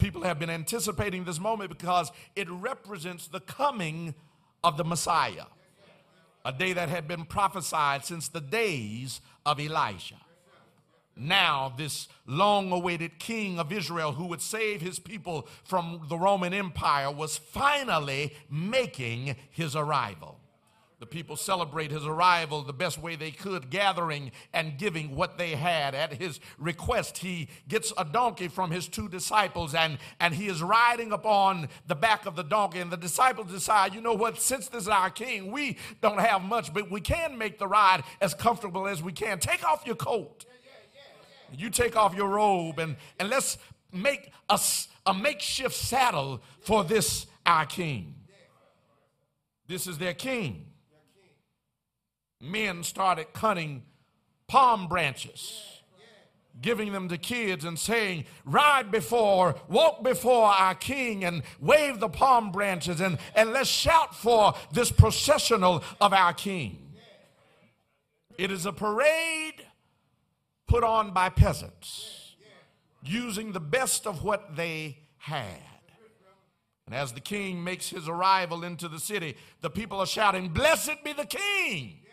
People 0.05 0.25
have 0.25 0.39
been 0.39 0.51
anticipating 0.51 1.25
this 1.25 1.41
moment 1.41 1.71
because 1.71 2.13
it 2.37 2.47
represents 2.51 3.27
the 3.27 3.41
coming 3.41 4.15
of 4.63 4.77
the 4.77 4.85
Messiah, 4.85 5.47
a 6.45 6.53
day 6.53 6.75
that 6.75 6.91
had 6.91 7.09
been 7.09 7.25
prophesied 7.25 8.05
since 8.05 8.29
the 8.29 8.43
days 8.43 9.23
of 9.47 9.59
Elijah. 9.59 10.21
Now, 11.17 11.73
this 11.75 12.07
long 12.27 12.71
awaited 12.71 13.19
king 13.19 13.59
of 13.59 13.73
Israel 13.73 14.13
who 14.13 14.27
would 14.27 14.43
save 14.43 14.83
his 14.83 14.99
people 14.99 15.49
from 15.65 16.03
the 16.11 16.19
Roman 16.19 16.53
Empire 16.53 17.11
was 17.11 17.39
finally 17.39 18.35
making 18.51 19.37
his 19.53 19.75
arrival. 19.75 20.39
The 21.05 21.11
people 21.11 21.37
celebrate 21.37 21.91
his 21.91 22.07
arrival 22.07 22.63
the 22.63 22.73
best 22.73 22.99
way 22.99 23.15
they 23.15 23.31
could, 23.31 23.69
gathering 23.69 24.33
and 24.55 24.79
giving 24.79 25.15
what 25.15 25.37
they 25.37 25.51
had. 25.51 25.95
At 25.95 26.15
his 26.15 26.41
request, 26.57 27.19
he 27.19 27.51
gets 27.69 27.93
a 27.99 28.07
donkey 28.07 28.49
from 28.49 28.71
his 28.71 28.89
two 28.89 29.11
disciples 29.11 29.75
and, 29.75 29.99
and 30.19 30.33
he 30.33 30.47
is 30.47 30.63
riding 30.63 31.13
upon 31.13 31.69
the 31.87 31.95
back 31.95 32.25
of 32.25 32.37
the 32.37 32.43
donkey. 32.43 32.79
And 32.79 32.91
the 32.91 32.97
disciples 32.97 33.53
decide, 33.53 33.95
you 33.95 34.01
know 34.01 34.15
what, 34.15 34.41
since 34.41 34.69
this 34.69 34.85
is 34.85 34.89
our 34.89 35.11
king, 35.11 35.53
we 35.53 35.77
don't 36.01 36.21
have 36.21 36.41
much, 36.41 36.73
but 36.73 36.91
we 36.91 37.03
can 37.03 37.37
make 37.37 37.59
the 37.59 37.69
ride 37.69 38.03
as 38.23 38.33
comfortable 38.33 38.89
as 38.89 39.03
we 39.03 39.13
can. 39.13 39.39
Take 39.39 39.63
off 39.63 39.83
your 39.85 39.97
coat. 39.97 40.47
You 41.53 41.69
take 41.69 41.97
off 41.97 42.15
your 42.15 42.29
robe 42.29 42.79
and, 42.79 42.97
and 43.21 43.29
let's 43.29 43.59
make 43.93 44.33
a, 44.49 44.59
a 45.05 45.13
makeshift 45.13 45.75
saddle 45.75 46.41
for 46.61 46.83
this 46.83 47.27
our 47.45 47.67
king. 47.67 48.15
This 49.69 49.87
is 49.87 49.99
their 49.99 50.15
king 50.15 50.71
men 52.45 52.83
started 52.83 53.33
cutting 53.33 53.83
palm 54.47 54.87
branches, 54.87 55.83
giving 56.61 56.93
them 56.93 57.09
to 57.09 57.19
kids 57.19 57.65
and 57.65 57.79
saying, 57.79 58.25
Ride 58.45 58.91
before, 58.91 59.57
walk 59.69 60.05
before 60.05 60.47
our 60.47 60.75
king, 60.75 61.25
and 61.25 61.43
wave 61.61 62.01
the 62.01 62.09
palm 62.09 62.53
branches, 62.53 63.01
and, 63.01 63.19
and 63.35 63.53
let's 63.53 63.69
shout 63.69 64.15
for 64.15 64.55
this 64.73 64.93
processional 64.93 65.83
of 66.01 66.13
our 66.13 66.33
king. 66.33 66.81
It 68.37 68.51
is 68.51 68.67
a 68.67 68.73
parade 68.73 69.65
put 70.67 70.85
on 70.85 71.13
by 71.13 71.29
peasants, 71.29 72.37
using 73.03 73.53
the 73.53 73.61
best 73.61 74.07
of 74.07 74.25
what 74.25 74.57
they 74.57 74.99
had. 75.19 75.61
And 76.87 76.95
as 76.95 77.13
the 77.13 77.21
king 77.21 77.65
makes 77.65 77.89
his 77.89 78.09
arrival 78.09 78.63
into 78.63 78.89
the 78.89 79.01
city, 79.01 79.37
the 79.63 79.71
people 79.71 80.01
are 80.01 80.07
shouting, 80.07 80.49
Blessed 80.49 81.03
be 81.03 81.15
the 81.15 81.25
king 81.25 82.04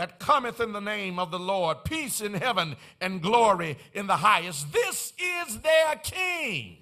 that 0.00 0.18
cometh 0.18 0.60
in 0.60 0.72
the 0.72 0.80
name 0.80 1.18
of 1.18 1.30
the 1.30 1.38
Lord, 1.38 1.84
peace 1.84 2.22
in 2.22 2.32
heaven 2.32 2.74
and 3.02 3.20
glory 3.20 3.76
in 3.92 4.06
the 4.06 4.16
highest. 4.16 4.72
This 4.72 5.12
is 5.18 5.60
their 5.60 5.94
king, 5.96 6.78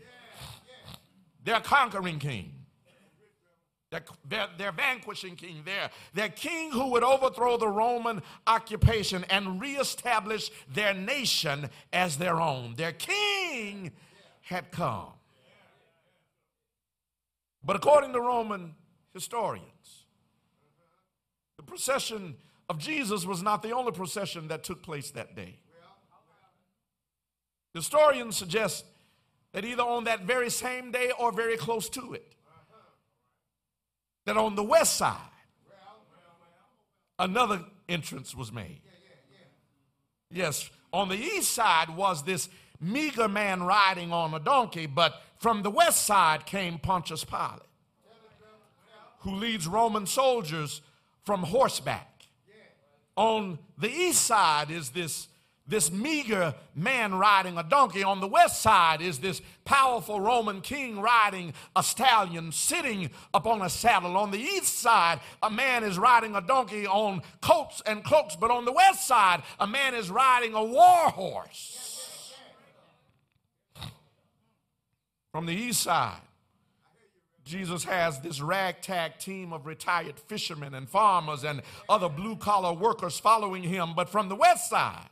their 1.43 1.59
conquering 1.59 2.21
king. 2.21 2.55
Their, 3.91 4.05
their, 4.29 4.47
their, 4.57 4.71
vanquishing 4.71 5.35
king, 5.35 5.63
their, 5.65 5.91
their 6.15 6.29
king 6.29 6.71
who 6.71 6.93
would 6.93 7.03
overthrow 7.03 7.57
the 7.57 7.67
Roman 7.67 8.23
occupation 8.47 9.25
and 9.31 9.61
reestablish 9.61 10.53
their 10.73 10.95
nation 10.95 11.71
as 11.93 12.19
their 12.19 12.41
own. 12.41 12.75
Their 12.77 12.93
king 12.93 13.91
had 14.43 14.71
come. 14.71 15.09
But 17.65 17.75
according 17.75 18.13
to 18.13 18.21
Roman 18.21 18.77
historians, 19.13 20.05
the 21.57 21.65
procession 21.65 22.37
of 22.69 22.79
Jesus 22.79 23.25
was 23.25 23.43
not 23.43 23.63
the 23.63 23.71
only 23.73 23.93
procession 23.93 24.49
that 24.49 24.65
took 24.65 24.83
place 24.83 25.11
that 25.13 25.35
day. 25.35 25.57
Historians 27.75 28.37
suggest 28.37 28.85
that 29.53 29.65
either 29.65 29.83
on 29.83 30.05
that 30.05 30.23
very 30.23 30.51
same 30.51 30.91
day 30.91 31.13
or 31.19 31.33
very 31.33 31.57
close 31.57 31.89
to 31.91 32.13
it, 32.15 32.35
that 34.27 34.37
on 34.37 34.55
the 34.55 34.63
west 34.63 34.97
side, 34.97 35.17
another 37.19 37.65
entrance 37.89 38.35
was 38.35 38.53
made. 38.53 38.81
Yes, 40.31 40.69
on 40.93 41.09
the 41.09 41.17
east 41.17 41.53
side 41.53 41.89
was 41.97 42.23
this 42.23 42.49
meager 42.81 43.29
man 43.29 43.63
riding 43.63 44.13
on 44.13 44.35
a 44.35 44.39
donkey, 44.39 44.87
but 44.87 45.23
from 45.39 45.63
the 45.63 45.71
west 45.71 46.05
side 46.05 46.45
came 46.45 46.79
Pontius 46.79 47.25
Pilate, 47.25 47.63
who 49.21 49.35
leads 49.35 49.67
Roman 49.67 50.07
soldiers 50.07 50.83
from 51.25 51.43
horseback. 51.43 52.18
On 53.19 53.59
the 53.77 53.91
east 53.91 54.27
side 54.27 54.71
is 54.71 54.91
this, 54.91 55.27
this 55.67 55.91
meager 55.91 56.55
man 56.77 57.17
riding 57.17 57.59
a 57.59 57.65
donkey. 57.65 58.05
On 58.05 58.21
the 58.21 58.29
west 58.29 58.63
side 58.63 59.03
is 59.03 59.19
this 59.19 59.43
powerful 59.65 60.21
Roman 60.21 60.61
king 60.61 61.01
riding 61.01 61.53
a 61.75 61.83
stallion, 61.83 62.53
sitting 62.53 63.11
upon 63.35 63.61
a 63.63 63.69
saddle. 63.69 64.17
On 64.17 64.31
the 64.31 64.39
east 64.39 64.79
side, 64.79 65.19
a 65.43 65.51
man 65.51 65.83
is 65.83 65.99
riding 65.99 66.37
a 66.37 66.41
donkey 66.41 66.87
on 66.87 67.23
coats 67.41 67.83
and 67.87 68.05
cloaks. 68.05 68.37
But 68.37 68.53
on 68.53 68.65
the 68.65 68.73
west 68.73 69.09
side, 69.09 69.43
a 69.59 69.67
man 69.67 69.97
is 69.97 70.13
riding 70.13 70.55
a 70.55 70.63
war 70.63 71.11
horse. 71.11 72.37
From 75.33 75.47
the 75.47 75.55
east 75.55 75.81
side, 75.83 76.21
Jesus 77.49 77.83
has 77.85 78.21
this 78.21 78.43
ragtag 78.43 79.19
team 79.19 79.55
of 79.55 79.65
retired 79.65 80.19
fishermen 80.19 80.75
and 80.75 80.87
farmers 80.87 81.45
and 81.45 81.63
other 81.89 82.11
blue 82.11 82.37
collar 82.37 82.75
workers 82.75 83.19
following 83.19 83.63
him. 83.63 83.95
But 83.97 84.11
from 84.11 84.29
the 84.29 84.35
west 84.35 84.69
side, 84.69 85.09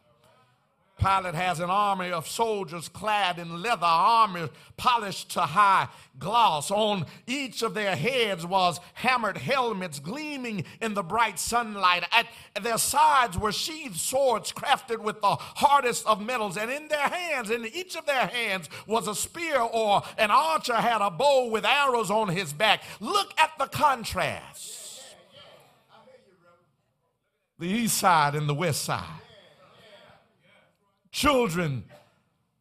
Pilate 0.99 1.35
has 1.35 1.61
an 1.61 1.69
army 1.69 2.11
of 2.11 2.27
soldiers 2.27 2.89
clad 2.89 3.39
in 3.39 3.61
leather 3.61 3.85
armor, 3.85 4.49
polished 4.79 5.31
to 5.33 5.43
high 5.43 5.89
gloss. 6.19 6.71
On 6.71 7.05
each 7.27 7.61
of 7.61 7.75
their 7.75 7.95
heads 7.95 8.47
was 8.47 8.81
hammered 8.95 9.37
helmets 9.37 9.99
gleaming 9.99 10.65
in 10.81 10.95
the 10.95 11.03
bright 11.03 11.39
sunlight. 11.39 12.05
At 12.13 12.27
their 12.63 12.79
sides 12.79 13.37
were 13.37 13.53
sheathed 13.53 13.99
swords 13.99 14.53
crafted 14.53 15.01
with 15.01 15.21
the 15.21 15.37
hardest 15.37 16.07
of 16.07 16.23
metals. 16.23 16.57
And 16.57 16.71
in 16.71 16.89
their 16.89 17.09
hands, 17.09 17.51
in 17.51 17.67
each 17.67 17.95
of 17.95 18.07
their 18.07 18.27
hands, 18.27 18.71
was 18.87 19.07
a 19.07 19.15
spear 19.15 19.61
or 19.61 20.03
an 20.17 20.31
archer 20.31 20.77
had 20.77 21.03
a 21.03 21.11
bow 21.11 21.51
with 21.51 21.67
arrows 21.67 22.11
on 22.11 22.29
his 22.29 22.55
back. 22.55 22.83
Look 23.01 23.35
at 23.37 23.51
the 23.59 23.67
contrast. 23.67 25.03
The 27.59 27.67
east 27.67 27.99
side 27.99 28.35
and 28.35 28.49
the 28.49 28.55
west 28.55 28.83
side 28.83 29.26
children 31.17 31.83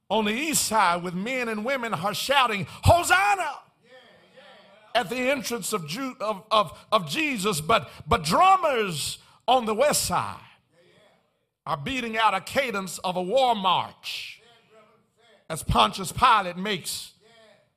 on 0.10 0.26
the 0.26 0.32
east 0.32 0.64
side 0.66 1.04
with 1.04 1.14
men 1.14 1.50
and 1.50 1.66
women 1.66 1.94
are 1.94 2.14
shouting, 2.14 2.66
Hosanna! 2.84 3.52
At 4.96 5.10
the 5.10 5.18
entrance 5.18 5.74
of, 5.74 5.86
Ju- 5.88 6.16
of, 6.22 6.42
of, 6.50 6.86
of 6.90 7.10
Jesus, 7.10 7.60
but, 7.60 7.92
but 8.08 8.24
drummers 8.24 9.18
on 9.46 9.66
the 9.66 9.76
west 9.76 10.06
side 10.06 10.40
are 11.66 11.76
beating 11.76 12.18
out 12.18 12.34
a 12.34 12.40
cadence 12.40 12.98
of 13.00 13.18
a 13.18 13.22
war 13.22 13.56
march 13.56 14.42
as 15.50 15.62
Pontius 15.62 16.14
Pilate 16.14 16.56
makes 16.56 17.12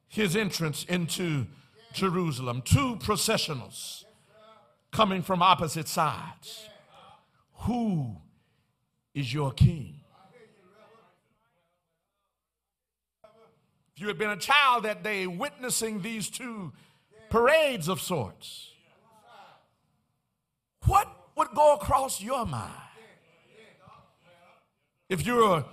his 0.06 0.36
entrance 0.36 0.84
into 0.84 1.46
Jerusalem. 1.92 2.62
Two 2.64 2.96
processionals 2.96 4.04
coming 4.92 5.22
from 5.22 5.42
opposite 5.42 5.88
sides. 5.88 6.68
Who 7.62 8.18
is 9.12 9.34
your 9.34 9.50
king? 9.50 9.97
You 14.00 14.06
had 14.06 14.16
been 14.16 14.30
a 14.30 14.36
child 14.36 14.84
that 14.84 15.02
day 15.02 15.26
witnessing 15.26 16.02
these 16.02 16.30
two 16.30 16.72
parades 17.30 17.88
of 17.88 18.00
sorts, 18.00 18.70
what 20.86 21.08
would 21.36 21.48
go 21.54 21.74
across 21.74 22.22
your 22.22 22.46
mind? 22.46 22.72
If 25.08 25.26
you're 25.26 25.58
a 25.58 25.64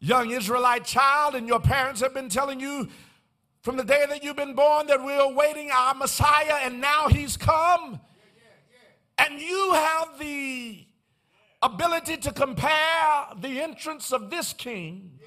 young 0.00 0.30
Israelite 0.30 0.84
child 0.84 1.34
and 1.34 1.46
your 1.46 1.60
parents 1.60 2.00
have 2.00 2.14
been 2.14 2.30
telling 2.30 2.58
you 2.58 2.88
from 3.60 3.76
the 3.76 3.84
day 3.84 4.06
that 4.08 4.24
you've 4.24 4.36
been 4.36 4.54
born 4.54 4.86
that 4.86 5.04
we're 5.04 5.20
awaiting 5.20 5.70
our 5.70 5.94
Messiah 5.94 6.60
and 6.62 6.80
now 6.80 7.08
he's 7.08 7.36
come, 7.36 8.00
and 9.18 9.40
you 9.40 9.72
have 9.74 10.18
the 10.18 10.86
ability 11.60 12.16
to 12.16 12.32
compare 12.32 13.26
the 13.38 13.60
entrance 13.60 14.10
of 14.10 14.30
this 14.30 14.54
king 14.54 15.18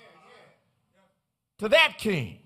to 1.60 1.70
that 1.70 1.98
king. 2.00 2.40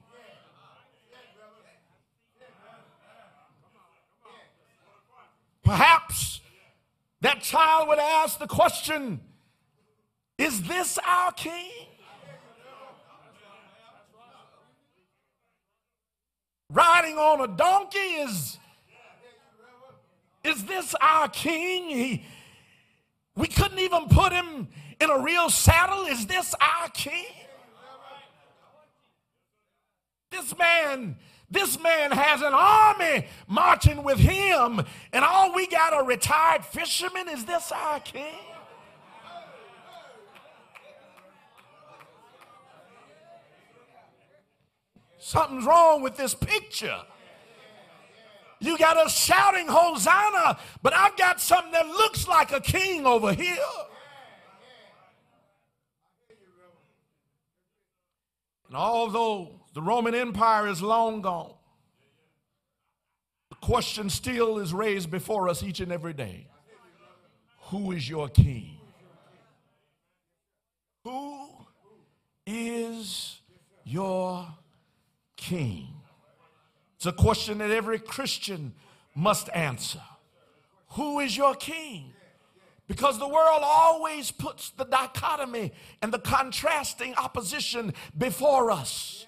Perhaps 5.63 6.41
that 7.21 7.41
child 7.41 7.87
would 7.87 7.99
ask 7.99 8.39
the 8.39 8.47
question 8.47 9.19
Is 10.37 10.63
this 10.63 10.97
our 11.05 11.31
king? 11.33 11.71
Riding 16.69 17.17
on 17.17 17.41
a 17.41 17.47
donkey 17.47 17.99
is. 17.99 18.57
Is 20.43 20.63
this 20.65 20.95
our 20.99 21.27
king? 21.27 21.89
He, 21.89 22.25
we 23.35 23.47
couldn't 23.47 23.79
even 23.79 24.07
put 24.07 24.31
him 24.31 24.69
in 24.99 25.09
a 25.09 25.19
real 25.19 25.49
saddle. 25.49 26.05
Is 26.05 26.25
this 26.25 26.55
our 26.59 26.89
king? 26.89 27.25
This 30.31 30.57
man 30.57 31.17
this 31.51 31.77
man 31.81 32.11
has 32.11 32.41
an 32.41 32.53
army 32.53 33.27
marching 33.45 34.03
with 34.03 34.17
him, 34.17 34.83
and 35.11 35.25
all 35.25 35.53
we 35.53 35.67
got 35.67 35.93
are 35.93 36.05
retired 36.05 36.63
fishermen. 36.63 37.27
Is 37.27 37.43
this 37.43 37.71
our 37.73 37.99
king? 37.99 38.39
Something's 45.19 45.65
wrong 45.65 46.01
with 46.01 46.17
this 46.17 46.33
picture. 46.33 47.01
You 48.59 48.77
got 48.77 48.97
us 48.97 49.17
shouting 49.17 49.67
Hosanna, 49.67 50.57
but 50.81 50.93
I've 50.93 51.17
got 51.17 51.41
something 51.41 51.71
that 51.73 51.87
looks 51.87 52.27
like 52.27 52.51
a 52.51 52.61
king 52.61 53.05
over 53.05 53.33
here. 53.33 53.57
And 58.67 58.77
although 58.77 59.60
the 59.73 59.81
Roman 59.81 60.15
Empire 60.15 60.67
is 60.67 60.81
long 60.81 61.21
gone. 61.21 61.53
The 63.49 63.55
question 63.55 64.09
still 64.09 64.59
is 64.59 64.73
raised 64.73 65.11
before 65.11 65.49
us 65.49 65.63
each 65.63 65.79
and 65.79 65.91
every 65.91 66.13
day 66.13 66.47
Who 67.69 67.91
is 67.91 68.09
your 68.09 68.29
king? 68.29 68.77
Who 71.03 71.47
is 72.45 73.39
your 73.83 74.47
king? 75.37 75.87
It's 76.97 77.05
a 77.05 77.11
question 77.11 77.57
that 77.59 77.71
every 77.71 77.97
Christian 77.97 78.73
must 79.15 79.49
answer. 79.55 80.01
Who 80.89 81.19
is 81.19 81.35
your 81.35 81.55
king? 81.55 82.13
Because 82.87 83.17
the 83.17 83.27
world 83.27 83.61
always 83.63 84.31
puts 84.31 84.71
the 84.71 84.83
dichotomy 84.83 85.71
and 86.01 86.11
the 86.11 86.19
contrasting 86.19 87.15
opposition 87.15 87.93
before 88.17 88.69
us. 88.69 89.25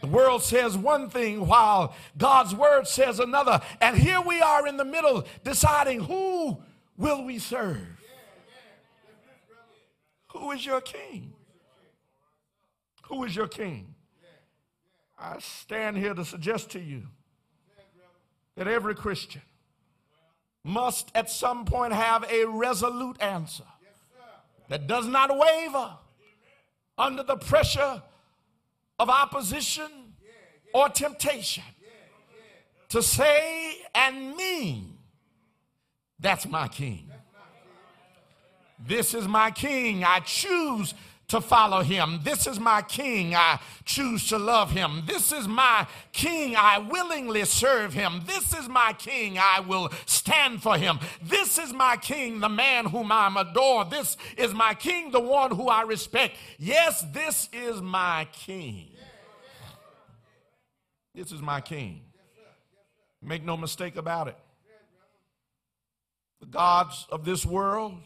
The 0.00 0.06
world 0.06 0.42
says 0.42 0.76
one 0.76 1.10
thing 1.10 1.46
while 1.46 1.94
God's 2.16 2.54
word 2.54 2.86
says 2.86 3.18
another. 3.18 3.60
And 3.80 3.96
here 3.96 4.20
we 4.20 4.40
are 4.40 4.66
in 4.66 4.76
the 4.76 4.84
middle 4.84 5.26
deciding 5.42 6.00
who 6.00 6.58
will 6.96 7.24
we 7.24 7.38
serve? 7.38 7.86
Who 10.32 10.52
is 10.52 10.64
your 10.64 10.80
king? 10.80 11.32
Who 13.04 13.24
is 13.24 13.34
your 13.34 13.48
king? 13.48 13.94
I 15.18 15.38
stand 15.40 15.96
here 15.96 16.14
to 16.14 16.24
suggest 16.24 16.70
to 16.70 16.80
you 16.80 17.02
that 18.54 18.68
every 18.68 18.94
Christian 18.94 19.42
must 20.62 21.10
at 21.14 21.30
some 21.30 21.64
point 21.64 21.92
have 21.92 22.24
a 22.30 22.44
resolute 22.44 23.20
answer 23.20 23.64
that 24.68 24.86
does 24.86 25.06
not 25.06 25.36
waver 25.36 25.90
under 26.96 27.22
the 27.22 27.36
pressure 27.36 28.02
of 28.98 29.08
opposition 29.08 29.90
or 30.72 30.88
temptation 30.88 31.64
to 32.88 33.02
say 33.02 33.76
and 33.94 34.36
mean, 34.36 34.98
That's 36.20 36.46
my 36.46 36.68
king. 36.68 37.10
This 38.86 39.14
is 39.14 39.26
my 39.26 39.50
king. 39.50 40.04
I 40.04 40.20
choose 40.20 40.94
to 41.28 41.42
follow 41.42 41.82
him. 41.82 42.20
This 42.24 42.46
is 42.46 42.58
my 42.58 42.80
king. 42.82 43.34
I 43.34 43.60
choose 43.84 44.28
to 44.28 44.38
love 44.38 44.70
him. 44.70 45.02
This 45.06 45.30
is 45.30 45.46
my 45.46 45.86
king. 46.12 46.56
I 46.56 46.78
willingly 46.78 47.44
serve 47.44 47.92
him. 47.92 48.22
This 48.26 48.54
is 48.54 48.68
my 48.68 48.94
king. 48.94 49.38
I 49.38 49.60
will 49.60 49.90
stand 50.06 50.62
for 50.62 50.78
him. 50.78 50.98
This 51.22 51.58
is 51.58 51.72
my 51.72 51.96
king, 51.98 52.40
the 52.40 52.48
man 52.48 52.86
whom 52.86 53.12
I 53.12 53.30
adore. 53.36 53.84
This 53.84 54.16
is 54.38 54.54
my 54.54 54.72
king, 54.72 55.10
the 55.10 55.20
one 55.20 55.50
who 55.50 55.68
I 55.68 55.82
respect. 55.82 56.36
Yes, 56.58 57.04
this 57.12 57.50
is 57.52 57.82
my 57.82 58.26
king. 58.32 58.88
This 61.14 61.30
is 61.30 61.42
my 61.42 61.60
king. 61.60 62.02
Make 63.20 63.44
no 63.44 63.56
mistake 63.56 63.96
about 63.96 64.28
it. 64.28 64.36
The 66.40 66.46
gods 66.46 67.06
of 67.10 67.24
this 67.24 67.44
world 67.44 68.00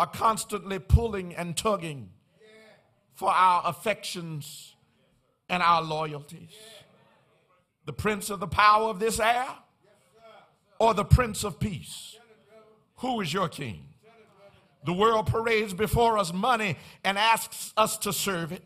are 0.00 0.06
constantly 0.06 0.78
pulling 0.78 1.34
and 1.34 1.54
tugging 1.54 2.08
for 3.12 3.30
our 3.30 3.60
affections 3.66 4.74
and 5.46 5.62
our 5.62 5.82
loyalties. 5.82 6.56
The 7.84 7.92
prince 7.92 8.30
of 8.30 8.40
the 8.40 8.46
power 8.46 8.88
of 8.88 8.98
this 8.98 9.20
air 9.20 9.46
or 10.78 10.94
the 10.94 11.04
prince 11.04 11.44
of 11.44 11.60
peace? 11.60 12.16
Who 12.96 13.20
is 13.20 13.34
your 13.34 13.50
king? 13.50 13.88
The 14.86 14.94
world 14.94 15.26
parades 15.26 15.74
before 15.74 16.16
us 16.16 16.32
money 16.32 16.78
and 17.04 17.18
asks 17.18 17.74
us 17.76 17.98
to 17.98 18.14
serve 18.14 18.52
it. 18.52 18.64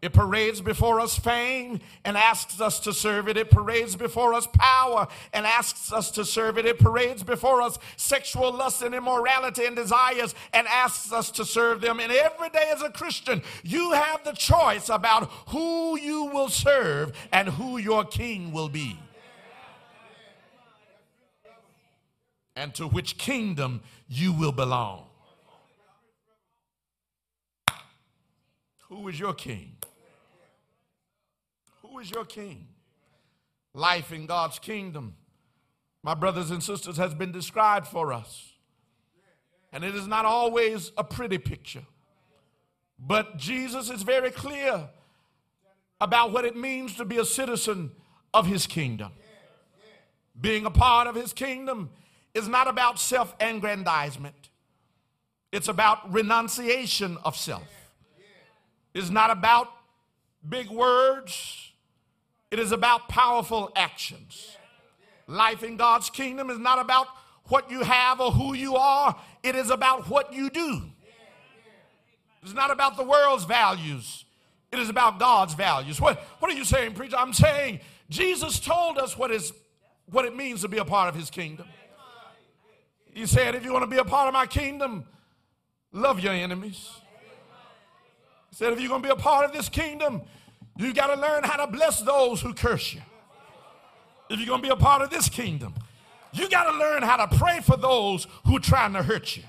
It 0.00 0.12
parades 0.12 0.60
before 0.60 1.00
us 1.00 1.18
fame 1.18 1.80
and 2.04 2.16
asks 2.16 2.60
us 2.60 2.78
to 2.80 2.92
serve 2.92 3.28
it. 3.28 3.36
It 3.36 3.50
parades 3.50 3.96
before 3.96 4.32
us 4.32 4.46
power 4.46 5.08
and 5.32 5.44
asks 5.44 5.92
us 5.92 6.12
to 6.12 6.24
serve 6.24 6.56
it. 6.56 6.66
It 6.66 6.78
parades 6.78 7.24
before 7.24 7.62
us 7.62 7.80
sexual 7.96 8.52
lust 8.52 8.80
and 8.82 8.94
immorality 8.94 9.64
and 9.64 9.74
desires 9.74 10.36
and 10.52 10.68
asks 10.68 11.12
us 11.12 11.32
to 11.32 11.44
serve 11.44 11.80
them. 11.80 11.98
And 11.98 12.12
every 12.12 12.48
day 12.50 12.70
as 12.72 12.80
a 12.80 12.90
Christian, 12.90 13.42
you 13.64 13.90
have 13.90 14.22
the 14.22 14.34
choice 14.34 14.88
about 14.88 15.28
who 15.48 15.98
you 15.98 16.26
will 16.26 16.48
serve 16.48 17.12
and 17.32 17.48
who 17.48 17.76
your 17.76 18.04
king 18.04 18.52
will 18.52 18.68
be. 18.68 19.00
And 22.54 22.72
to 22.74 22.86
which 22.86 23.18
kingdom 23.18 23.80
you 24.06 24.32
will 24.32 24.52
belong. 24.52 25.06
Who 28.88 29.08
is 29.08 29.18
your 29.18 29.34
king? 29.34 29.72
Is 32.00 32.10
your 32.10 32.24
king? 32.24 32.66
Life 33.74 34.12
in 34.12 34.26
God's 34.26 34.58
kingdom, 34.58 35.16
my 36.02 36.14
brothers 36.14 36.50
and 36.50 36.62
sisters, 36.62 36.96
has 36.96 37.14
been 37.14 37.32
described 37.32 37.86
for 37.86 38.12
us. 38.12 38.52
And 39.72 39.84
it 39.84 39.94
is 39.94 40.06
not 40.06 40.24
always 40.24 40.92
a 40.96 41.04
pretty 41.04 41.38
picture. 41.38 41.84
But 42.98 43.36
Jesus 43.36 43.90
is 43.90 44.02
very 44.02 44.30
clear 44.30 44.88
about 46.00 46.32
what 46.32 46.44
it 46.44 46.56
means 46.56 46.96
to 46.96 47.04
be 47.04 47.18
a 47.18 47.24
citizen 47.24 47.90
of 48.32 48.46
his 48.46 48.66
kingdom. 48.66 49.12
Being 50.40 50.66
a 50.66 50.70
part 50.70 51.06
of 51.06 51.14
his 51.14 51.32
kingdom 51.32 51.90
is 52.34 52.48
not 52.48 52.68
about 52.68 52.98
self 52.98 53.34
aggrandizement, 53.40 54.50
it's 55.52 55.68
about 55.68 56.12
renunciation 56.12 57.18
of 57.24 57.36
self. 57.36 57.68
It's 58.94 59.10
not 59.10 59.30
about 59.30 59.68
big 60.48 60.70
words, 60.70 61.67
it 62.50 62.58
is 62.58 62.72
about 62.72 63.08
powerful 63.08 63.70
actions. 63.76 64.56
Life 65.26 65.62
in 65.62 65.76
God's 65.76 66.08
kingdom 66.10 66.50
is 66.50 66.58
not 66.58 66.78
about 66.78 67.06
what 67.44 67.70
you 67.70 67.82
have 67.82 68.20
or 68.20 68.30
who 68.30 68.54
you 68.54 68.76
are, 68.76 69.18
it 69.42 69.54
is 69.54 69.70
about 69.70 70.08
what 70.08 70.32
you 70.32 70.50
do. 70.50 70.82
It's 72.42 72.54
not 72.54 72.70
about 72.70 72.96
the 72.96 73.02
world's 73.02 73.44
values, 73.44 74.24
it 74.70 74.78
is 74.78 74.88
about 74.88 75.18
God's 75.18 75.54
values. 75.54 76.00
What, 76.00 76.18
what 76.38 76.50
are 76.50 76.54
you 76.54 76.64
saying, 76.64 76.94
preacher? 76.94 77.16
I'm 77.16 77.32
saying 77.32 77.80
Jesus 78.10 78.60
told 78.60 78.98
us 78.98 79.16
what, 79.16 79.30
is, 79.30 79.52
what 80.06 80.24
it 80.24 80.36
means 80.36 80.62
to 80.62 80.68
be 80.68 80.78
a 80.78 80.84
part 80.84 81.08
of 81.08 81.14
his 81.14 81.30
kingdom. 81.30 81.66
He 83.12 83.26
said, 83.26 83.54
if 83.54 83.64
you 83.64 83.72
want 83.72 83.82
to 83.82 83.90
be 83.90 83.96
a 83.96 84.04
part 84.04 84.28
of 84.28 84.34
my 84.34 84.46
kingdom, 84.46 85.04
love 85.92 86.20
your 86.20 86.32
enemies. 86.32 86.90
He 88.50 88.56
said, 88.56 88.72
if 88.72 88.80
you're 88.80 88.88
going 88.88 89.02
to 89.02 89.08
be 89.08 89.12
a 89.12 89.16
part 89.16 89.44
of 89.44 89.52
this 89.52 89.68
kingdom, 89.68 90.22
you 90.78 90.94
got 90.94 91.14
to 91.14 91.20
learn 91.20 91.44
how 91.44 91.64
to 91.64 91.70
bless 91.70 92.00
those 92.00 92.40
who 92.40 92.54
curse 92.54 92.94
you. 92.94 93.02
If 94.30 94.38
you're 94.38 94.46
going 94.46 94.62
to 94.62 94.66
be 94.68 94.72
a 94.72 94.76
part 94.76 95.02
of 95.02 95.10
this 95.10 95.28
kingdom, 95.28 95.74
you 96.32 96.48
got 96.48 96.70
to 96.70 96.78
learn 96.78 97.02
how 97.02 97.16
to 97.26 97.36
pray 97.36 97.60
for 97.60 97.76
those 97.76 98.26
who 98.46 98.56
are 98.56 98.60
trying 98.60 98.92
to 98.92 99.02
hurt 99.02 99.36
you. 99.36 99.42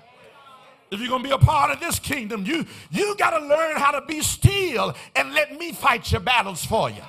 If 0.91 0.99
you're 0.99 1.09
going 1.09 1.21
to 1.21 1.29
be 1.29 1.35
a 1.35 1.37
part 1.37 1.69
of 1.69 1.79
this 1.79 1.99
kingdom, 1.99 2.45
you, 2.45 2.65
you 2.89 3.15
got 3.17 3.37
to 3.37 3.45
learn 3.45 3.75
how 3.75 3.91
to 3.91 4.01
be 4.05 4.21
still 4.21 4.95
and 5.15 5.33
let 5.33 5.57
me 5.57 5.71
fight 5.71 6.11
your 6.11 6.21
battles 6.21 6.65
for 6.65 6.89
you. 6.89 7.03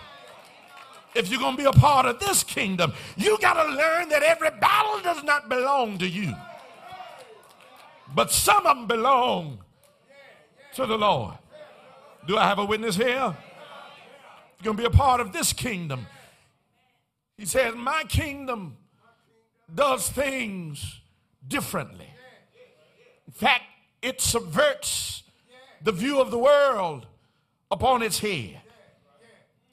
If 1.15 1.31
you're 1.31 1.41
going 1.41 1.57
to 1.57 1.63
be 1.63 1.69
a 1.69 1.73
part 1.73 2.07
of 2.07 2.21
this 2.21 2.45
kingdom, 2.45 2.93
you 3.17 3.39
got 3.39 3.55
to 3.55 3.69
learn 3.75 4.11
that 4.11 4.23
every 4.23 4.51
battle 4.51 5.01
does 5.03 5.25
not 5.25 5.49
belong 5.49 5.99
to 5.99 6.07
you. 6.07 6.35
But 8.15 8.31
some 8.31 8.67
of 8.67 8.77
them 8.77 8.87
belong 8.87 9.59
to 10.75 10.85
the 10.85 10.99
Lord. 10.99 11.35
Do 12.29 12.37
I 12.37 12.47
have 12.47 12.59
a 12.59 12.65
witness 12.65 12.97
here? 12.97 13.35
You're 14.61 14.75
going 14.75 14.77
to 14.77 14.91
be 14.91 14.95
a 14.95 14.99
part 14.99 15.21
of 15.21 15.33
this 15.33 15.53
kingdom. 15.53 16.07
He 17.39 17.47
says, 17.47 17.75
My 17.75 18.05
kingdom 18.09 18.77
does 19.75 20.09
things 20.09 21.01
differently. 21.47 22.09
In 23.27 23.33
fact, 23.33 23.65
it 24.03 24.21
subverts 24.21 25.23
the 25.83 25.93
view 25.93 26.21
of 26.21 26.31
the 26.31 26.39
world 26.39 27.07
upon 27.71 28.03
its 28.03 28.19
head. 28.19 28.61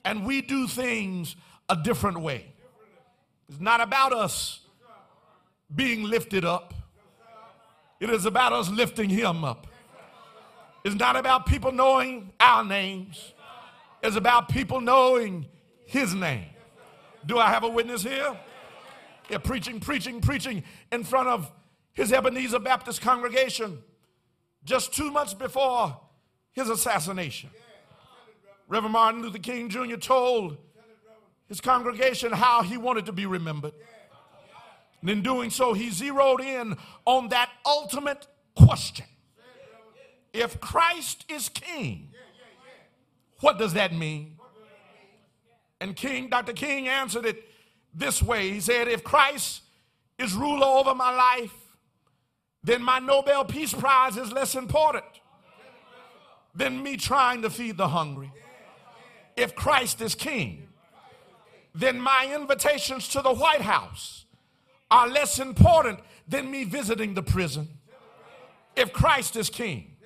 And 0.05 0.26
we 0.26 0.41
do 0.41 0.68
things 0.68 1.35
a 1.68 1.76
different 1.76 2.22
way. 2.22 2.53
It's 3.49 3.59
not 3.59 3.81
about 3.81 4.14
us 4.14 4.61
being 5.76 6.03
lifted 6.03 6.45
up, 6.45 6.73
it 7.99 8.09
is 8.09 8.26
about 8.26 8.53
us 8.53 8.69
lifting 8.69 9.09
Him 9.09 9.43
up. 9.43 9.68
It's 10.85 10.95
not 10.95 11.18
about 11.18 11.45
people 11.45 11.73
knowing 11.73 12.31
our 12.39 12.64
names, 12.64 13.34
it's 14.07 14.15
about 14.15 14.49
people 14.49 14.81
knowing 14.81 15.45
His 15.85 16.13
name. 16.13 16.45
Do 17.25 17.38
I 17.38 17.49
have 17.49 17.63
a 17.63 17.69
witness 17.69 18.03
here? 18.03 18.38
Yeah, 19.29 19.39
preaching, 19.39 19.79
preaching, 19.79 20.21
preaching 20.21 20.63
in 20.91 21.03
front 21.03 21.27
of 21.27 21.51
his 21.97 22.13
Ebenezer 22.13 22.59
Baptist 22.59 23.01
congregation 23.01 23.79
just 24.63 24.93
two 24.93 25.09
months 25.09 25.34
before 25.34 25.99
his 26.51 26.69
assassination. 26.69 27.49
Reverend 28.67 28.93
Martin 28.93 29.21
Luther 29.23 29.39
King 29.39 29.67
Jr. 29.69 29.95
told 29.95 30.57
his 31.47 31.59
congregation 31.59 32.31
how 32.31 32.61
he 32.61 32.77
wanted 32.77 33.07
to 33.07 33.11
be 33.11 33.25
remembered. 33.25 33.73
And 35.01 35.09
in 35.09 35.21
doing 35.21 35.49
so, 35.49 35.73
he 35.73 35.89
zeroed 35.89 36.41
in 36.41 36.77
on 37.05 37.29
that 37.29 37.49
ultimate 37.65 38.27
question 38.55 39.05
If 40.34 40.59
Christ 40.59 41.25
is 41.29 41.49
king, 41.49 42.09
what 43.39 43.57
does 43.57 43.73
that 43.73 43.93
mean? 43.93 44.38
And 45.80 45.95
King, 45.95 46.30
Dr. 46.30 46.53
King 46.53 46.88
answered 46.88 47.26
it 47.26 47.43
this 47.93 48.22
way 48.22 48.49
He 48.49 48.59
said, 48.59 48.88
If 48.88 49.03
Christ 49.03 49.61
is 50.18 50.34
ruler 50.34 50.65
over 50.65 50.95
my 50.95 51.15
life, 51.15 51.53
then 52.64 52.81
my 52.81 52.99
Nobel 52.99 53.45
Peace 53.45 53.73
Prize 53.73 54.18
is 54.18 54.31
less 54.31 54.55
important 54.55 55.05
than 56.55 56.81
me 56.81 56.97
trying 56.97 57.43
to 57.43 57.49
feed 57.49 57.77
the 57.77 57.88
hungry. 57.89 58.31
If 59.35 59.53
Christ 59.53 60.01
is 60.01 60.15
king, 60.15 60.68
then 61.76 61.99
my 62.01 62.31
invitations 62.34 63.07
to 63.09 63.22
the 63.22 63.34
White 63.34 63.61
House 63.61 64.26
are 64.89 65.07
less 65.07 65.38
important 65.38 65.99
than 66.27 66.49
me 66.49 66.64
visiting 66.64 67.14
the 67.14 67.22
prison. 67.22 67.68
If 68.76 68.91
Christ 68.91 69.35
is 69.35 69.49
king, 69.49 69.97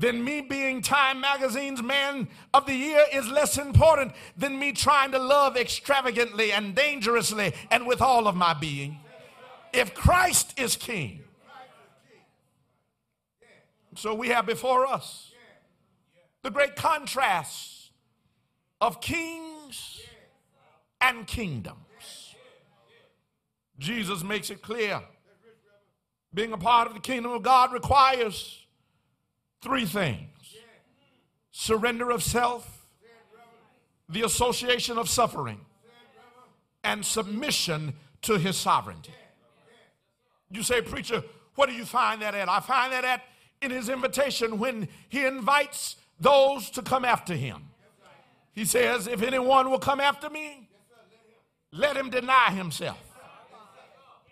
then 0.00 0.24
me 0.24 0.40
being 0.40 0.80
Time 0.80 1.20
Magazine's 1.20 1.82
Man 1.82 2.26
of 2.54 2.64
the 2.64 2.74
Year 2.74 3.04
is 3.12 3.28
less 3.28 3.58
important 3.58 4.12
than 4.34 4.58
me 4.58 4.72
trying 4.72 5.12
to 5.12 5.18
love 5.18 5.58
extravagantly 5.58 6.52
and 6.52 6.74
dangerously 6.74 7.52
and 7.70 7.86
with 7.86 8.00
all 8.00 8.26
of 8.26 8.34
my 8.34 8.54
being. 8.54 8.98
If 9.74 9.92
Christ 9.92 10.58
is 10.58 10.74
king, 10.74 11.20
so 13.94 14.14
we 14.14 14.28
have 14.28 14.46
before 14.46 14.86
us 14.86 15.32
the 16.42 16.50
great 16.50 16.76
contrast 16.76 17.90
of 18.80 19.02
kings 19.02 20.00
and 21.02 21.26
kingdoms. 21.26 21.76
Jesus 23.78 24.24
makes 24.24 24.48
it 24.48 24.62
clear 24.62 25.02
being 26.32 26.52
a 26.52 26.58
part 26.58 26.88
of 26.88 26.94
the 26.94 27.00
kingdom 27.00 27.32
of 27.32 27.42
God 27.42 27.72
requires 27.72 28.59
three 29.60 29.86
things 29.86 30.26
surrender 31.52 32.10
of 32.10 32.22
self, 32.22 32.86
the 34.08 34.22
association 34.22 34.96
of 34.96 35.08
suffering, 35.08 35.60
and 36.82 37.04
submission 37.04 37.92
to 38.22 38.38
his 38.38 38.56
sovereignty. 38.56 39.12
You 40.50 40.62
say, 40.62 40.80
Preacher, 40.80 41.22
what 41.54 41.68
do 41.68 41.74
you 41.74 41.84
find 41.84 42.22
that 42.22 42.34
at? 42.34 42.48
I 42.48 42.60
find 42.60 42.92
that 42.92 43.04
at 43.04 43.22
in 43.60 43.70
his 43.70 43.88
invitation 43.88 44.58
when 44.58 44.88
he 45.08 45.26
invites 45.26 45.96
those 46.18 46.70
to 46.70 46.82
come 46.82 47.04
after 47.04 47.34
him. 47.34 47.68
He 48.52 48.64
says, 48.64 49.06
If 49.06 49.22
anyone 49.22 49.70
will 49.70 49.78
come 49.78 50.00
after 50.00 50.30
me, 50.30 50.68
let 51.72 51.96
him 51.96 52.10
deny 52.10 52.50
himself, 52.50 52.98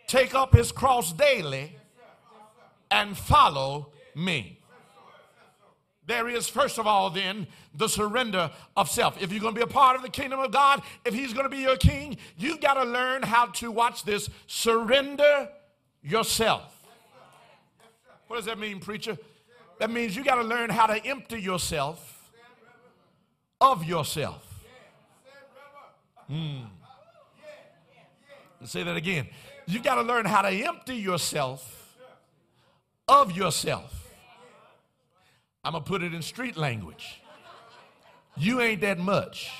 take 0.06 0.34
up 0.34 0.54
his 0.54 0.72
cross 0.72 1.12
daily, 1.12 1.76
and 2.90 3.16
follow 3.16 3.92
me. 4.14 4.57
There 6.08 6.26
is, 6.26 6.48
first 6.48 6.78
of 6.78 6.86
all, 6.86 7.10
then, 7.10 7.46
the 7.74 7.86
surrender 7.86 8.50
of 8.78 8.88
self. 8.88 9.22
If 9.22 9.30
you're 9.30 9.42
going 9.42 9.54
to 9.54 9.58
be 9.58 9.62
a 9.62 9.66
part 9.66 9.94
of 9.94 10.00
the 10.00 10.08
kingdom 10.08 10.40
of 10.40 10.50
God, 10.50 10.80
if 11.04 11.12
He's 11.12 11.34
going 11.34 11.44
to 11.44 11.54
be 11.54 11.58
your 11.58 11.76
king, 11.76 12.16
you've 12.38 12.62
got 12.62 12.82
to 12.82 12.84
learn 12.84 13.22
how 13.22 13.46
to 13.46 13.70
watch 13.70 14.04
this 14.04 14.30
surrender 14.46 15.50
yourself. 16.02 16.74
What 18.26 18.36
does 18.36 18.46
that 18.46 18.58
mean, 18.58 18.80
preacher? 18.80 19.18
That 19.80 19.90
means 19.90 20.16
you 20.16 20.24
got 20.24 20.36
to 20.36 20.42
learn 20.42 20.70
how 20.70 20.86
to 20.86 21.04
empty 21.04 21.42
yourself 21.42 22.32
of 23.60 23.84
yourself. 23.84 24.64
Hmm. 26.26 26.60
Say 28.64 28.82
that 28.82 28.96
again. 28.96 29.28
You 29.66 29.82
got 29.82 29.96
to 29.96 30.02
learn 30.02 30.24
how 30.24 30.40
to 30.40 30.48
empty 30.48 30.96
yourself 30.96 31.98
of 33.06 33.32
yourself. 33.32 33.97
I'm 35.64 35.72
going 35.72 35.84
to 35.84 35.88
put 35.88 36.02
it 36.02 36.14
in 36.14 36.22
street 36.22 36.56
language. 36.56 37.20
You 38.36 38.60
ain't 38.60 38.80
that 38.82 38.98
much. 38.98 39.50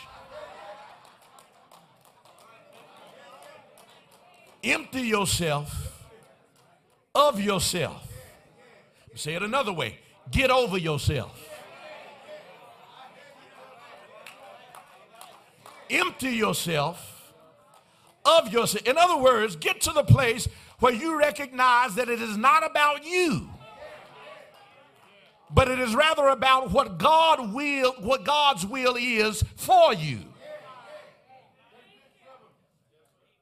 Empty 4.62 5.02
yourself 5.02 6.06
of 7.14 7.40
yourself. 7.40 8.04
Say 9.14 9.34
it 9.34 9.42
another 9.42 9.72
way 9.72 9.98
get 10.30 10.50
over 10.50 10.76
yourself. 10.76 11.48
Empty 15.90 16.30
yourself 16.30 17.32
of 18.24 18.52
yourself. 18.52 18.86
In 18.86 18.98
other 18.98 19.16
words, 19.16 19.56
get 19.56 19.80
to 19.82 19.92
the 19.92 20.04
place 20.04 20.48
where 20.80 20.92
you 20.92 21.18
recognize 21.18 21.94
that 21.94 22.10
it 22.10 22.20
is 22.20 22.36
not 22.36 22.64
about 22.64 23.06
you 23.06 23.48
but 25.52 25.68
it 25.68 25.78
is 25.78 25.94
rather 25.94 26.28
about 26.28 26.70
what 26.70 26.98
God 26.98 27.52
will 27.52 27.92
what 28.00 28.24
God's 28.24 28.66
will 28.66 28.96
is 28.96 29.42
for 29.56 29.94
you. 29.94 30.20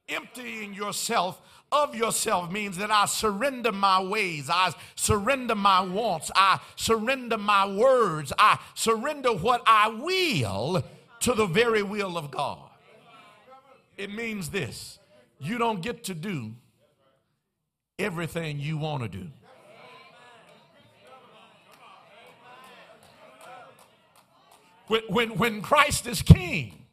Emptying 0.09 0.73
yourself 0.73 1.41
of 1.73 1.95
yourself 1.95 2.51
means 2.51 2.77
that 2.79 2.91
I 2.91 3.07
surrender 3.07 3.73
my 3.73 4.01
ways, 4.01 4.49
I 4.49 4.73
surrender 4.95 5.57
my 5.57 5.81
wants, 5.81 6.31
I 6.37 6.61
surrender 6.77 7.39
my 7.39 7.67
words, 7.67 8.33
I 8.39 8.61
surrender 8.75 9.33
what 9.33 9.63
I 9.67 9.89
will 9.89 10.85
to 11.21 11.33
the 11.35 11.47
very 11.47 11.83
will 11.83 12.17
of 12.17 12.31
God. 12.31 12.71
It 13.97 14.13
means 14.13 14.51
this 14.51 14.99
you 15.39 15.59
don't 15.59 15.83
get 15.83 16.05
to 16.05 16.15
do 16.15 16.53
everything 17.99 18.61
you 18.61 18.79
want 18.79 19.03
to 19.03 19.09
do. 19.09 19.27
When, 24.89 25.03
when, 25.09 25.31
when 25.37 25.63
Christ 25.63 26.07
is 26.07 26.23
king, 26.23 26.85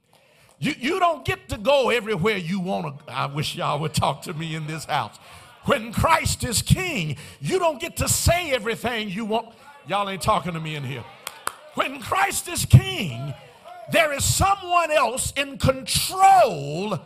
you, 0.59 0.73
you 0.79 0.99
don't 0.99 1.25
get 1.25 1.49
to 1.49 1.57
go 1.57 1.89
everywhere 1.89 2.37
you 2.37 2.59
want 2.59 3.05
to. 3.07 3.13
I 3.13 3.25
wish 3.25 3.55
y'all 3.55 3.79
would 3.79 3.93
talk 3.93 4.21
to 4.23 4.33
me 4.33 4.55
in 4.55 4.65
this 4.67 4.85
house. 4.85 5.17
When 5.65 5.93
Christ 5.93 6.43
is 6.43 6.61
king, 6.61 7.17
you 7.39 7.59
don't 7.59 7.79
get 7.79 7.97
to 7.97 8.07
say 8.07 8.51
everything 8.51 9.09
you 9.09 9.25
want. 9.25 9.53
Y'all 9.87 10.09
ain't 10.09 10.21
talking 10.21 10.53
to 10.53 10.59
me 10.59 10.75
in 10.75 10.83
here. 10.83 11.03
When 11.75 11.99
Christ 11.99 12.47
is 12.47 12.65
king, 12.65 13.33
there 13.91 14.13
is 14.13 14.23
someone 14.23 14.91
else 14.91 15.33
in 15.35 15.57
control. 15.57 16.99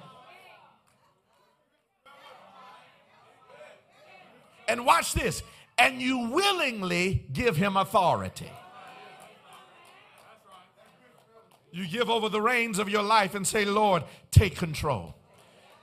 And 4.67 4.85
watch 4.85 5.13
this. 5.13 5.43
And 5.77 6.01
you 6.01 6.29
willingly 6.29 7.25
give 7.31 7.55
him 7.55 7.77
authority. 7.77 8.51
You 11.77 11.87
give 11.87 12.09
over 12.09 12.27
the 12.27 12.41
reins 12.41 12.79
of 12.79 12.89
your 12.89 13.03
life 13.03 13.35
and 13.35 13.45
say, 13.45 13.63
Lord, 13.63 14.03
take 14.31 14.55
control. 14.55 15.13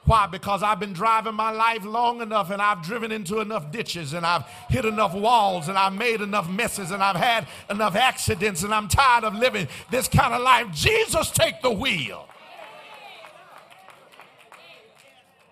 Why? 0.07 0.27
Because 0.27 0.61
I've 0.61 0.81
been 0.81 0.93
driving 0.93 1.35
my 1.35 1.53
life 1.53 1.85
long 1.85 2.21
enough 2.21 2.51
and 2.51 2.61
I've 2.61 2.83
driven 2.83 3.13
into 3.13 3.39
enough 3.39 3.71
ditches 3.71 4.13
and 4.13 4.27
I've 4.27 4.45
hit 4.69 4.85
enough 4.85 5.15
walls 5.15 5.69
and 5.69 5.79
I've 5.79 5.95
made 5.95 6.21
enough 6.21 6.51
messes 6.51 6.91
and 6.91 7.01
I've 7.01 7.15
had 7.15 7.47
enough 7.71 7.95
accidents 7.95 8.65
and 8.65 8.75
I'm 8.75 8.89
tired 8.89 9.23
of 9.23 9.37
living 9.37 9.69
this 9.93 10.09
kind 10.09 10.35
of 10.35 10.43
life. 10.43 10.67
Jesus, 10.73 11.31
take 11.31 11.63
the 11.63 11.71
wheel. 11.71 12.29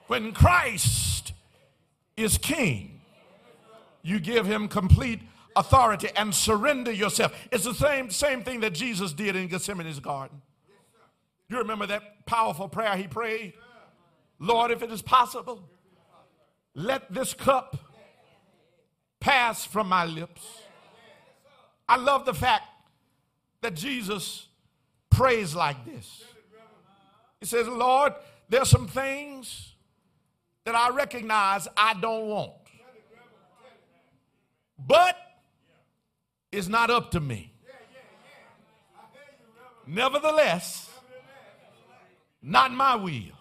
When 0.08 0.32
Christ 0.32 1.34
is 2.16 2.36
king, 2.36 3.00
you 4.02 4.18
give 4.18 4.44
him 4.44 4.66
complete 4.66 5.20
authority 5.56 6.08
and 6.16 6.34
surrender 6.34 6.92
yourself. 6.92 7.32
It's 7.50 7.64
the 7.64 7.74
same, 7.74 8.10
same 8.10 8.42
thing 8.42 8.60
that 8.60 8.72
Jesus 8.72 9.12
did 9.12 9.36
in 9.36 9.48
Gethsemane's 9.48 10.00
garden. 10.00 10.42
You 11.48 11.58
remember 11.58 11.86
that 11.86 12.24
powerful 12.26 12.68
prayer 12.68 12.96
he 12.96 13.06
prayed? 13.06 13.54
Lord, 14.38 14.70
if 14.70 14.82
it 14.82 14.90
is 14.90 15.02
possible, 15.02 15.62
let 16.74 17.12
this 17.12 17.34
cup 17.34 17.76
pass 19.20 19.64
from 19.64 19.88
my 19.88 20.04
lips. 20.04 20.42
I 21.88 21.96
love 21.96 22.24
the 22.24 22.34
fact 22.34 22.64
that 23.60 23.74
Jesus 23.74 24.48
prays 25.10 25.54
like 25.54 25.84
this. 25.84 26.24
He 27.40 27.46
says, 27.46 27.68
Lord, 27.68 28.14
there's 28.48 28.68
some 28.68 28.88
things 28.88 29.74
that 30.64 30.74
I 30.74 30.90
recognize 30.90 31.68
I 31.76 31.94
don't 31.94 32.28
want. 32.28 32.52
But 34.78 35.16
is 36.52 36.68
not 36.68 36.90
up 36.90 37.10
to 37.12 37.20
me. 37.20 37.52
Nevertheless, 39.86 40.90
not 42.40 42.72
my 42.72 42.94
will, 42.94 43.34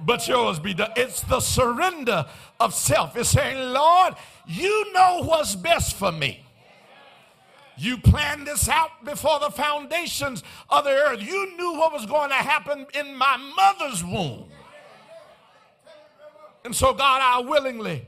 but 0.00 0.26
yours 0.28 0.58
be 0.58 0.74
done. 0.74 0.90
It's 0.96 1.22
the 1.22 1.40
surrender 1.40 2.26
of 2.58 2.74
self. 2.74 3.16
It's 3.16 3.30
saying, 3.30 3.72
Lord, 3.72 4.14
you 4.46 4.92
know 4.92 5.22
what's 5.24 5.54
best 5.54 5.96
for 5.96 6.12
me. 6.12 6.44
You 7.76 7.96
planned 7.96 8.46
this 8.46 8.68
out 8.68 9.04
before 9.06 9.40
the 9.40 9.50
foundations 9.50 10.42
of 10.68 10.84
the 10.84 10.90
earth. 10.90 11.22
You 11.22 11.56
knew 11.56 11.72
what 11.72 11.92
was 11.94 12.04
going 12.04 12.28
to 12.28 12.34
happen 12.34 12.86
in 12.92 13.14
my 13.14 13.38
mother's 13.38 14.04
womb. 14.04 14.50
And 16.62 16.76
so, 16.76 16.92
God, 16.92 17.22
I 17.22 17.40
willingly 17.40 18.06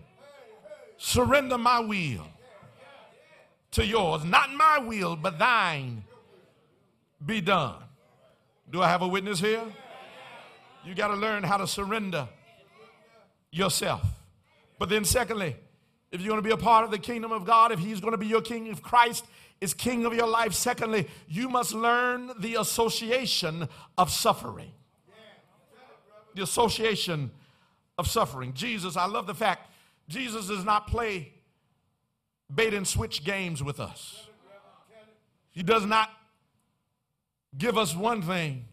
surrender 0.99 1.57
my 1.57 1.81
will 1.81 2.27
to 3.73 3.85
yours. 3.85 4.25
Not 4.25 4.53
my 4.53 4.79
will, 4.79 5.17
but 5.17 5.39
thine 5.39 6.05
be 7.25 7.41
done. 7.41 7.77
Do 8.71 8.81
I 8.81 8.89
have 8.89 9.03
a 9.03 9.09
witness 9.09 9.41
here? 9.41 9.65
You 10.85 10.95
got 10.95 11.09
to 11.09 11.15
learn 11.15 11.43
how 11.43 11.59
to 11.59 11.67
surrender 11.67 12.29
yourself. 13.51 14.03
But 14.79 14.89
then, 14.89 15.05
secondly, 15.05 15.57
if 16.11 16.21
you're 16.21 16.31
going 16.31 16.43
to 16.43 16.47
be 16.47 16.53
a 16.53 16.57
part 16.57 16.85
of 16.85 16.91
the 16.91 16.99
kingdom 16.99 17.33
of 17.33 17.45
God, 17.45 17.73
if 17.73 17.79
He's 17.79 18.01
going 18.01 18.13
to 18.13 18.19
be 18.19 18.27
your 18.27 18.41
king, 18.41 18.67
if 18.67 18.83
Christ 18.83 19.25
is 19.61 19.75
king 19.75 20.05
of 20.05 20.15
your 20.15 20.27
life, 20.27 20.55
secondly, 20.55 21.09
you 21.29 21.49
must 21.49 21.73
learn 21.73 22.33
the 22.39 22.57
association 22.57 23.69
of 23.97 24.11
suffering. 24.11 24.73
The 26.35 26.43
association 26.43 27.31
of 27.99 28.09
suffering. 28.09 28.55
Jesus, 28.55 28.97
I 28.97 29.07
love 29.07 29.27
the 29.27 29.35
fact 29.35 29.71
Jesus 30.09 30.49
does 30.49 30.65
not 30.65 30.87
play 30.89 31.33
bait 32.55 32.75
and 32.75 32.87
switch 32.87 33.25
games 33.25 33.63
with 33.63 33.81
us. 33.81 34.29
He 35.51 35.63
does 35.63 35.85
not 35.85 36.11
give 37.57 37.77
us 37.77 37.95
one 37.95 38.23
thing 38.23 38.65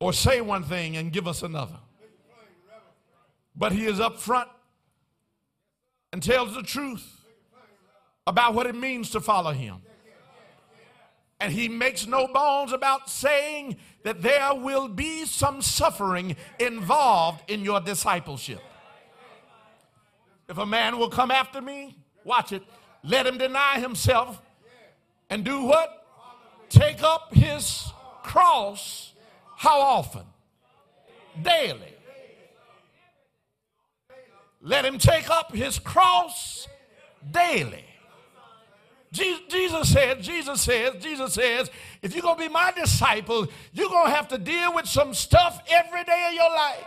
or 0.00 0.12
say 0.12 0.40
one 0.40 0.62
thing 0.62 0.96
and 0.96 1.12
give 1.12 1.26
us 1.26 1.42
another. 1.42 1.78
But 3.56 3.72
he 3.72 3.86
is 3.86 3.98
up 3.98 4.18
front 4.18 4.48
and 6.12 6.22
tells 6.22 6.54
the 6.54 6.62
truth 6.62 7.24
about 8.26 8.54
what 8.54 8.66
it 8.66 8.74
means 8.74 9.10
to 9.10 9.20
follow 9.20 9.52
him. 9.52 9.82
And 11.40 11.52
he 11.52 11.68
makes 11.68 12.06
no 12.06 12.26
bones 12.26 12.72
about 12.72 13.08
saying 13.08 13.76
that 14.02 14.22
there 14.22 14.54
will 14.54 14.88
be 14.88 15.24
some 15.24 15.62
suffering 15.62 16.36
involved 16.58 17.48
in 17.48 17.62
your 17.62 17.80
discipleship. 17.80 18.60
If 20.48 20.58
a 20.58 20.66
man 20.66 20.98
will 20.98 21.10
come 21.10 21.30
after 21.30 21.60
me, 21.60 21.96
watch 22.24 22.52
it, 22.52 22.62
let 23.02 23.26
him 23.26 23.38
deny 23.38 23.78
himself 23.80 24.40
and 25.30 25.44
do 25.44 25.64
what? 25.64 26.06
Take 26.68 27.02
up 27.02 27.34
his 27.34 27.90
cross. 28.22 29.12
How 29.56 29.80
often? 29.80 30.24
Daily. 31.42 31.94
Let 34.60 34.84
him 34.84 34.98
take 34.98 35.30
up 35.30 35.54
his 35.54 35.78
cross 35.78 36.68
daily. 37.30 37.84
Jesus 39.10 39.90
said, 39.90 40.22
Jesus 40.22 40.60
says, 40.60 41.02
Jesus 41.02 41.32
says, 41.32 41.70
if 42.02 42.14
you're 42.14 42.22
going 42.22 42.36
to 42.36 42.42
be 42.42 42.48
my 42.48 42.72
disciple, 42.72 43.46
you're 43.72 43.88
going 43.88 44.06
to 44.06 44.14
have 44.14 44.28
to 44.28 44.38
deal 44.38 44.74
with 44.74 44.86
some 44.86 45.14
stuff 45.14 45.62
every 45.70 46.04
day 46.04 46.26
of 46.28 46.34
your 46.34 46.50
life. 46.50 46.84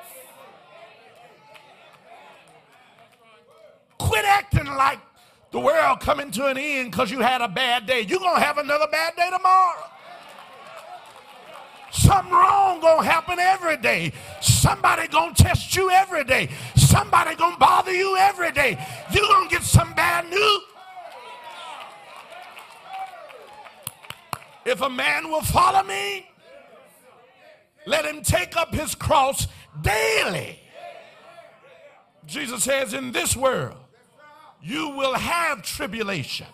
Quit 3.98 4.26
acting 4.26 4.66
like 4.66 5.00
the 5.52 5.60
world 5.60 6.00
coming 6.00 6.32
to 6.32 6.46
an 6.48 6.58
end 6.58 6.92
because 6.92 7.12
you 7.12 7.20
had 7.20 7.42
a 7.42 7.48
bad 7.48 7.86
day. 7.86 8.02
You're 8.02 8.20
going 8.20 8.36
to 8.36 8.42
have 8.42 8.58
another 8.58 8.88
bad 8.92 9.16
day 9.16 9.30
tomorrow. 9.32 9.92
Something 11.92 12.32
wrong 12.32 12.80
gonna 12.80 13.04
happen 13.04 13.38
every 13.38 13.76
day. 13.76 14.14
Somebody 14.40 15.10
gonna 15.10 15.34
test 15.34 15.76
you 15.76 15.92
every 15.92 16.24
day. 16.24 16.50
Somebody 16.76 17.36
gonna 17.36 17.58
bother 17.58 17.92
you 17.92 18.16
every 18.16 18.52
day. 18.54 18.80
you 19.12 19.22
gonna 19.28 19.50
get 19.50 19.62
some 19.62 19.94
bad 19.94 20.30
news. 20.30 20.62
If 24.64 24.80
a 24.80 24.90
man 24.90 25.30
will 25.30 25.42
follow 25.42 25.84
me, 25.84 26.30
let 27.86 28.06
him 28.06 28.22
take 28.22 28.56
up 28.56 28.74
his 28.74 28.96
cross 28.96 29.48
daily. 29.82 30.60
Jesus 32.26 32.64
says, 32.64 32.94
In 32.94 33.12
this 33.12 33.36
world, 33.36 33.76
you 34.64 34.90
will 34.90 35.14
have 35.14 35.64
tribulation, 35.64 36.48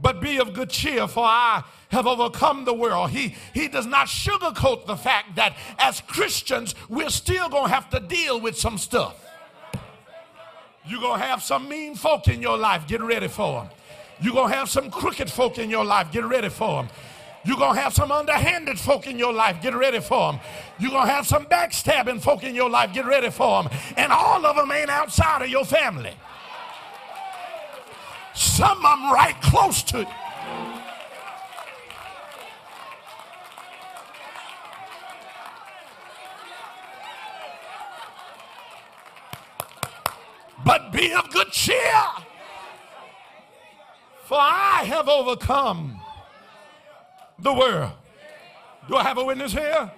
but 0.00 0.20
be 0.20 0.38
of 0.38 0.54
good 0.54 0.70
cheer, 0.70 1.06
for 1.08 1.24
I 1.24 1.64
have 1.90 2.06
overcome 2.06 2.64
the 2.64 2.74
world. 2.74 3.10
He, 3.10 3.34
he 3.52 3.68
does 3.68 3.86
not 3.86 4.06
sugarcoat 4.06 4.86
the 4.86 4.96
fact 4.96 5.36
that 5.36 5.56
as 5.78 6.00
Christians, 6.00 6.74
we're 6.88 7.10
still 7.10 7.48
going 7.48 7.68
to 7.68 7.74
have 7.74 7.90
to 7.90 8.00
deal 8.00 8.40
with 8.40 8.56
some 8.56 8.78
stuff. 8.78 9.18
You're 10.86 11.00
going 11.00 11.20
to 11.20 11.26
have 11.26 11.42
some 11.42 11.68
mean 11.68 11.94
folk 11.94 12.28
in 12.28 12.42
your 12.42 12.58
life. 12.58 12.86
Get 12.88 13.02
ready 13.02 13.28
for 13.28 13.62
them. 13.62 13.70
You're 14.20 14.34
going 14.34 14.50
to 14.50 14.56
have 14.56 14.68
some 14.68 14.90
crooked 14.90 15.30
folk 15.30 15.58
in 15.58 15.70
your 15.70 15.84
life. 15.84 16.10
Get 16.12 16.24
ready 16.24 16.48
for 16.48 16.82
them. 16.82 16.92
You're 17.44 17.56
going 17.56 17.74
to 17.74 17.80
have 17.80 17.92
some 17.92 18.12
underhanded 18.12 18.78
folk 18.78 19.06
in 19.06 19.18
your 19.18 19.32
life. 19.32 19.60
Get 19.60 19.74
ready 19.74 20.00
for 20.00 20.32
them. 20.32 20.40
You're 20.78 20.92
going 20.92 21.06
to 21.06 21.12
have 21.12 21.26
some 21.26 21.46
backstabbing 21.46 22.20
folk 22.20 22.44
in 22.44 22.54
your 22.54 22.70
life. 22.70 22.92
Get 22.92 23.04
ready 23.04 23.30
for 23.30 23.62
them. 23.62 23.72
And 23.96 24.12
all 24.12 24.44
of 24.46 24.56
them 24.56 24.70
ain't 24.70 24.90
outside 24.90 25.42
of 25.42 25.48
your 25.48 25.64
family. 25.64 26.14
Some 28.34 28.82
them 28.82 29.12
right 29.12 29.34
close 29.42 29.82
to. 29.84 30.06
But 40.64 40.92
be 40.92 41.12
of 41.12 41.30
good 41.30 41.50
cheer 41.50 41.92
for 44.32 44.38
I 44.40 44.84
have 44.84 45.08
overcome 45.08 46.00
the 47.38 47.52
world. 47.52 47.92
Do 48.88 48.96
I 48.96 49.02
have 49.02 49.18
a 49.18 49.24
witness 49.24 49.52
here? 49.52 49.92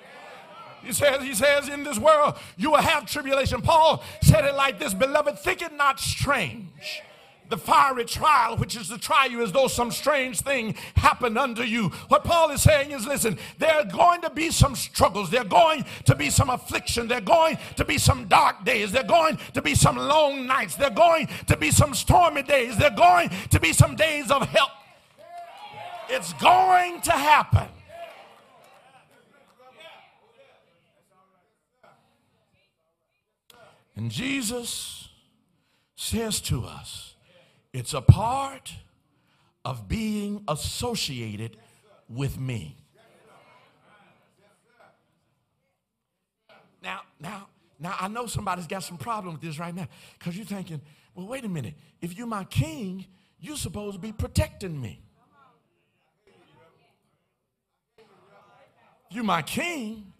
He 0.82 0.92
says, 0.92 1.22
he 1.22 1.34
says, 1.34 1.68
in 1.68 1.84
this 1.84 2.00
world 2.00 2.36
you 2.56 2.72
will 2.72 2.78
have 2.78 3.06
tribulation. 3.06 3.62
Paul 3.62 4.02
said 4.22 4.44
it 4.44 4.56
like 4.56 4.80
this, 4.80 4.92
beloved, 4.92 5.38
think 5.38 5.62
it 5.62 5.72
not 5.72 6.00
strange 6.00 7.02
the 7.48 7.56
fiery 7.56 8.04
trial, 8.04 8.56
which 8.56 8.76
is 8.76 8.88
to 8.88 8.98
try 8.98 9.26
you 9.26 9.42
as 9.42 9.52
though 9.52 9.68
some 9.68 9.90
strange 9.90 10.40
thing 10.40 10.74
happened 10.96 11.38
unto 11.38 11.62
you. 11.62 11.88
What 12.08 12.24
Paul 12.24 12.50
is 12.50 12.62
saying 12.62 12.90
is 12.90 13.06
listen, 13.06 13.38
there 13.58 13.74
are 13.74 13.84
going 13.84 14.22
to 14.22 14.30
be 14.30 14.50
some 14.50 14.74
struggles, 14.74 15.30
there 15.30 15.42
are 15.42 15.44
going 15.44 15.84
to 16.06 16.14
be 16.14 16.30
some 16.30 16.50
affliction, 16.50 17.08
there 17.08 17.18
are 17.18 17.20
going 17.20 17.58
to 17.76 17.84
be 17.84 17.98
some 17.98 18.26
dark 18.26 18.64
days, 18.64 18.92
there 18.92 19.04
are 19.04 19.08
going 19.08 19.38
to 19.52 19.62
be 19.62 19.74
some 19.74 19.96
long 19.96 20.46
nights, 20.46 20.76
there 20.76 20.88
are 20.88 20.94
going 20.94 21.28
to 21.46 21.56
be 21.56 21.70
some 21.70 21.94
stormy 21.94 22.42
days, 22.42 22.76
there 22.76 22.90
are 22.90 22.96
going 22.96 23.30
to 23.50 23.60
be 23.60 23.72
some 23.72 23.96
days 23.96 24.30
of 24.30 24.46
help. 24.48 24.70
It's 26.08 26.32
going 26.34 27.00
to 27.02 27.12
happen. 27.12 27.68
And 33.96 34.10
Jesus 34.10 35.08
says 35.94 36.40
to 36.42 36.64
us, 36.64 37.13
it's 37.74 37.92
a 37.92 38.00
part 38.00 38.72
of 39.64 39.88
being 39.88 40.44
associated 40.46 41.56
with 42.08 42.38
me. 42.38 42.76
Now, 46.82 47.00
now, 47.18 47.48
now 47.80 47.96
I 47.98 48.06
know 48.08 48.26
somebody's 48.26 48.68
got 48.68 48.84
some 48.84 48.96
problem 48.96 49.34
with 49.34 49.42
this 49.42 49.58
right 49.58 49.74
now 49.74 49.88
because 50.18 50.36
you're 50.36 50.46
thinking, 50.46 50.80
well, 51.16 51.26
wait 51.26 51.44
a 51.44 51.48
minute. 51.48 51.74
If 52.00 52.16
you're 52.16 52.28
my 52.28 52.44
king, 52.44 53.06
you're 53.40 53.56
supposed 53.56 53.96
to 53.96 54.00
be 54.00 54.12
protecting 54.12 54.80
me. 54.80 55.00
You're 59.10 59.24
my 59.24 59.42
king, 59.42 60.12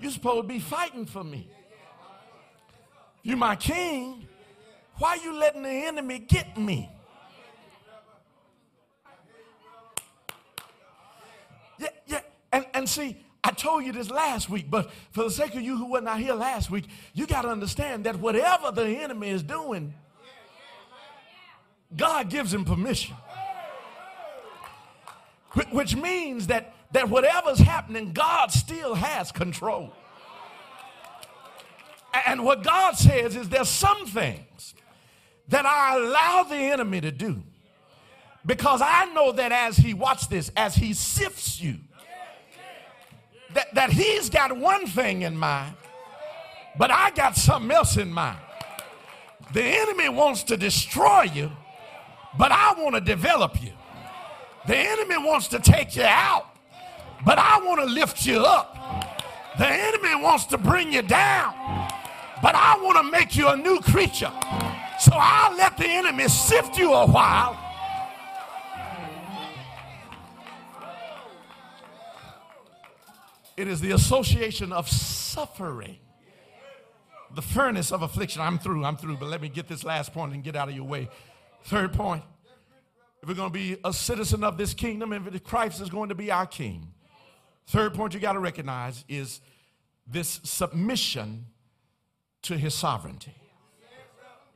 you're 0.00 0.12
supposed 0.12 0.42
to 0.42 0.48
be 0.48 0.58
fighting 0.58 1.06
for 1.06 1.22
me. 1.22 1.48
You're 3.22 3.36
my 3.36 3.56
king, 3.56 4.26
why 5.00 5.16
are 5.16 5.24
you 5.24 5.32
letting 5.32 5.62
the 5.62 5.70
enemy 5.70 6.18
get 6.18 6.58
me? 6.58 6.90
Yeah, 11.78 11.88
yeah. 12.06 12.20
And, 12.52 12.66
and 12.74 12.86
see, 12.86 13.16
I 13.42 13.52
told 13.52 13.84
you 13.86 13.92
this 13.92 14.10
last 14.10 14.50
week, 14.50 14.66
but 14.68 14.90
for 15.12 15.24
the 15.24 15.30
sake 15.30 15.54
of 15.54 15.62
you 15.62 15.78
who 15.78 15.90
were 15.90 16.02
not 16.02 16.20
here 16.20 16.34
last 16.34 16.70
week, 16.70 16.84
you 17.14 17.26
got 17.26 17.42
to 17.42 17.48
understand 17.48 18.04
that 18.04 18.16
whatever 18.16 18.70
the 18.70 18.86
enemy 18.86 19.30
is 19.30 19.42
doing, 19.42 19.94
God 21.96 22.28
gives 22.28 22.52
him 22.52 22.66
permission. 22.66 23.16
Which 25.72 25.96
means 25.96 26.48
that, 26.48 26.74
that 26.92 27.08
whatever's 27.08 27.58
happening, 27.58 28.12
God 28.12 28.52
still 28.52 28.94
has 28.94 29.32
control. 29.32 29.94
And 32.26 32.44
what 32.44 32.62
God 32.62 32.98
says 32.98 33.34
is 33.34 33.48
there's 33.48 33.70
some 33.70 34.04
things 34.04 34.74
that 35.50 35.66
I 35.66 35.96
allow 35.96 36.44
the 36.44 36.56
enemy 36.56 37.00
to 37.02 37.10
do. 37.10 37.42
Because 38.46 38.80
I 38.82 39.12
know 39.12 39.32
that 39.32 39.52
as 39.52 39.76
he, 39.76 39.92
watch 39.92 40.28
this, 40.28 40.50
as 40.56 40.74
he 40.74 40.94
sifts 40.94 41.60
you, 41.60 41.76
that, 43.52 43.74
that 43.74 43.90
he's 43.90 44.30
got 44.30 44.56
one 44.56 44.86
thing 44.86 45.22
in 45.22 45.36
mind, 45.36 45.74
but 46.78 46.90
I 46.90 47.10
got 47.10 47.36
something 47.36 47.70
else 47.70 47.96
in 47.96 48.10
mind. 48.10 48.38
The 49.52 49.62
enemy 49.62 50.08
wants 50.08 50.44
to 50.44 50.56
destroy 50.56 51.22
you, 51.22 51.50
but 52.38 52.52
I 52.52 52.74
want 52.80 52.94
to 52.94 53.00
develop 53.00 53.62
you. 53.62 53.72
The 54.66 54.76
enemy 54.76 55.18
wants 55.18 55.48
to 55.48 55.58
take 55.58 55.96
you 55.96 56.04
out, 56.04 56.46
but 57.26 57.38
I 57.38 57.58
want 57.60 57.80
to 57.80 57.86
lift 57.86 58.24
you 58.24 58.38
up. 58.38 58.76
The 59.58 59.66
enemy 59.66 60.22
wants 60.22 60.46
to 60.46 60.58
bring 60.58 60.92
you 60.92 61.02
down, 61.02 61.52
but 62.40 62.54
I 62.54 62.78
want 62.80 62.98
to 62.98 63.10
make 63.10 63.36
you 63.36 63.48
a 63.48 63.56
new 63.56 63.80
creature. 63.80 64.32
So 65.00 65.12
I'll 65.14 65.56
let 65.56 65.78
the 65.78 65.88
enemy 65.88 66.28
sift 66.28 66.76
you 66.76 66.92
a 66.92 67.06
while. 67.06 67.58
It 73.56 73.66
is 73.66 73.80
the 73.80 73.92
association 73.92 74.72
of 74.72 74.90
suffering, 74.90 75.96
the 77.34 77.40
furnace 77.40 77.92
of 77.92 78.02
affliction. 78.02 78.42
I'm 78.42 78.58
through, 78.58 78.84
I'm 78.84 78.98
through, 78.98 79.16
but 79.16 79.30
let 79.30 79.40
me 79.40 79.48
get 79.48 79.68
this 79.68 79.84
last 79.84 80.12
point 80.12 80.34
and 80.34 80.44
get 80.44 80.54
out 80.54 80.68
of 80.68 80.74
your 80.74 80.84
way. 80.84 81.08
Third 81.64 81.94
point 81.94 82.22
if 83.22 83.28
we're 83.28 83.34
going 83.34 83.50
to 83.50 83.58
be 83.58 83.78
a 83.82 83.94
citizen 83.94 84.44
of 84.44 84.58
this 84.58 84.74
kingdom, 84.74 85.14
if 85.14 85.44
Christ 85.44 85.80
is 85.80 85.88
going 85.88 86.10
to 86.10 86.14
be 86.14 86.30
our 86.30 86.46
king, 86.46 86.92
third 87.66 87.94
point 87.94 88.12
you 88.12 88.20
got 88.20 88.34
to 88.34 88.38
recognize 88.38 89.02
is 89.08 89.40
this 90.06 90.40
submission 90.44 91.46
to 92.42 92.58
his 92.58 92.74
sovereignty 92.74 93.39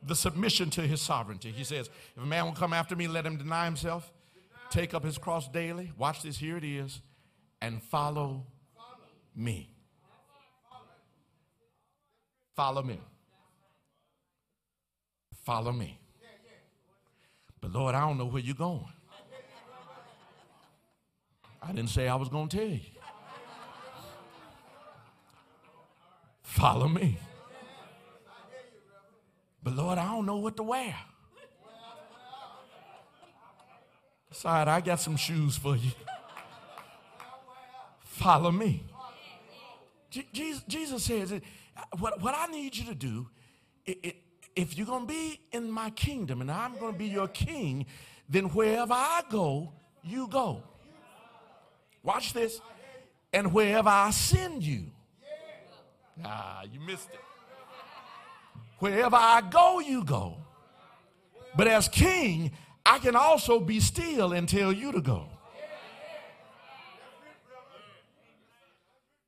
the 0.05 0.15
submission 0.15 0.69
to 0.71 0.81
his 0.81 1.01
sovereignty. 1.01 1.51
He 1.51 1.63
says, 1.63 1.89
If 2.15 2.23
a 2.23 2.25
man 2.25 2.45
will 2.45 2.53
come 2.53 2.73
after 2.73 2.95
me, 2.95 3.07
let 3.07 3.25
him 3.25 3.37
deny 3.37 3.65
himself, 3.65 4.11
take 4.69 4.93
up 4.93 5.03
his 5.03 5.17
cross 5.17 5.47
daily. 5.47 5.91
Watch 5.97 6.21
this, 6.23 6.37
here 6.37 6.57
it 6.57 6.63
is, 6.63 7.01
and 7.61 7.81
follow 7.81 8.45
me. 9.35 9.71
Follow 12.55 12.83
me. 12.83 12.99
Follow 15.43 15.71
me. 15.71 15.99
But 17.59 17.73
Lord, 17.73 17.95
I 17.95 18.01
don't 18.01 18.17
know 18.17 18.25
where 18.25 18.41
you're 18.41 18.55
going. 18.55 18.85
I 21.61 21.71
didn't 21.71 21.89
say 21.89 22.07
I 22.07 22.15
was 22.15 22.29
going 22.29 22.47
to 22.49 22.57
tell 22.57 22.67
you. 22.67 22.79
Follow 26.43 26.87
me. 26.87 27.17
But 29.65 29.75
Lord, 29.75 29.97
I 29.97 30.05
don't 30.05 30.27
know 30.27 30.37
what 30.37 30.55
to 30.57 30.63
wear. 30.63 30.95
Side, 34.29 34.67
I 34.67 34.79
got 34.79 34.99
some 34.99 35.17
shoes 35.17 35.57
for 35.57 35.75
you. 35.75 35.89
Follow 38.03 38.51
me. 38.51 38.83
Jesus, 40.31 41.03
says, 41.03 41.33
what, 41.97 42.35
I 42.37 42.45
need 42.45 42.77
you 42.77 42.85
to 42.85 42.93
do, 42.93 43.27
if 44.55 44.77
you're 44.77 44.85
going 44.85 45.07
to 45.07 45.11
be 45.11 45.41
in 45.51 45.71
my 45.71 45.89
kingdom 45.89 46.41
and 46.41 46.51
I'm 46.51 46.77
going 46.77 46.93
to 46.93 46.99
be 46.99 47.07
your 47.07 47.27
king, 47.27 47.87
then 48.29 48.45
wherever 48.45 48.93
I 48.93 49.23
go, 49.31 49.73
you 50.03 50.27
go. 50.27 50.61
Watch 52.03 52.33
this. 52.33 52.61
And 53.33 53.51
wherever 53.51 53.89
I 53.89 54.11
send 54.11 54.61
you, 54.61 54.91
ah, 56.23 56.61
you 56.71 56.79
missed 56.81 57.09
it. 57.11 57.19
Wherever 58.79 59.15
I 59.15 59.41
go, 59.41 59.79
you 59.79 60.03
go. 60.03 60.37
But 61.55 61.67
as 61.67 61.87
king, 61.87 62.51
I 62.85 62.99
can 62.99 63.15
also 63.15 63.59
be 63.59 63.79
still 63.79 64.33
and 64.33 64.47
tell 64.47 64.71
you 64.71 64.91
to 64.91 65.01
go. 65.01 65.27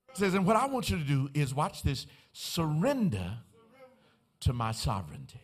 It 0.10 0.18
says, 0.18 0.34
and 0.34 0.46
what 0.46 0.56
I 0.56 0.66
want 0.66 0.90
you 0.90 0.98
to 0.98 1.04
do 1.04 1.30
is 1.34 1.54
watch 1.54 1.84
this 1.84 2.08
surrender 2.34 3.38
to 4.42 4.54
my 4.54 4.72
sovereignty. 4.72 5.40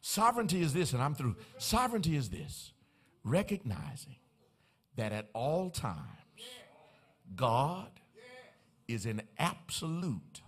Sovereignty 0.00 0.62
is 0.62 0.72
this, 0.72 0.92
and 0.92 1.02
I'm 1.02 1.14
through. 1.14 1.34
Sovereignty 1.58 2.14
is 2.16 2.30
this 2.30 2.72
recognizing 3.24 4.16
that 4.94 5.12
at 5.12 5.28
all 5.34 5.68
times, 5.70 5.98
God 7.34 7.90
is 8.86 9.04
in 9.04 9.22
absolute 9.38 10.40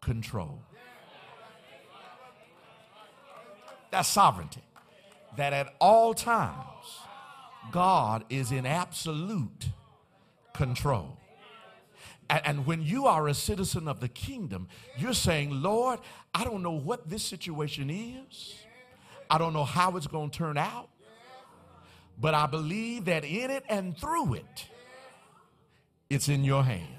control. 0.00 0.62
That's 3.96 4.10
sovereignty. 4.10 4.60
That 5.38 5.54
at 5.54 5.74
all 5.80 6.12
times, 6.12 7.00
God 7.70 8.26
is 8.28 8.52
in 8.52 8.66
absolute 8.66 9.70
control. 10.52 11.16
And, 12.28 12.66
when 12.66 12.82
you 12.82 13.06
are 13.06 13.26
a 13.26 13.32
citizen 13.32 13.88
of 13.88 14.00
the 14.00 14.08
kingdom, 14.08 14.68
you're 14.98 15.14
saying, 15.14 15.62
Lord, 15.62 16.00
I 16.34 16.44
don't 16.44 16.62
know 16.62 16.72
what 16.72 17.08
this 17.08 17.22
situation 17.22 17.88
is. 17.88 18.56
I 19.30 19.38
don't 19.38 19.54
know 19.54 19.64
how 19.64 19.96
it's 19.96 20.06
going 20.06 20.28
to 20.28 20.36
turn 20.36 20.58
out. 20.58 20.90
But 22.20 22.34
I 22.34 22.44
believe 22.44 23.06
that 23.06 23.24
in 23.24 23.50
it 23.50 23.64
and 23.66 23.96
through 23.96 24.34
it, 24.34 24.66
it's 26.10 26.28
in 26.28 26.44
your 26.44 26.64
hands. 26.64 26.90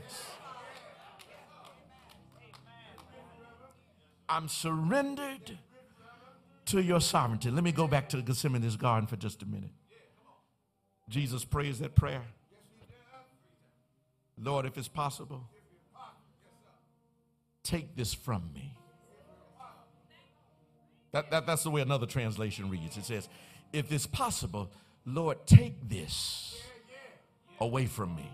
I'm 4.27 4.47
surrendered 4.47 5.59
to 6.67 6.81
your 6.81 7.01
sovereignty. 7.01 7.49
Let 7.49 7.63
me 7.63 7.71
go 7.71 7.87
back 7.87 8.09
to 8.09 8.17
the 8.17 8.23
Gethsemane's 8.23 8.75
garden 8.75 9.07
for 9.07 9.15
just 9.15 9.41
a 9.41 9.45
minute. 9.45 9.71
Jesus 11.09 11.45
prays 11.45 11.79
that 11.79 11.95
prayer. 11.95 12.23
Lord, 14.41 14.65
if 14.65 14.77
it's 14.77 14.87
possible, 14.87 15.43
take 17.63 17.95
this 17.95 18.13
from 18.13 18.49
me. 18.53 18.73
That, 21.11 21.31
that, 21.31 21.47
that's 21.47 21.63
the 21.63 21.69
way 21.69 21.81
another 21.81 22.05
translation 22.05 22.69
reads. 22.69 22.97
It 22.97 23.05
says, 23.05 23.29
if 23.73 23.91
it's 23.91 24.05
possible, 24.05 24.69
Lord, 25.05 25.47
take 25.47 25.89
this 25.89 26.61
away 27.59 27.85
from 27.85 28.15
me. 28.15 28.29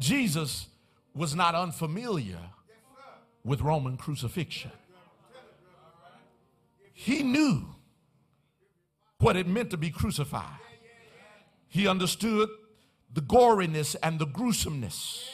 Jesus 0.00 0.66
was 1.14 1.34
not 1.34 1.54
unfamiliar 1.54 2.40
with 3.44 3.60
Roman 3.60 3.96
crucifixion. 3.96 4.72
He 7.04 7.22
knew 7.22 7.66
what 9.18 9.36
it 9.36 9.46
meant 9.46 9.68
to 9.72 9.76
be 9.76 9.90
crucified. 9.90 10.58
He 11.68 11.86
understood 11.86 12.48
the 13.12 13.20
goriness 13.20 13.94
and 14.02 14.18
the 14.18 14.24
gruesomeness 14.24 15.28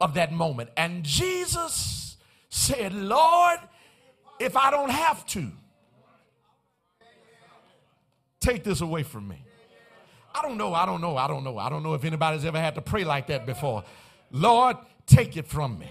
of 0.00 0.14
that 0.14 0.32
moment. 0.32 0.70
And 0.76 1.02
Jesus 1.02 2.16
said, 2.50 2.94
Lord, 2.94 3.58
if 4.38 4.56
I 4.56 4.70
don't 4.70 4.92
have 4.92 5.26
to, 5.26 5.50
take 8.38 8.62
this 8.62 8.80
away 8.80 9.02
from 9.02 9.26
me. 9.26 9.44
I 10.36 10.42
don't 10.42 10.56
know, 10.56 10.72
I 10.72 10.86
don't 10.86 11.00
know, 11.00 11.16
I 11.16 11.26
don't 11.26 11.42
know. 11.42 11.58
I 11.58 11.68
don't 11.68 11.82
know 11.82 11.94
if 11.94 12.04
anybody's 12.04 12.44
ever 12.44 12.60
had 12.60 12.76
to 12.76 12.80
pray 12.80 13.02
like 13.02 13.26
that 13.26 13.44
before. 13.44 13.82
Lord, 14.30 14.76
take 15.04 15.36
it 15.36 15.48
from 15.48 15.80
me. 15.80 15.88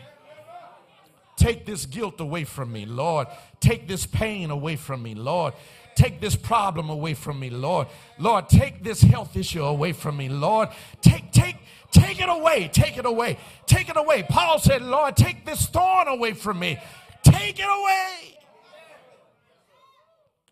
Take 1.43 1.65
this 1.65 1.85
guilt 1.85 2.21
away 2.21 2.45
from 2.45 2.71
me, 2.71 2.85
Lord. 2.85 3.27
Take 3.59 3.85
this 3.85 4.05
pain 4.05 4.49
away 4.49 4.77
from 4.77 5.03
me, 5.03 5.13
Lord. 5.13 5.53
Take 5.93 6.21
this 6.21 6.37
problem 6.37 6.89
away 6.89 7.15
from 7.15 7.37
me, 7.37 7.49
Lord. 7.49 7.87
Lord, 8.17 8.47
take 8.47 8.81
this 8.81 9.01
health 9.01 9.35
issue 9.35 9.61
away 9.61 9.91
from 9.91 10.15
me, 10.15 10.29
Lord. 10.29 10.69
Take, 11.01 11.33
take, 11.33 11.57
take 11.91 12.21
it 12.21 12.29
away. 12.29 12.69
Take 12.71 12.97
it 12.97 13.05
away. 13.05 13.37
Take 13.65 13.89
it 13.89 13.97
away. 13.97 14.23
Paul 14.23 14.57
said, 14.57 14.81
Lord, 14.83 15.17
take 15.17 15.45
this 15.45 15.65
thorn 15.65 16.07
away 16.07 16.31
from 16.31 16.59
me. 16.59 16.79
Take 17.23 17.59
it 17.59 17.67
away. 17.67 18.37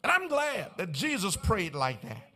And 0.04 0.12
I'm 0.12 0.28
glad 0.28 0.72
that 0.76 0.92
Jesus 0.92 1.38
prayed 1.38 1.74
like 1.74 2.02
that 2.02 2.28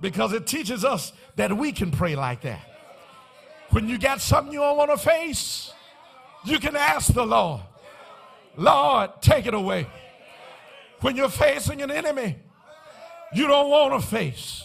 because 0.00 0.32
it 0.32 0.46
teaches 0.46 0.84
us 0.84 1.12
that 1.34 1.56
we 1.56 1.72
can 1.72 1.90
pray 1.90 2.14
like 2.14 2.42
that. 2.42 2.62
When 3.70 3.88
you 3.88 3.98
got 3.98 4.20
something 4.20 4.52
you 4.52 4.60
don't 4.60 4.76
want 4.76 4.92
to 4.92 4.96
face, 4.96 5.72
you 6.44 6.58
can 6.58 6.76
ask 6.76 7.12
the 7.12 7.24
Lord, 7.24 7.60
Lord, 8.56 9.10
take 9.20 9.46
it 9.46 9.54
away. 9.54 9.86
When 11.00 11.16
you're 11.16 11.28
facing 11.28 11.82
an 11.82 11.90
enemy 11.90 12.36
you 13.34 13.46
don't 13.46 13.70
want 13.70 14.00
to 14.00 14.06
face, 14.06 14.64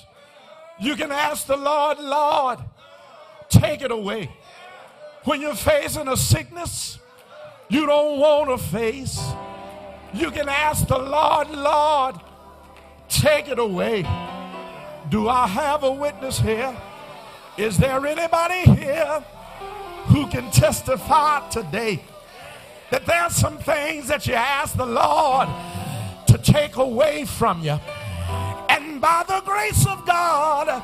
you 0.79 0.95
can 0.95 1.11
ask 1.11 1.47
the 1.47 1.55
Lord, 1.55 1.99
Lord, 1.99 2.59
take 3.49 3.81
it 3.81 3.91
away. 3.91 4.29
When 5.23 5.41
you're 5.41 5.55
facing 5.55 6.07
a 6.07 6.17
sickness 6.17 6.99
you 7.69 7.85
don't 7.85 8.19
want 8.19 8.49
to 8.49 8.57
face, 8.57 9.19
you 10.13 10.31
can 10.31 10.47
ask 10.47 10.87
the 10.87 10.97
Lord, 10.97 11.49
Lord, 11.49 12.15
take 13.09 13.49
it 13.49 13.59
away. 13.59 14.03
Do 15.09 15.27
I 15.29 15.47
have 15.47 15.83
a 15.83 15.91
witness 15.91 16.39
here? 16.39 16.75
Is 17.57 17.77
there 17.77 18.05
anybody 18.05 18.61
here 18.79 19.23
who 20.17 20.25
can 20.25 20.49
testify 20.49 21.47
today 21.49 22.01
that 22.89 23.05
there's 23.05 23.35
some 23.35 23.59
things 23.59 24.07
that 24.07 24.25
you 24.25 24.33
ask 24.33 24.75
the 24.75 24.85
Lord 24.85 25.47
to 26.25 26.39
take 26.39 26.77
away 26.77 27.23
from 27.25 27.61
you? 27.61 27.79
And 28.67 28.99
by 28.99 29.23
the 29.27 29.41
grace 29.45 29.85
of 29.85 30.03
God, 30.07 30.81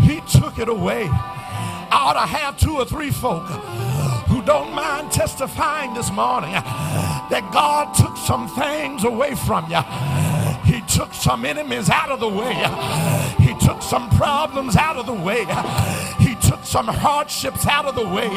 He 0.00 0.20
took 0.38 0.58
it 0.58 0.68
away. 0.68 1.08
I 1.08 1.88
ought 1.92 2.12
to 2.12 2.26
have 2.26 2.60
two 2.60 2.74
or 2.74 2.84
three 2.84 3.10
folk 3.10 3.46
who 4.28 4.42
don't 4.42 4.74
mind 4.74 5.10
testifying 5.10 5.94
this 5.94 6.10
morning 6.12 6.52
that 6.52 7.48
God 7.54 7.94
took 7.94 8.16
some 8.18 8.46
things 8.46 9.04
away 9.04 9.34
from 9.36 9.70
you. 9.70 9.80
He 10.70 10.82
took 10.82 11.14
some 11.14 11.46
enemies 11.46 11.88
out 11.88 12.10
of 12.10 12.20
the 12.20 12.28
way. 12.28 12.54
He 13.38 13.54
took 13.66 13.80
some 13.82 14.10
problems 14.10 14.76
out 14.76 14.96
of 14.96 15.06
the 15.06 15.14
way. 15.14 15.46
Some 16.70 16.86
hardships 16.86 17.66
out 17.66 17.86
of 17.86 17.96
the 17.96 18.06
way. 18.06 18.28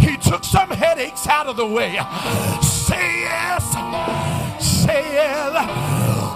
He 0.00 0.16
took 0.16 0.42
some 0.42 0.68
headaches 0.68 1.28
out 1.28 1.46
of 1.46 1.54
the 1.54 1.64
way. 1.64 1.92
Say 2.60 3.20
yes. 3.22 3.62
Say 4.58 5.00
yes. 5.14 5.52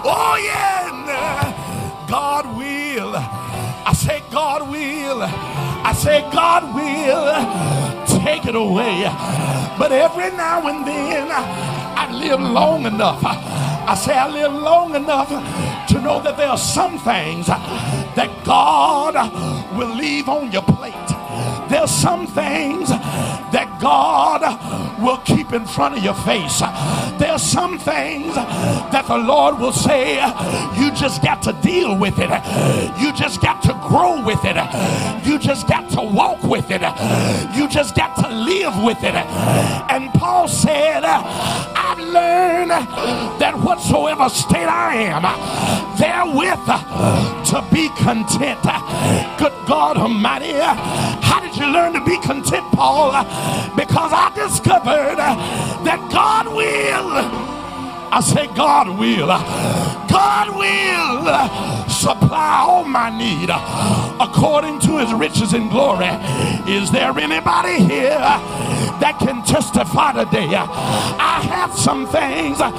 Oh, 0.05 0.37
yeah. 0.41 2.07
God 2.07 2.45
will. 2.57 3.11
I 3.13 3.91
say, 3.93 4.23
God 4.31 4.69
will. 4.69 5.21
I 5.21 5.91
say, 5.97 6.21
God 6.31 6.63
will 6.73 8.21
take 8.21 8.45
it 8.45 8.55
away. 8.55 9.03
But 9.77 9.91
every 9.91 10.31
now 10.31 10.65
and 10.65 10.87
then, 10.87 11.27
I 11.29 12.09
live 12.09 12.39
long 12.39 12.85
enough 12.85 13.21
I 13.87 13.95
say 13.95 14.13
I 14.13 14.27
live 14.27 14.51
long 14.51 14.95
enough 14.95 15.29
to 15.29 16.01
know 16.01 16.21
that 16.21 16.35
there 16.35 16.49
are 16.49 16.57
some 16.57 16.99
things 16.99 17.47
that 17.47 18.43
God 18.43 19.15
will 19.77 19.95
leave 19.95 20.27
on 20.27 20.51
your 20.51 20.63
plate. 20.63 21.06
There's 21.69 21.91
some 21.91 22.27
things 22.27 22.89
that 22.89 23.77
God 23.81 24.41
will 25.01 25.17
keep 25.17 25.53
in 25.53 25.65
front 25.65 25.97
of 25.97 26.03
your 26.03 26.13
face. 26.13 26.61
There's 27.19 27.41
some 27.41 27.77
things 27.77 28.35
that 28.35 29.05
the 29.07 29.17
Lord 29.17 29.59
will 29.59 29.71
say, 29.71 30.15
you 30.79 30.91
just 30.91 31.21
got 31.21 31.41
to 31.43 31.53
deal 31.61 31.97
with 31.97 32.15
it. 32.17 32.29
You 32.99 33.13
just 33.13 33.41
got 33.41 33.61
to 33.63 33.73
grow 33.87 34.23
with 34.25 34.39
it. 34.43 34.55
You 35.25 35.39
just 35.39 35.67
got 35.67 35.89
to 35.91 36.01
walk 36.01 36.43
with 36.43 36.71
it. 36.71 36.81
You 37.55 37.67
just 37.69 37.95
got 37.95 38.15
to 38.17 38.29
live 38.29 38.83
with 38.83 39.03
it. 39.03 39.15
And 39.15 40.11
Paul 40.13 40.47
said, 40.47 41.03
I've 42.15 43.39
that 43.39 43.57
whatsoever 43.59 44.29
state 44.29 44.67
I 44.67 44.95
am, 44.95 45.23
therewith 45.97 46.67
to 47.51 47.61
be 47.73 47.89
content. 47.97 48.61
Good 49.37 49.53
God 49.67 49.97
Almighty, 49.97 50.53
how 50.53 51.39
did 51.41 51.55
you 51.57 51.67
learn 51.67 51.93
to 51.93 52.03
be 52.03 52.19
content, 52.19 52.65
Paul? 52.73 53.11
Because 53.75 54.11
I 54.13 54.31
discovered 54.35 55.17
that 55.17 56.09
God 56.11 56.47
will. 56.47 57.57
I 58.09 58.21
say, 58.21 58.47
God 58.55 58.97
will. 58.97 59.27
God 60.07 60.55
will 60.55 61.86
supply 61.97 62.59
all 62.61 62.83
my 62.83 63.09
need 63.09 63.49
uh, 63.49 64.17
according 64.21 64.79
to 64.81 64.97
his 64.99 65.11
riches 65.13 65.53
and 65.53 65.69
glory. 65.69 66.07
Is 66.67 66.91
there 66.91 67.17
anybody 67.17 67.79
here 67.79 68.19
that 69.01 69.17
can 69.19 69.43
testify 69.43 70.11
today? 70.13 70.55
I 70.55 71.41
had 71.41 71.73
some 71.73 72.05
things 72.07 72.61
uh, 72.61 72.71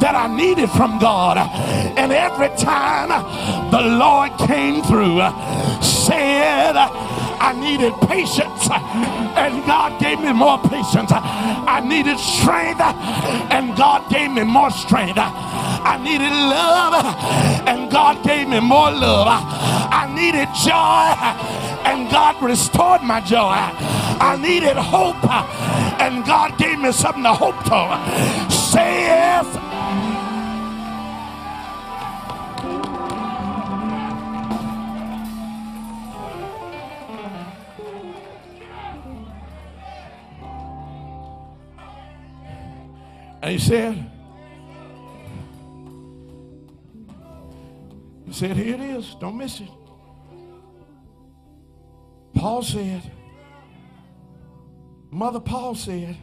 that 0.00 0.14
I 0.14 0.34
needed 0.34 0.70
from 0.70 0.98
God, 0.98 1.36
and 1.36 2.12
every 2.12 2.48
time 2.56 3.10
the 3.70 3.82
Lord 3.82 4.30
came 4.48 4.82
through, 4.82 5.20
uh, 5.20 5.80
said, 5.80 6.76
I 7.44 7.52
needed 7.58 7.92
patience, 8.06 8.70
and 8.70 9.66
God 9.66 10.00
gave 10.00 10.20
me 10.20 10.32
more 10.32 10.58
patience. 10.58 11.10
I 11.12 11.82
needed 11.84 12.18
strength, 12.18 12.80
and 12.80 13.76
God 13.76 14.08
gave 14.08 14.30
me 14.30 14.44
more 14.44 14.70
strength. 14.70 15.18
I 15.18 15.98
needed 16.00 16.30
love, 16.30 16.94
and 17.66 17.90
God 17.90 18.22
gave 18.22 18.48
me 18.48 18.60
more 18.60 18.92
love. 18.92 19.26
I 19.28 20.06
needed 20.14 20.48
joy, 20.54 21.10
and 21.84 22.08
God 22.10 22.40
restored 22.40 23.02
my 23.02 23.20
joy. 23.20 23.58
I 24.22 24.38
needed 24.40 24.76
hope, 24.76 25.22
and 26.00 26.24
God 26.24 26.56
gave 26.58 26.78
me 26.78 26.92
something 26.92 27.24
to 27.24 27.34
hope 27.34 27.58
to. 27.64 28.52
Say 28.52 29.02
yes. 29.10 29.71
And 43.42 43.50
he 43.50 43.58
said, 43.58 44.10
He 48.26 48.32
said, 48.32 48.56
Here 48.56 48.74
it 48.74 48.80
is. 48.80 49.16
Don't 49.20 49.36
miss 49.36 49.60
it. 49.60 49.68
Paul 52.34 52.62
said, 52.62 53.02
Mother 55.10 55.40
Paul 55.40 55.74
said, 55.74 56.16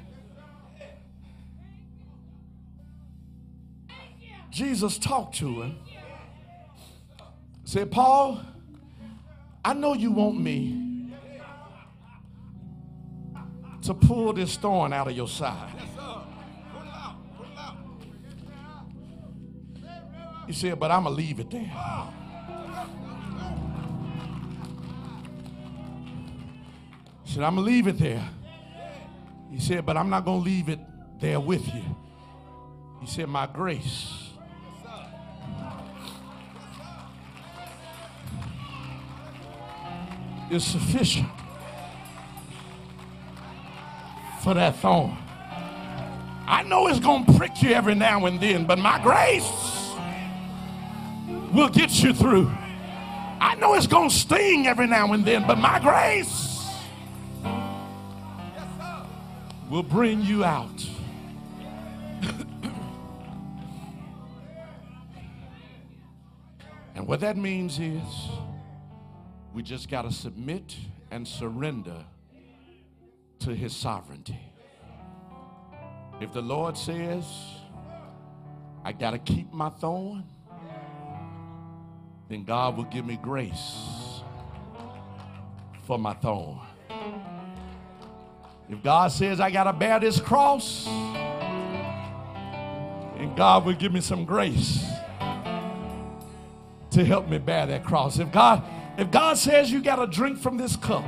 Jesus 4.49 4.97
talked 4.97 5.35
to 5.35 5.61
him. 5.61 5.77
Said, 7.65 7.91
Paul, 7.91 8.41
I 9.63 9.73
know 9.73 9.93
you 9.93 10.11
want 10.11 10.39
me 10.39 11.13
to 13.83 13.93
pull 13.93 14.33
this 14.33 14.57
thorn 14.57 14.91
out 14.91 15.07
of 15.07 15.15
your 15.15 15.27
side. 15.27 15.71
He 20.49 20.55
said, 20.55 20.79
but 20.79 20.89
I'm 20.89 21.03
going 21.03 21.15
to 21.15 21.21
leave 21.21 21.39
it 21.39 21.51
there. 21.51 21.71
He 27.23 27.31
said, 27.31 27.43
I'm 27.43 27.53
going 27.53 27.67
to 27.67 27.71
leave 27.71 27.85
it 27.85 27.99
there. 27.99 28.27
He 29.51 29.59
said, 29.59 29.85
but 29.85 29.95
I'm 29.95 30.09
not 30.09 30.25
going 30.25 30.39
to 30.39 30.43
leave 30.43 30.67
it 30.67 30.79
there 31.19 31.39
with 31.39 31.71
you. 31.71 31.83
He 32.99 33.05
said, 33.05 33.29
my 33.29 33.45
grace. 33.45 34.31
Is 40.49 40.65
sufficient 40.65 41.29
for 44.41 44.55
that 44.55 44.77
thorn. 44.77 45.15
I 46.47 46.63
know 46.63 46.87
it's 46.87 46.99
going 46.99 47.25
to 47.27 47.33
prick 47.33 47.61
you 47.61 47.69
every 47.69 47.93
now 47.93 48.25
and 48.25 48.41
then, 48.41 48.65
but 48.65 48.79
my 48.79 48.99
grace 49.03 49.78
will 51.53 51.69
get 51.69 52.03
you 52.03 52.13
through. 52.13 52.51
I 53.41 53.55
know 53.55 53.73
it's 53.73 53.87
going 53.87 54.09
to 54.09 54.15
sting 54.15 54.67
every 54.67 54.87
now 54.87 55.13
and 55.13 55.25
then, 55.25 55.47
but 55.47 55.57
my 55.57 55.79
grace 55.79 56.49
will 59.69 59.83
bring 59.83 60.21
you 60.21 60.43
out. 60.43 60.85
and 66.95 67.07
what 67.07 67.19
that 67.21 67.37
means 67.37 67.79
is 67.79 68.03
we 69.53 69.63
just 69.63 69.89
got 69.89 70.01
to 70.03 70.11
submit 70.11 70.75
and 71.11 71.27
surrender 71.27 72.05
to 73.39 73.55
his 73.55 73.75
sovereignty. 73.75 74.39
If 76.19 76.33
the 76.33 76.41
Lord 76.41 76.77
says, 76.77 77.23
I 78.83 78.91
got 78.91 79.11
to 79.11 79.19
keep 79.19 79.53
my 79.53 79.69
thorn, 79.69 80.25
then 82.29 82.43
God 82.43 82.77
will 82.77 82.85
give 82.85 83.05
me 83.05 83.17
grace 83.21 84.21
for 85.85 85.97
my 85.97 86.13
thorn. 86.13 86.59
If 88.69 88.83
God 88.83 89.11
says 89.11 89.39
I 89.39 89.49
got 89.49 89.63
to 89.63 89.73
bear 89.73 89.99
this 89.99 90.21
cross, 90.21 90.87
and 93.17 93.35
God 93.35 93.65
will 93.65 93.73
give 93.73 93.91
me 93.91 93.99
some 93.99 94.25
grace 94.25 94.85
to 96.91 97.03
help 97.03 97.27
me 97.27 97.39
bear 97.39 97.65
that 97.65 97.83
cross. 97.83 98.19
If 98.19 98.31
God, 98.31 98.63
if 98.97 99.09
God 99.09 99.37
says 99.37 99.71
you 99.71 99.81
got 99.81 99.95
to 99.95 100.05
drink 100.05 100.37
from 100.37 100.57
this 100.57 100.75
cup, 100.75 101.03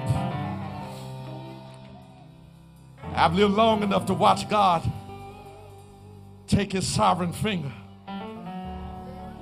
I've 3.13 3.35
lived 3.35 3.53
long 3.53 3.83
enough 3.83 4.07
to 4.07 4.15
watch 4.15 4.49
God 4.49 4.89
take 6.47 6.71
his 6.71 6.87
sovereign 6.87 7.31
finger 7.31 7.71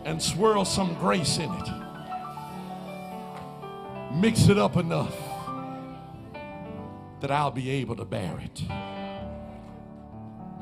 and 0.06 0.22
swirl 0.22 0.66
some 0.66 0.94
grace 0.96 1.38
in 1.38 1.52
it. 1.52 1.70
Mix 4.14 4.48
it 4.50 4.58
up 4.58 4.76
enough 4.76 5.16
that 7.22 7.32
I'll 7.32 7.52
be 7.52 7.70
able 7.70 7.96
to 7.98 8.06
bear 8.06 8.40
it. 8.40 8.64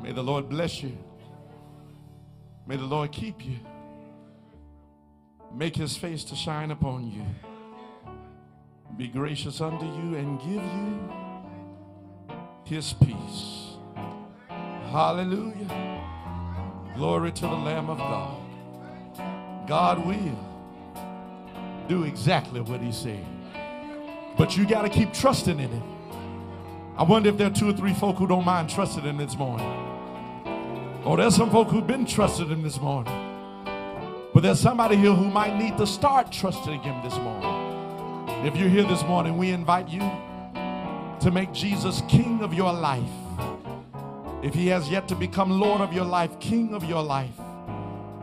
May 0.02 0.12
the 0.12 0.24
Lord 0.24 0.50
bless 0.50 0.82
you. 0.84 0.98
May 2.66 2.76
the 2.76 2.86
Lord 2.86 3.12
keep 3.12 3.46
you. 3.46 3.58
Make 5.54 5.76
his 5.76 5.96
face 5.96 6.24
to 6.26 6.36
shine 6.36 6.72
upon 6.72 7.10
you. 7.10 7.24
Be 8.98 9.08
gracious 9.08 9.62
unto 9.62 9.86
you 9.86 10.16
and 10.16 10.40
give 10.40 10.64
you 10.64 11.10
his 12.64 12.94
peace. 12.94 13.76
Hallelujah. 14.92 16.04
Glory 16.96 17.32
to 17.32 17.42
the 17.42 17.48
Lamb 17.48 17.90
of 17.90 17.98
God. 17.98 18.47
God 19.68 20.06
will 20.06 20.40
do 21.88 22.04
exactly 22.04 22.62
what 22.62 22.82
he 22.82 22.92
said. 22.92 23.26
But 24.38 24.56
you 24.56 24.66
got 24.68 24.84
to 24.84 24.90
keep 24.90 25.14
trusting 25.14 25.60
in 25.60 25.70
Him. 25.70 25.84
I 26.98 27.04
wonder 27.04 27.30
if 27.30 27.38
there 27.38 27.48
are 27.48 27.54
two 27.54 27.70
or 27.70 27.74
three 27.74 27.94
folk 27.94 28.18
who 28.18 28.28
don't 28.28 28.46
mind 28.46 28.70
trusting 28.70 29.06
in 29.06 29.18
this 29.18 29.36
morning. 29.36 29.68
Oh, 31.04 31.16
there's 31.16 31.36
some 31.36 31.50
folk 31.50 31.70
who've 31.70 31.86
been 31.86 32.06
trusted 32.06 32.52
in 32.52 32.62
this 32.62 32.80
morning. 32.80 33.14
But 34.34 34.44
there's 34.44 34.60
somebody 34.60 34.96
here 34.96 35.14
who 35.14 35.30
might 35.30 35.58
need 35.58 35.78
to 35.78 35.88
start 35.88 36.32
trusting 36.32 36.82
him 36.82 37.04
this 37.04 37.16
morning. 37.18 38.46
If 38.46 38.56
you're 38.56 38.70
here 38.70 38.84
this 38.84 39.04
morning, 39.04 39.38
we 39.38 39.50
invite 39.52 39.90
you 39.90 40.02
to 41.22 41.32
make 41.32 41.52
Jesus 41.52 42.04
king 42.08 42.42
of 42.42 42.54
your 42.54 42.72
life. 42.72 43.04
If 44.44 44.54
he 44.54 44.68
has 44.68 44.90
yet 44.90 45.08
to 45.08 45.16
become 45.16 45.60
Lord 45.60 45.82
of 45.82 45.94
your 45.94 46.06
life, 46.06 46.40
king 46.40 46.76
of 46.76 46.84
your 46.84 47.02
life, 47.02 47.32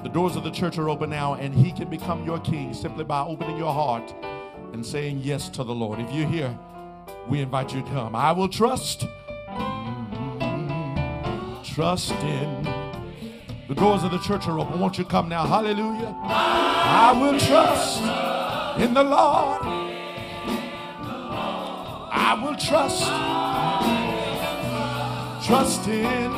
the 0.04 0.10
doors 0.10 0.36
of 0.36 0.44
the 0.44 0.50
church 0.50 0.76
are 0.76 0.90
open 0.90 1.08
now, 1.08 1.34
and 1.34 1.54
He 1.54 1.72
can 1.72 1.88
become 1.88 2.26
your 2.26 2.38
King 2.40 2.74
simply 2.74 3.04
by 3.04 3.22
opening 3.22 3.56
your 3.56 3.72
heart 3.72 4.14
and 4.74 4.84
saying 4.84 5.20
yes 5.22 5.48
to 5.48 5.64
the 5.64 5.74
Lord. 5.74 5.98
If 5.98 6.12
you're 6.12 6.28
here, 6.28 6.56
we 7.26 7.40
invite 7.40 7.72
you 7.72 7.80
to 7.80 7.88
come. 7.88 8.14
I 8.14 8.30
will 8.32 8.48
trust, 8.48 9.06
trust 11.64 12.12
in. 12.12 12.64
The 13.66 13.74
doors 13.74 14.04
of 14.04 14.10
the 14.10 14.18
church 14.18 14.46
are 14.46 14.60
open. 14.60 14.78
Won't 14.78 14.98
you 14.98 15.06
come 15.06 15.30
now? 15.30 15.46
Hallelujah. 15.46 16.14
I 16.22 17.18
will 17.18 17.40
trust 17.40 18.02
in 18.78 18.92
the 18.92 19.02
Lord. 19.02 19.62
I 22.12 22.34
will 22.42 22.56
trust, 22.56 23.04
trust 25.46 25.88
in 25.88 26.30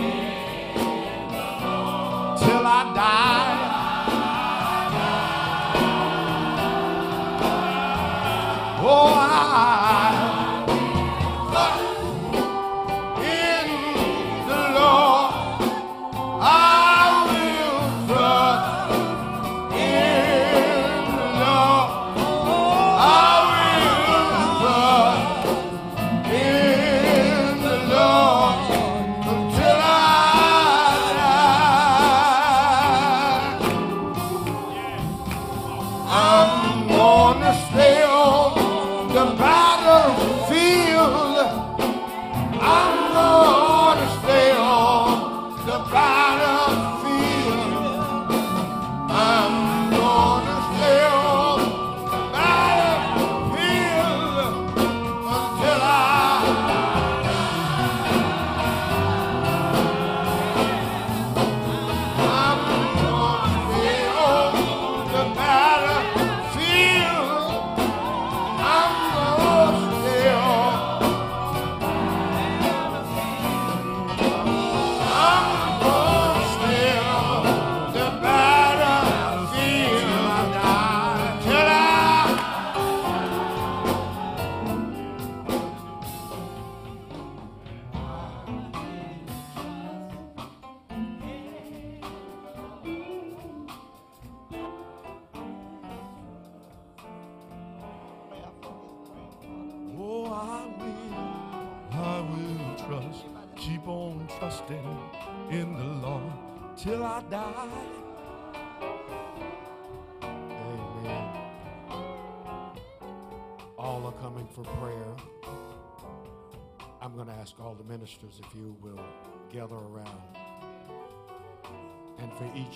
till 2.38 2.66
I 2.66 2.92
die. 2.94 3.45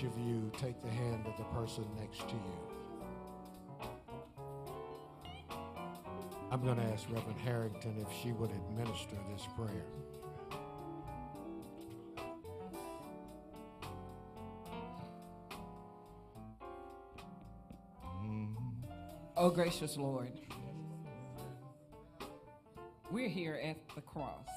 Each 0.00 0.06
of 0.06 0.18
you, 0.18 0.50
take 0.56 0.80
the 0.82 0.88
hand 0.88 1.26
of 1.26 1.36
the 1.36 1.44
person 1.44 1.84
next 1.98 2.28
to 2.28 2.34
you. 2.34 2.60
I'm 6.50 6.64
going 6.64 6.76
to 6.76 6.84
ask 6.84 7.04
Reverend 7.10 7.38
Harrington 7.40 7.96
if 7.98 8.08
she 8.22 8.32
would 8.32 8.50
administer 8.50 9.16
this 9.32 9.46
prayer. 9.56 9.84
Oh, 19.36 19.50
gracious 19.50 19.96
Lord, 19.96 20.32
we're 23.10 23.28
here 23.28 23.60
at 23.62 23.76
the 23.94 24.02
cross. 24.02 24.48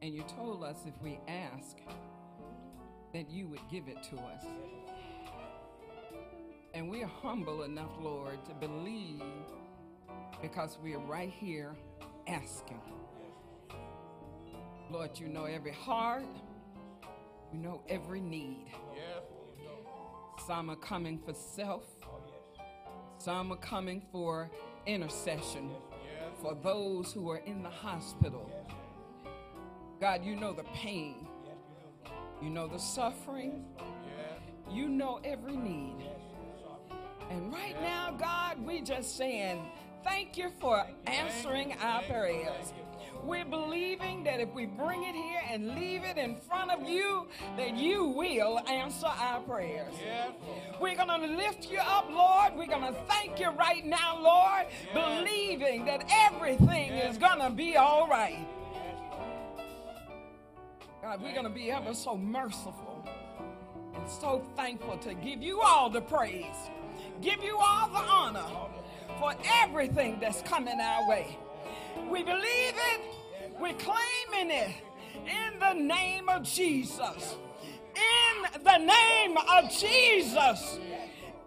And 0.00 0.14
you 0.14 0.24
told 0.36 0.64
us 0.64 0.78
if 0.86 0.94
we 1.02 1.18
ask, 1.28 1.76
that 3.12 3.30
you 3.30 3.46
would 3.48 3.60
give 3.70 3.88
it 3.88 4.02
to 4.04 4.16
us. 4.16 4.44
And 6.74 6.90
we're 6.90 7.06
humble 7.06 7.62
enough, 7.64 7.90
Lord, 8.00 8.44
to 8.46 8.54
believe 8.54 9.22
because 10.40 10.78
we're 10.82 10.98
right 10.98 11.30
here 11.30 11.76
asking. 12.26 12.80
Lord, 14.90 15.18
you 15.18 15.28
know 15.28 15.44
every 15.44 15.72
heart, 15.72 16.24
you 17.52 17.58
know 17.58 17.82
every 17.88 18.20
need. 18.20 18.66
Some 20.46 20.70
are 20.70 20.76
coming 20.76 21.18
for 21.18 21.34
self, 21.34 21.84
some 23.18 23.52
are 23.52 23.56
coming 23.56 24.02
for 24.10 24.50
intercession 24.86 25.70
for 26.42 26.56
those 26.62 27.12
who 27.12 27.30
are 27.30 27.38
in 27.38 27.62
the 27.62 27.70
hospital. 27.70 28.50
God, 30.00 30.24
you 30.24 30.34
know 30.34 30.52
the 30.52 30.64
pain, 30.74 31.28
you 32.42 32.50
know 32.50 32.66
the 32.66 32.78
suffering, 32.78 33.64
you 34.70 34.88
know 34.88 35.20
every 35.24 35.56
need. 35.56 35.96
And 37.30 37.52
right 37.52 37.80
now, 37.80 38.14
God, 38.18 38.64
we 38.66 38.80
just 38.80 39.16
saying, 39.16 39.64
thank 40.02 40.36
you 40.36 40.50
for 40.60 40.84
answering 41.06 41.74
our 41.80 42.02
prayers. 42.02 42.72
We're 43.24 43.44
believing 43.44 44.24
that 44.24 44.40
if 44.40 44.52
we 44.52 44.66
bring 44.66 45.04
it 45.04 45.14
here 45.14 45.40
and 45.48 45.76
leave 45.76 46.02
it 46.02 46.18
in 46.18 46.34
front 46.34 46.72
of 46.72 46.88
you, 46.88 47.28
that 47.56 47.76
you 47.76 48.06
will 48.06 48.58
answer 48.68 49.06
our 49.06 49.40
prayers. 49.40 49.94
We're 50.80 50.96
going 50.96 51.20
to 51.20 51.36
lift 51.36 51.70
you 51.70 51.78
up, 51.78 52.10
Lord. 52.10 52.54
We're 52.56 52.66
going 52.66 52.92
to 52.92 52.98
thank 53.08 53.38
you 53.38 53.50
right 53.50 53.86
now, 53.86 54.18
Lord, 54.20 54.66
believing 54.92 55.84
that 55.84 56.04
everything 56.10 56.90
is 56.90 57.16
going 57.16 57.38
to 57.38 57.50
be 57.50 57.76
all 57.76 58.08
right. 58.08 58.44
God, 61.02 61.20
we're 61.20 61.32
going 61.32 61.42
to 61.42 61.50
be 61.50 61.68
ever 61.72 61.94
so 61.94 62.16
merciful 62.16 63.04
and 63.96 64.08
so 64.08 64.40
thankful 64.54 64.96
to 64.98 65.14
give 65.14 65.42
you 65.42 65.60
all 65.60 65.90
the 65.90 66.00
praise, 66.00 66.54
give 67.20 67.42
you 67.42 67.58
all 67.60 67.88
the 67.88 67.98
honor 67.98 68.46
for 69.18 69.34
everything 69.64 70.18
that's 70.20 70.42
coming 70.42 70.78
our 70.80 71.08
way. 71.08 71.36
We 72.08 72.22
believe 72.22 72.44
it, 72.92 73.00
we're 73.60 73.74
claiming 73.74 74.56
it 74.56 74.70
in 75.26 75.58
the 75.58 75.72
name 75.72 76.28
of 76.28 76.44
Jesus. 76.44 77.34
In 77.96 78.62
the 78.62 78.78
name 78.78 79.36
of 79.36 79.70
Jesus. 79.72 80.78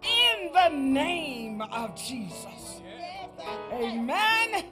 In 0.03 0.51
the 0.51 0.67
name 0.67 1.61
of 1.61 1.95
Jesus. 1.95 2.81
Amen. 3.71 4.65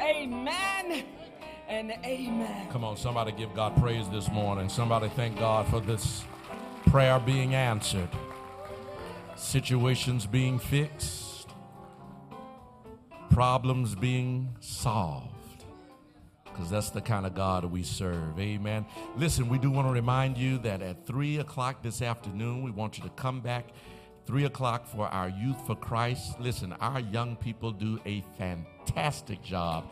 Amen. 0.00 1.04
And 1.70 1.92
amen. 2.04 2.66
Come 2.72 2.82
on, 2.82 2.96
somebody 2.96 3.30
give 3.30 3.54
God 3.54 3.76
praise 3.76 4.08
this 4.08 4.28
morning. 4.28 4.68
Somebody 4.68 5.08
thank 5.10 5.38
God 5.38 5.68
for 5.68 5.78
this 5.78 6.24
prayer 6.86 7.20
being 7.20 7.54
answered, 7.54 8.08
situations 9.36 10.26
being 10.26 10.58
fixed, 10.58 11.48
problems 13.30 13.94
being 13.94 14.48
solved. 14.58 15.32
Because 16.44 16.68
that's 16.70 16.90
the 16.90 17.00
kind 17.00 17.24
of 17.24 17.36
God 17.36 17.64
we 17.64 17.84
serve. 17.84 18.40
Amen. 18.40 18.84
Listen, 19.16 19.48
we 19.48 19.56
do 19.56 19.70
want 19.70 19.86
to 19.86 19.92
remind 19.92 20.36
you 20.36 20.58
that 20.58 20.82
at 20.82 21.06
3 21.06 21.38
o'clock 21.38 21.84
this 21.84 22.02
afternoon, 22.02 22.64
we 22.64 22.72
want 22.72 22.98
you 22.98 23.04
to 23.04 23.10
come 23.10 23.40
back 23.40 23.66
3 24.26 24.46
o'clock 24.46 24.88
for 24.88 25.06
our 25.06 25.28
Youth 25.28 25.64
for 25.68 25.76
Christ. 25.76 26.40
Listen, 26.40 26.72
our 26.80 26.98
young 26.98 27.36
people 27.36 27.70
do 27.70 28.00
a 28.04 28.24
fantastic 28.36 29.40
job. 29.44 29.88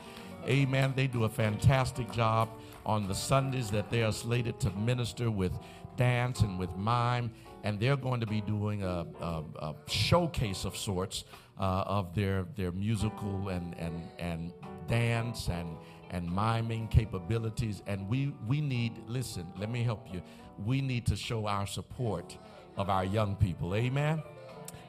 Amen. 0.46 0.92
They 0.96 1.06
do 1.06 1.24
a 1.24 1.28
fantastic 1.28 2.10
job 2.12 2.48
on 2.86 3.06
the 3.06 3.14
Sundays 3.14 3.70
that 3.70 3.90
they 3.90 4.02
are 4.02 4.12
slated 4.12 4.58
to 4.60 4.70
minister 4.70 5.30
with 5.30 5.52
dance 5.96 6.40
and 6.40 6.58
with 6.58 6.74
mime. 6.76 7.30
And 7.64 7.78
they're 7.80 7.96
going 7.96 8.20
to 8.20 8.26
be 8.26 8.40
doing 8.40 8.82
a, 8.82 9.06
a, 9.20 9.42
a 9.58 9.74
showcase 9.86 10.64
of 10.64 10.76
sorts 10.76 11.24
uh, 11.58 11.82
of 11.86 12.14
their, 12.14 12.46
their 12.56 12.72
musical 12.72 13.48
and, 13.48 13.74
and, 13.78 14.08
and 14.18 14.52
dance 14.86 15.48
and, 15.48 15.76
and 16.10 16.30
miming 16.30 16.88
capabilities. 16.88 17.82
And 17.86 18.08
we, 18.08 18.32
we 18.46 18.60
need, 18.60 18.92
listen, 19.06 19.46
let 19.58 19.70
me 19.70 19.82
help 19.82 20.06
you. 20.12 20.22
We 20.64 20.80
need 20.80 21.04
to 21.06 21.16
show 21.16 21.46
our 21.46 21.66
support 21.66 22.36
of 22.76 22.88
our 22.88 23.04
young 23.04 23.36
people. 23.36 23.74
Amen. 23.74 24.22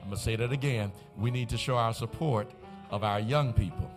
I'm 0.01 0.05
going 0.05 0.17
to 0.17 0.23
say 0.23 0.35
that 0.35 0.51
again. 0.51 0.91
We 1.17 1.31
need 1.31 1.49
to 1.49 1.57
show 1.57 1.76
our 1.76 1.93
support 1.93 2.51
of 2.91 3.03
our 3.03 3.19
young 3.19 3.51
people. 3.51 3.91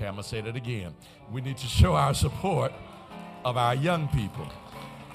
Okay, 0.00 0.08
I'm 0.08 0.14
going 0.14 0.22
to 0.22 0.28
say 0.30 0.40
that 0.40 0.56
again. 0.56 0.94
We 1.30 1.42
need 1.42 1.58
to 1.58 1.66
show 1.66 1.94
our 1.94 2.14
support 2.14 2.72
of 3.44 3.58
our 3.58 3.74
young 3.74 4.08
people. 4.08 4.48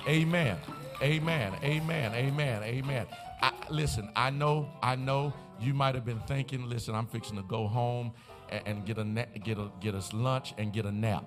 Amen. 0.07 0.59
Amen. 1.01 1.53
Amen. 1.63 2.13
Amen. 2.13 2.61
Amen. 2.61 3.07
I, 3.41 3.51
listen, 3.71 4.11
I 4.15 4.29
know, 4.29 4.69
I 4.83 4.95
know 4.95 5.33
you 5.59 5.73
might 5.73 5.95
have 5.95 6.05
been 6.05 6.19
thinking, 6.27 6.69
listen, 6.69 6.93
I'm 6.93 7.07
fixing 7.07 7.35
to 7.37 7.41
go 7.41 7.65
home 7.65 8.11
and, 8.49 8.61
and 8.67 8.85
get 8.85 8.99
a 8.99 9.03
na- 9.03 9.25
get 9.43 9.57
a 9.57 9.71
get 9.81 9.95
us 9.95 10.13
lunch 10.13 10.53
and 10.59 10.71
get 10.71 10.85
a 10.85 10.91
nap. 10.91 11.25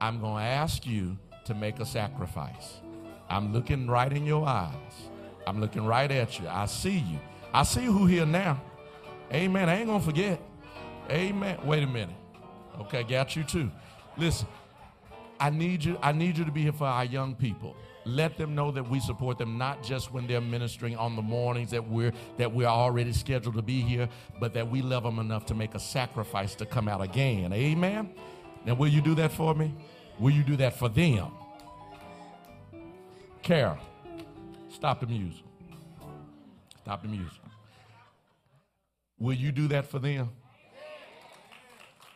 I'm 0.00 0.18
going 0.18 0.42
to 0.42 0.48
ask 0.48 0.86
you 0.86 1.18
to 1.44 1.52
make 1.52 1.80
a 1.80 1.84
sacrifice. 1.84 2.80
I'm 3.28 3.52
looking 3.52 3.86
right 3.86 4.10
in 4.10 4.24
your 4.24 4.48
eyes. 4.48 5.10
I'm 5.46 5.60
looking 5.60 5.84
right 5.84 6.10
at 6.10 6.40
you. 6.40 6.48
I 6.48 6.64
see 6.64 7.00
you. 7.00 7.18
I 7.52 7.64
see 7.64 7.84
who 7.84 8.06
here 8.06 8.24
now. 8.24 8.62
Amen. 9.30 9.68
I 9.68 9.76
ain't 9.76 9.88
gonna 9.88 10.00
forget. 10.00 10.40
Amen. 11.10 11.58
Wait 11.66 11.82
a 11.82 11.86
minute. 11.86 12.16
Okay, 12.80 13.04
got 13.04 13.36
you 13.36 13.44
too. 13.44 13.70
Listen, 14.16 14.46
I 15.40 15.50
need 15.50 15.84
you. 15.84 15.98
I 16.02 16.12
need 16.12 16.38
you 16.38 16.44
to 16.44 16.52
be 16.52 16.62
here 16.62 16.72
for 16.72 16.86
our 16.86 17.04
young 17.04 17.34
people. 17.34 17.76
Let 18.06 18.36
them 18.36 18.54
know 18.54 18.70
that 18.70 18.88
we 18.88 19.00
support 19.00 19.38
them, 19.38 19.56
not 19.56 19.82
just 19.82 20.12
when 20.12 20.26
they're 20.26 20.40
ministering 20.40 20.96
on 20.96 21.16
the 21.16 21.22
mornings 21.22 21.70
that 21.70 21.88
we're 21.88 22.12
that 22.36 22.52
we're 22.52 22.66
already 22.66 23.12
scheduled 23.12 23.54
to 23.54 23.62
be 23.62 23.80
here, 23.80 24.08
but 24.40 24.54
that 24.54 24.70
we 24.70 24.82
love 24.82 25.04
them 25.04 25.18
enough 25.18 25.46
to 25.46 25.54
make 25.54 25.74
a 25.74 25.80
sacrifice 25.80 26.54
to 26.56 26.66
come 26.66 26.88
out 26.88 27.00
again. 27.00 27.52
Amen. 27.52 28.10
Now, 28.64 28.74
will 28.74 28.88
you 28.88 29.00
do 29.00 29.14
that 29.16 29.32
for 29.32 29.54
me? 29.54 29.74
Will 30.18 30.32
you 30.32 30.42
do 30.42 30.56
that 30.56 30.78
for 30.78 30.88
them? 30.88 31.30
Carol, 33.42 33.78
stop 34.68 35.00
the 35.00 35.06
music. 35.06 35.44
Stop 36.82 37.02
the 37.02 37.08
music. 37.08 37.40
Will 39.18 39.34
you 39.34 39.52
do 39.52 39.68
that 39.68 39.86
for 39.86 39.98
them? 39.98 40.30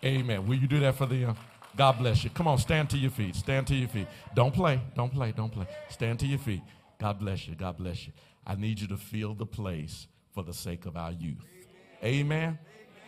Amen. 0.05 0.47
Will 0.47 0.57
you 0.57 0.69
do 0.69 0.81
that 0.81 0.97
for 0.97 1.07
them? 1.07 1.37
God 1.77 1.99
bless 1.99 2.25
you. 2.25 2.31
Come 2.31 2.49
on, 2.49 2.59
stand 2.59 2.91
to 2.91 2.99
your 2.99 3.11
feet. 3.11 3.37
Stand 3.37 3.67
to 3.69 3.75
your 3.75 3.89
feet. 3.89 4.09
Don't 4.35 4.53
play. 4.55 4.81
Don't 4.97 5.13
play. 5.13 5.33
Don't 5.33 5.51
play. 5.51 5.67
Stand 5.89 6.19
to 6.21 6.27
your 6.27 6.39
feet. 6.39 6.63
God 6.99 7.19
bless 7.19 7.47
you. 7.47 7.55
God 7.55 7.77
bless 7.77 8.07
you. 8.07 8.13
I 8.47 8.55
need 8.57 8.81
you 8.81 8.89
to 8.89 8.97
fill 8.97 9.35
the 9.35 9.47
place 9.47 10.09
for 10.33 10.43
the 10.43 10.55
sake 10.55 10.87
of 10.87 10.97
our 10.97 11.13
youth. 11.13 11.45
Amen. 12.03 12.59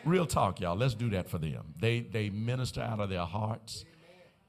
Real 0.04 0.26
talk, 0.26 0.60
y'all. 0.60 0.76
Let's 0.76 0.94
do 0.94 1.10
that 1.10 1.28
for 1.28 1.38
them. 1.38 1.74
They 1.78 2.00
they 2.00 2.30
minister 2.30 2.80
out 2.80 3.00
of 3.00 3.10
their 3.10 3.24
hearts, 3.24 3.84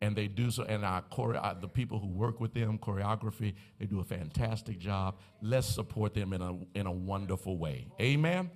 and 0.02 0.16
they 0.16 0.28
do 0.28 0.50
so. 0.52 0.64
And 0.64 0.86
our 0.86 1.04
chore- 1.14 1.36
uh, 1.36 1.56
the 1.60 1.68
people 1.68 2.00
who 2.00 2.08
work 2.08 2.40
with 2.40 2.54
them, 2.54 2.78
choreography, 2.78 3.54
they 3.80 3.86
do 3.86 4.00
a 4.00 4.04
fantastic 4.04 4.80
job. 4.80 5.16
Let's 5.42 5.68
support 5.68 6.14
them 6.14 6.34
in 6.34 6.42
a 6.42 6.58
in 6.76 6.86
a 6.86 6.92
wonderful 6.92 7.58
way. 7.58 7.88
Amen. 8.00 8.50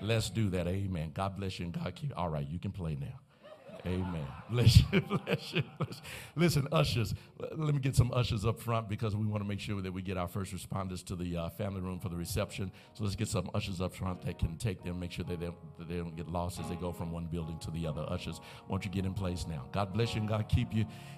Let's 0.00 0.30
do 0.30 0.50
that. 0.50 0.66
Amen. 0.68 1.10
God 1.14 1.36
bless 1.36 1.58
you 1.58 1.66
and 1.66 1.74
God 1.74 1.94
keep. 1.94 2.12
All 2.16 2.28
right, 2.28 2.46
you 2.46 2.58
can 2.58 2.70
play 2.70 2.96
now. 3.00 3.18
Amen. 3.86 4.26
Bless 4.50 4.76
you, 4.92 5.00
bless 5.00 5.54
you, 5.54 5.62
bless 5.76 5.96
you. 5.96 6.02
Listen, 6.36 6.68
ushers, 6.70 7.14
let 7.56 7.74
me 7.74 7.80
get 7.80 7.96
some 7.96 8.12
ushers 8.12 8.44
up 8.44 8.60
front 8.60 8.88
because 8.88 9.16
we 9.16 9.26
want 9.26 9.42
to 9.42 9.48
make 9.48 9.58
sure 9.58 9.80
that 9.82 9.92
we 9.92 10.02
get 10.02 10.16
our 10.16 10.28
first 10.28 10.54
responders 10.54 11.04
to 11.06 11.16
the 11.16 11.36
uh, 11.36 11.50
family 11.50 11.80
room 11.80 11.98
for 11.98 12.08
the 12.08 12.16
reception. 12.16 12.70
So 12.94 13.02
let's 13.02 13.16
get 13.16 13.26
some 13.26 13.50
ushers 13.54 13.80
up 13.80 13.92
front 13.92 14.24
that 14.24 14.38
can 14.38 14.56
take 14.56 14.84
them, 14.84 15.00
make 15.00 15.10
sure 15.10 15.24
that 15.24 15.40
they, 15.40 15.50
that 15.78 15.88
they 15.88 15.96
don't 15.96 16.16
get 16.16 16.28
lost 16.28 16.60
as 16.60 16.68
they 16.68 16.76
go 16.76 16.92
from 16.92 17.10
one 17.10 17.26
building 17.26 17.58
to 17.58 17.72
the 17.72 17.88
other. 17.88 18.06
Ushers, 18.08 18.40
won't 18.68 18.84
you 18.84 18.90
get 18.90 19.04
in 19.04 19.14
place 19.14 19.46
now? 19.48 19.64
God 19.72 19.92
bless 19.92 20.14
you 20.14 20.20
and 20.20 20.28
God 20.28 20.48
keep 20.48 20.72
you 20.72 20.84